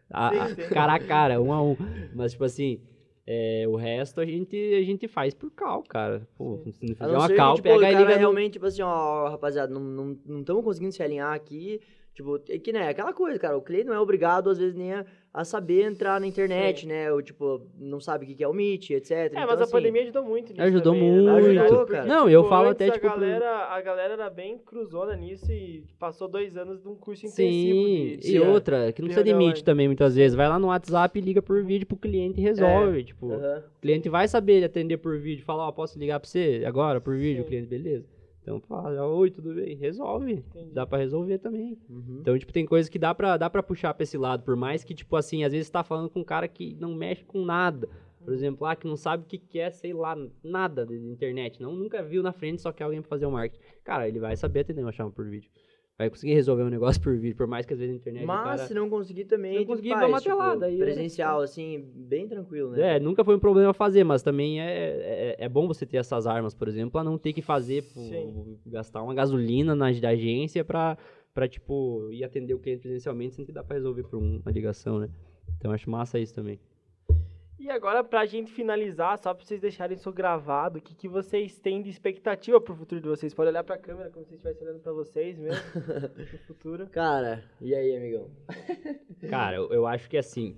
A, 0.10 0.48
sim, 0.48 0.56
sim. 0.62 0.70
cara 0.70 0.94
a 0.94 1.00
cara, 1.00 1.42
um 1.42 1.52
a 1.52 1.62
um. 1.62 1.76
Mas, 2.14 2.32
tipo 2.32 2.46
assim, 2.46 2.80
É, 3.28 3.66
o 3.68 3.76
resto 3.76 4.22
a 4.22 4.26
gente, 4.26 4.56
a 4.56 4.84
gente 4.84 5.08
faz 5.08 5.34
por 5.34 5.52
cal, 5.52 5.84
cara. 5.84 6.28
Pô, 6.38 6.62
se 6.72 6.86
não 6.86 6.96
fizer 6.96 7.18
uma 7.18 7.34
cal, 7.34 7.56
tipo, 7.56 7.68
pega 7.68 7.92
e 7.92 7.96
liga. 7.96 8.18
realmente, 8.18 8.54
tipo 8.54 8.66
assim, 8.66 8.82
ó, 8.82 9.30
rapaziada, 9.30 9.74
não 9.74 10.12
estamos 10.14 10.48
não, 10.48 10.56
não 10.56 10.64
conseguindo 10.64 10.94
se 10.94 11.02
alinhar 11.02 11.34
aqui. 11.34 11.82
Tipo, 12.16 12.42
é 12.48 12.58
que, 12.58 12.72
né, 12.72 12.88
aquela 12.88 13.12
coisa, 13.12 13.38
cara, 13.38 13.58
o 13.58 13.62
cliente 13.62 13.88
não 13.88 13.94
é 13.94 14.00
obrigado, 14.00 14.50
às 14.50 14.58
vezes, 14.58 14.74
nem 14.74 14.94
a, 14.94 15.06
a 15.34 15.44
saber 15.44 15.84
entrar 15.84 16.18
na 16.18 16.26
internet, 16.26 16.84
Sim. 16.84 16.88
né? 16.88 17.12
Ou, 17.12 17.22
tipo, 17.22 17.68
não 17.78 18.00
sabe 18.00 18.24
o 18.24 18.28
que 18.34 18.42
é 18.42 18.48
o 18.48 18.54
Meet, 18.54 18.92
etc. 18.92 19.12
É, 19.12 19.26
então, 19.26 19.48
mas 19.48 19.60
a 19.60 19.64
assim, 19.64 19.72
pandemia 19.74 20.04
ajudou 20.04 20.24
muito 20.24 20.54
nisso 20.54 20.62
Ajudou 20.62 20.94
também, 20.94 21.12
muito. 21.12 21.26
Né? 21.26 21.60
Ajudou, 21.60 21.86
cara. 21.86 22.06
Não, 22.06 22.20
tipo, 22.20 22.30
eu 22.30 22.46
falo 22.46 22.70
até, 22.70 22.90
tipo... 22.90 23.06
A 23.06 23.10
galera, 23.10 23.66
a 23.66 23.82
galera 23.82 24.14
era 24.14 24.30
bem 24.30 24.58
cruzona 24.58 25.14
nisso 25.18 25.52
e 25.52 25.84
passou 26.00 26.30
dois 26.30 26.56
anos 26.56 26.82
de 26.82 26.88
um 26.88 26.96
curso 26.96 27.26
intensivo 27.26 27.76
Sim, 27.76 28.18
de, 28.18 28.38
e 28.38 28.40
outra, 28.40 28.94
que 28.94 29.02
não 29.02 29.10
precisa 29.10 29.26
de 29.26 29.34
Meet 29.34 29.62
também, 29.64 29.90
muitas 29.90 30.16
vezes. 30.16 30.38
Vai 30.38 30.48
lá 30.48 30.58
no 30.58 30.68
WhatsApp 30.68 31.20
e 31.20 31.22
liga 31.22 31.42
por 31.42 31.66
vídeo 31.66 31.86
pro 31.86 31.98
cliente 31.98 32.40
e 32.40 32.44
resolve. 32.44 33.02
É. 33.02 33.04
Tipo, 33.04 33.26
uhum. 33.26 33.58
o 33.58 33.82
cliente 33.82 34.08
vai 34.08 34.26
saber 34.30 34.64
atender 34.64 35.00
por 35.00 35.20
vídeo. 35.20 35.44
Falar, 35.44 35.66
ó, 35.66 35.68
oh, 35.68 35.74
posso 35.74 36.00
ligar 36.00 36.18
pra 36.18 36.30
você 36.30 36.64
agora 36.66 37.02
por 37.02 37.14
vídeo? 37.18 37.42
Sim. 37.42 37.42
O 37.42 37.46
cliente, 37.46 37.68
beleza. 37.68 38.15
Então, 38.46 38.62
fala, 38.62 39.04
oi, 39.08 39.32
tudo 39.32 39.56
bem? 39.56 39.76
Resolve. 39.76 40.34
Entendi. 40.34 40.72
Dá 40.72 40.86
pra 40.86 41.00
resolver 41.00 41.40
também. 41.40 41.80
Uhum. 41.90 42.20
Então, 42.22 42.38
tipo, 42.38 42.54
tem 42.54 42.64
coisas 42.64 42.88
que 42.88 43.00
dá 43.00 43.12
pra, 43.12 43.38
dá 43.38 43.50
pra 43.50 43.64
puxar 43.64 43.92
pra 43.96 44.04
esse 44.04 44.20
lado. 44.20 44.44
Por 44.44 44.56
mais 44.56 44.84
que, 44.84 44.94
tipo 44.94 45.16
assim, 45.16 45.44
às 45.44 45.52
vezes 45.52 45.66
você 45.66 45.74
tá 45.74 45.84
falando 45.84 46.12
com 46.12 46.20
um 46.20 46.24
cara 46.24 46.48
que 46.48 46.76
não 46.80 46.94
mexe 46.94 47.24
com 47.24 47.44
nada. 47.44 47.90
Por 48.20 48.30
uhum. 48.30 48.36
exemplo, 48.36 48.64
lá 48.64 48.76
que 48.76 48.86
não 48.86 48.96
sabe 48.96 49.24
o 49.24 49.26
que, 49.26 49.40
que 49.40 49.58
é, 49.58 49.72
sei 49.72 49.94
lá, 49.94 50.16
nada 50.44 50.86
de 50.86 50.96
internet. 50.96 51.60
Não, 51.60 51.76
nunca 51.76 52.04
viu 52.04 52.22
na 52.22 52.32
frente, 52.32 52.62
só 52.62 52.72
quer 52.72 52.84
alguém 52.84 53.02
pra 53.02 53.10
fazer 53.10 53.26
o 53.26 53.30
um 53.30 53.32
marketing. 53.32 53.64
Cara, 53.84 54.08
ele 54.08 54.20
vai 54.20 54.36
saber 54.36 54.60
atender 54.60 54.84
uma 54.84 54.92
chama 54.92 55.10
por 55.10 55.26
vídeo 55.26 55.50
vai 55.98 56.10
conseguir 56.10 56.34
resolver 56.34 56.64
um 56.64 56.70
negócio 56.70 57.02
por 57.02 57.18
vídeo, 57.18 57.36
por 57.36 57.48
mais 57.48 57.66
que 57.66 57.74
às 57.74 57.80
vezes 57.80 57.94
a 57.94 57.98
internet. 57.98 58.26
Mas 58.26 58.44
cara, 58.44 58.68
se 58.68 58.74
não 58.74 58.90
conseguir 58.90 59.26
também, 59.26 59.54
se 59.54 59.60
não 59.60 59.66
conseguir, 59.66 59.90
faz, 59.90 60.10
uma 60.10 60.20
tipo, 60.20 60.36
telada, 60.36 60.66
aí 60.66 60.76
é 60.76 60.84
presencial, 60.84 61.42
é... 61.42 61.44
assim, 61.46 61.90
bem 61.96 62.28
tranquilo, 62.28 62.72
né? 62.72 62.96
É, 62.96 63.00
nunca 63.00 63.24
foi 63.24 63.36
um 63.36 63.40
problema 63.40 63.74
fazer, 63.74 64.04
mas 64.04 64.22
também 64.22 64.62
é, 64.62 64.66
é, 64.66 65.36
é 65.40 65.50
bom 65.50 65.68
você 65.68 65.86
ter 65.86 65.98
essas 65.98 66.28
armas, 66.28 66.54
por 66.54 66.68
exemplo, 66.68 66.92
pra 66.92 67.04
não 67.04 67.18
ter 67.18 67.34
que 67.34 67.42
fazer, 67.42 67.84
pô, 67.94 68.58
gastar 68.66 69.02
uma 69.02 69.14
gasolina 69.14 69.74
na 69.74 69.88
agência 69.88 70.64
pra, 70.66 70.98
pra, 71.34 71.48
tipo, 71.48 72.10
ir 72.12 72.24
atender 72.24 72.54
o 72.54 72.60
cliente 72.60 72.82
presencialmente, 72.82 73.36
sem 73.36 73.46
que 73.46 73.52
dá 73.52 73.64
pra 73.64 73.76
resolver 73.76 74.04
por 74.04 74.18
uma 74.18 74.52
ligação, 74.52 75.00
né? 75.00 75.10
Então 75.58 75.72
acho 75.72 75.90
massa 75.90 76.20
isso 76.20 76.34
também. 76.34 76.60
E 77.58 77.70
agora, 77.70 78.04
pra 78.04 78.26
gente 78.26 78.52
finalizar, 78.52 79.18
só 79.18 79.34
pra 79.34 79.46
vocês 79.46 79.62
deixarem 79.62 79.96
isso 79.96 80.12
gravado, 80.12 80.78
o 80.78 80.82
que, 80.82 80.94
que 80.94 81.08
vocês 81.08 81.58
têm 81.58 81.82
de 81.82 81.90
expectativa 81.90 82.60
pro 82.60 82.76
futuro 82.76 83.00
de 83.00 83.08
vocês? 83.08 83.34
Pode 83.34 83.50
olhar 83.50 83.64
pra 83.64 83.78
câmera 83.78 84.10
como 84.10 84.26
se 84.26 84.34
estivesse 84.34 84.62
olhando 84.62 84.82
pra 84.82 84.92
vocês 84.92 85.38
mesmo, 85.38 85.62
no 86.34 86.40
futuro. 86.40 86.88
Cara, 86.88 87.44
e 87.62 87.74
aí, 87.74 87.96
amigão? 87.96 88.30
Cara, 89.30 89.56
eu, 89.56 89.70
eu 89.72 89.88
acho 89.88 90.10
que 90.10 90.18
assim, 90.18 90.58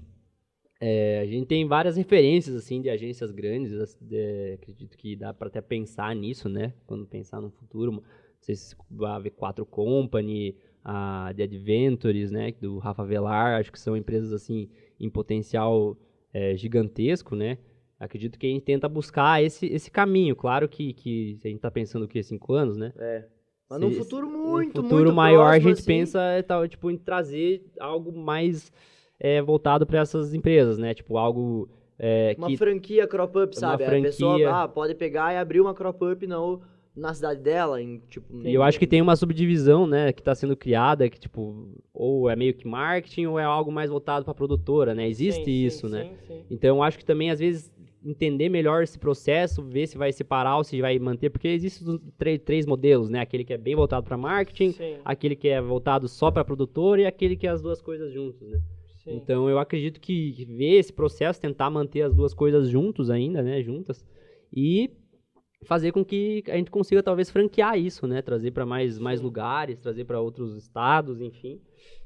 é, 0.79 1.19
a 1.19 1.25
gente 1.25 1.45
tem 1.45 1.67
várias 1.67 1.95
referências, 1.95 2.55
assim, 2.55 2.81
de 2.81 2.89
agências 2.89 3.31
grandes, 3.31 3.95
de, 4.01 4.53
acredito 4.55 4.97
que 4.97 5.15
dá 5.15 5.33
pra 5.33 5.47
até 5.49 5.61
pensar 5.61 6.15
nisso, 6.15 6.49
né? 6.49 6.73
Quando 6.87 7.05
pensar 7.05 7.39
no 7.39 7.51
futuro, 7.51 7.91
não 7.91 8.03
sei 8.41 8.55
se 8.55 8.75
vai 8.89 9.11
haver 9.11 9.31
quatro 9.31 9.65
Company, 9.65 10.55
a 10.83 11.31
The 11.35 11.43
Adventures, 11.43 12.31
né, 12.31 12.51
do 12.53 12.77
Rafa 12.77 13.03
Velar, 13.03 13.59
acho 13.59 13.71
que 13.71 13.79
são 13.79 13.97
empresas, 13.97 14.31
assim, 14.31 14.69
em 14.99 15.09
potencial 15.09 15.97
é, 16.33 16.55
gigantesco, 16.55 17.35
né? 17.35 17.57
Acredito 17.99 18.37
que 18.37 18.45
a 18.45 18.49
gente 18.49 18.63
tenta 18.63 18.87
buscar 18.87 19.43
esse, 19.43 19.65
esse 19.65 19.89
caminho. 19.89 20.35
Claro 20.35 20.69
que, 20.69 20.93
que 20.93 21.39
a 21.43 21.47
gente 21.47 21.57
está 21.57 21.71
pensando 21.71 22.03
o 22.03 22.07
quê? 22.07 22.21
Cinco 22.21 22.53
anos, 22.53 22.77
né? 22.77 22.93
É. 22.97 23.25
Mas 23.69 23.81
num 23.81 23.91
futuro 23.91 24.29
muito, 24.29 24.81
futuro 24.81 25.05
muito 25.05 25.15
maior 25.15 25.49
próximo, 25.49 25.55
a 25.55 25.59
gente 25.59 25.79
assim. 25.79 25.87
pensa 25.87 26.19
tal, 26.47 26.67
tipo, 26.67 26.89
em 26.89 26.97
trazer 26.97 27.65
algo 27.79 28.17
mais 28.17 28.71
é, 29.19 29.41
voltado 29.41 29.85
para 29.85 29.99
essas 29.99 30.33
empresas, 30.33 30.77
né? 30.77 30.93
Tipo, 30.93 31.17
algo... 31.17 31.69
É, 31.99 32.35
uma 32.37 32.47
que, 32.47 32.55
franquia 32.55 33.07
crop 33.07 33.35
up, 33.39 33.57
sabe? 33.57 33.83
Franquia... 33.83 33.99
A 34.01 34.11
pessoa 34.11 34.63
ah, 34.63 34.67
pode 34.67 34.93
pegar 34.93 35.33
e 35.33 35.37
abrir 35.37 35.59
uma 35.59 35.73
crop 35.73 36.01
up 36.05 36.27
não 36.27 36.61
na 36.97 37.13
cidade 37.13 37.41
dela, 37.41 37.81
em, 37.81 37.99
tipo... 38.09 38.41
E 38.43 38.53
eu 38.53 38.63
acho 38.63 38.79
que 38.79 38.87
tem 38.87 39.01
uma 39.01 39.15
subdivisão, 39.15 39.85
né, 39.85 40.11
que 40.11 40.19
está 40.19 40.33
sendo 40.33 40.57
criada, 40.57 41.07
que, 41.09 41.19
tipo, 41.19 41.69
ou 41.93 42.27
é 42.29 42.35
meio 42.35 42.55
que 42.55 42.67
marketing 42.67 43.27
ou 43.27 43.39
é 43.39 43.43
algo 43.43 43.71
mais 43.71 43.89
voltado 43.89 44.25
para 44.25 44.33
produtora, 44.33 44.95
né? 44.95 45.07
Existe 45.07 45.45
sim, 45.45 45.65
isso, 45.65 45.87
sim, 45.87 45.93
né? 45.93 46.15
Sim, 46.27 46.43
então, 46.49 46.77
eu 46.77 46.83
acho 46.83 46.97
que 46.97 47.05
também, 47.05 47.29
às 47.29 47.39
vezes, 47.39 47.71
entender 48.03 48.49
melhor 48.49 48.81
esse 48.81 48.97
processo, 48.97 49.61
ver 49.61 49.85
se 49.85 49.97
vai 49.97 50.11
separar 50.11 50.57
ou 50.57 50.63
se 50.63 50.81
vai 50.81 50.97
manter, 50.97 51.29
porque 51.29 51.47
existem 51.47 51.99
três, 52.17 52.39
três 52.39 52.65
modelos, 52.65 53.09
né? 53.09 53.19
Aquele 53.19 53.43
que 53.43 53.53
é 53.53 53.57
bem 53.57 53.75
voltado 53.75 54.03
para 54.03 54.17
marketing, 54.17 54.73
aquele 55.05 55.35
que 55.35 55.49
é 55.49 55.61
voltado 55.61 56.07
só 56.07 56.31
para 56.31 56.43
produtora 56.43 57.01
e 57.01 57.05
aquele 57.05 57.35
que 57.35 57.45
é 57.45 57.51
as 57.51 57.61
duas 57.61 57.79
coisas 57.79 58.11
juntos, 58.11 58.47
né? 58.49 58.59
Então, 59.05 59.49
eu 59.49 59.57
acredito 59.57 60.01
que 60.01 60.45
ver 60.45 60.79
esse 60.79 60.91
processo, 60.91 61.39
tentar 61.39 61.69
manter 61.69 62.01
as 62.01 62.13
duas 62.13 62.33
coisas 62.33 62.67
juntos 62.67 63.09
ainda, 63.09 63.41
né? 63.41 63.61
Juntas. 63.61 64.03
E 64.53 64.91
fazer 65.63 65.91
com 65.91 66.03
que 66.03 66.43
a 66.47 66.55
gente 66.55 66.71
consiga 66.71 67.01
talvez 67.01 67.29
franquear 67.29 67.77
isso, 67.77 68.07
né? 68.07 68.21
Trazer 68.21 68.51
para 68.51 68.65
mais, 68.65 68.99
mais 68.99 69.21
lugares, 69.21 69.79
trazer 69.79 70.05
para 70.05 70.19
outros 70.19 70.55
estados, 70.55 71.21
enfim. 71.21 71.59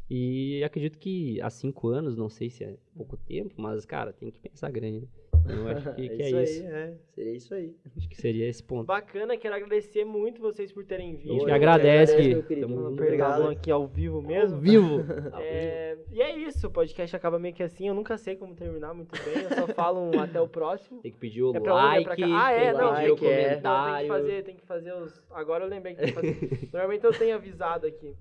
E 0.10 0.64
acredito 0.64 1.00
que 1.00 1.42
há 1.42 1.50
cinco 1.50 1.88
anos, 1.88 2.18
não 2.18 2.28
sei 2.28 2.50
se 2.50 2.64
é 2.64 2.76
pouco 2.96 3.16
tempo, 3.16 3.54
mas, 3.58 3.86
cara, 3.86 4.12
tem 4.12 4.30
que 4.30 4.40
pensar 4.40 4.70
grande, 4.70 5.02
né? 5.02 5.08
Eu 5.48 5.68
acho 5.70 5.94
que, 5.96 6.10
que 6.10 6.22
é, 6.22 6.32
é 6.32 6.44
isso. 6.44 6.62
Aí, 6.64 6.68
é. 6.68 6.94
Seria 7.16 7.34
isso 7.34 7.54
aí. 7.54 7.76
Acho 7.98 8.10
que 8.10 8.16
seria 8.18 8.48
esse 8.48 8.64
ponto. 8.64 8.86
Bacana, 8.86 9.38
quero 9.38 9.56
agradecer 9.56 10.04
muito 10.04 10.42
vocês 10.42 10.72
por 10.72 10.86
terem 10.86 11.16
vindo. 11.16 11.32
A 11.32 11.34
gente 11.36 11.46
que 11.46 11.52
agradece. 11.52 12.44
Que 12.44 12.54
estamos 12.54 12.86
obrigado 12.86 13.48
aqui 13.48 13.72
ao 13.72 13.88
vivo 13.88 14.22
mesmo. 14.22 14.56
Ao 14.56 14.62
vivo. 14.62 15.02
É, 15.40 15.91
e 16.12 16.22
é 16.22 16.36
isso, 16.36 16.68
o 16.68 16.72
podcast 16.72 17.16
acaba 17.16 17.40
meio 17.40 17.56
que 17.56 17.64
assim. 17.64 17.88
Eu 17.88 17.94
nunca 17.94 18.18
sei 18.18 18.36
como 18.36 18.54
terminar 18.56 18.94
muito 18.94 19.12
bem. 19.24 19.44
Eu 19.44 19.50
só 19.50 19.68
falo 19.74 20.00
um 20.00 20.20
até 20.20 20.42
o 20.42 20.48
próximo. 20.48 21.02
Tem 21.02 21.12
que 21.12 21.18
pedir 21.18 21.42
o 21.42 21.56
é 21.56 21.60
like. 21.60 22.24
ah, 22.24 22.52
é, 22.52 22.74
não. 22.74 22.90
Like, 22.92 23.12
o 23.12 23.18
comentário. 23.18 23.62
Não, 23.64 23.96
tem 23.96 24.02
que 24.02 24.08
fazer, 24.08 24.44
tem 24.44 24.56
que 24.56 24.66
fazer 24.66 24.94
os. 24.94 25.24
Agora 25.32 25.64
eu 25.64 25.70
lembrei 25.70 25.96
que 25.96 26.02
tem 26.02 26.10
que 26.10 26.14
fazer. 26.14 26.70
Normalmente 26.74 27.06
eu 27.06 27.14
tenho 27.14 27.36
avisado 27.36 27.88
aqui. 27.88 28.16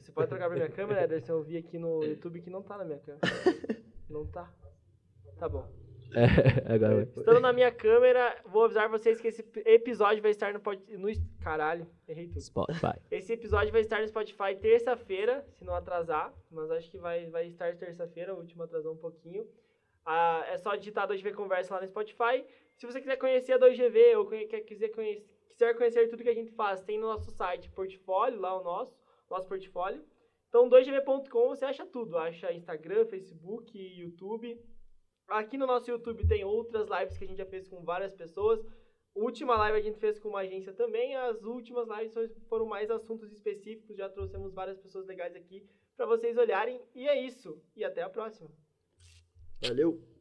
Você 0.00 0.10
pode 0.12 0.28
trocar 0.28 0.46
pra 0.46 0.56
minha 0.56 0.70
câmera, 0.70 1.04
Ederson? 1.04 1.32
Eu 1.34 1.42
vi 1.42 1.58
aqui 1.58 1.78
no 1.78 2.02
YouTube 2.02 2.40
que 2.40 2.50
não 2.50 2.62
tá 2.62 2.78
na 2.78 2.84
minha 2.84 2.98
câmera. 2.98 3.26
Não 4.08 4.26
tá? 4.26 4.50
Tá 5.38 5.48
bom. 5.48 5.85
É, 6.66 6.74
agora 6.74 6.94
vai. 6.94 7.04
Estando 7.04 7.40
na 7.40 7.52
minha 7.52 7.70
câmera, 7.70 8.40
vou 8.46 8.64
avisar 8.64 8.88
vocês 8.88 9.20
que 9.20 9.28
esse 9.28 9.44
episódio 9.66 10.22
vai 10.22 10.30
estar 10.30 10.50
no, 10.52 10.60
no 10.98 11.08
caralho, 11.40 11.86
errei 12.08 12.28
tudo. 12.28 12.40
Spotify. 12.40 12.98
Esse 13.10 13.34
episódio 13.34 13.70
vai 13.70 13.82
estar 13.82 14.00
no 14.00 14.08
Spotify 14.08 14.56
terça-feira, 14.58 15.44
se 15.52 15.62
não 15.62 15.74
atrasar, 15.74 16.32
mas 16.50 16.70
acho 16.70 16.90
que 16.90 16.98
vai, 16.98 17.28
vai 17.28 17.46
estar 17.48 17.76
terça-feira, 17.76 18.34
o 18.34 18.38
último 18.38 18.62
atrasou 18.62 18.94
um 18.94 18.96
pouquinho. 18.96 19.46
Ah, 20.06 20.42
é 20.48 20.56
só 20.56 20.74
digitar 20.74 21.06
2GV 21.06 21.34
Conversa 21.34 21.74
lá 21.74 21.80
no 21.82 21.86
Spotify. 21.86 22.44
Se 22.76 22.86
você 22.86 23.00
quiser 23.00 23.16
conhecer 23.16 23.52
a 23.52 23.58
2GV 23.58 24.16
ou 24.16 24.26
quer, 24.26 24.60
quiser, 24.60 24.88
conhecer, 24.88 25.26
quiser 25.50 25.74
conhecer 25.76 26.08
tudo 26.08 26.22
que 26.22 26.28
a 26.30 26.34
gente 26.34 26.52
faz, 26.52 26.80
tem 26.80 26.98
no 26.98 27.08
nosso 27.08 27.30
site 27.30 27.68
portfólio, 27.70 28.40
lá 28.40 28.58
o 28.58 28.64
nosso, 28.64 28.96
nosso 29.28 29.46
portfólio. 29.46 30.02
Então, 30.48 30.70
2gv.com 30.70 31.48
você 31.48 31.64
acha 31.66 31.84
tudo, 31.84 32.16
acha 32.16 32.52
Instagram, 32.52 33.04
Facebook, 33.04 33.76
YouTube, 33.76 34.58
Aqui 35.28 35.56
no 35.58 35.66
nosso 35.66 35.90
YouTube 35.90 36.26
tem 36.26 36.44
outras 36.44 36.88
lives 36.88 37.18
que 37.18 37.24
a 37.24 37.26
gente 37.26 37.38
já 37.38 37.46
fez 37.46 37.66
com 37.68 37.82
várias 37.82 38.14
pessoas. 38.14 38.64
Última 39.14 39.56
live 39.56 39.78
a 39.78 39.82
gente 39.82 39.98
fez 39.98 40.18
com 40.18 40.28
uma 40.28 40.40
agência 40.40 40.72
também. 40.72 41.16
As 41.16 41.42
últimas 41.42 41.88
lives 41.88 42.14
foram 42.48 42.66
mais 42.66 42.90
assuntos 42.90 43.32
específicos. 43.32 43.96
Já 43.96 44.08
trouxemos 44.08 44.52
várias 44.52 44.78
pessoas 44.78 45.06
legais 45.06 45.34
aqui 45.34 45.66
para 45.96 46.06
vocês 46.06 46.36
olharem. 46.36 46.80
E 46.94 47.08
é 47.08 47.18
isso. 47.20 47.60
E 47.74 47.82
até 47.82 48.02
a 48.02 48.10
próxima. 48.10 48.50
Valeu! 49.62 50.15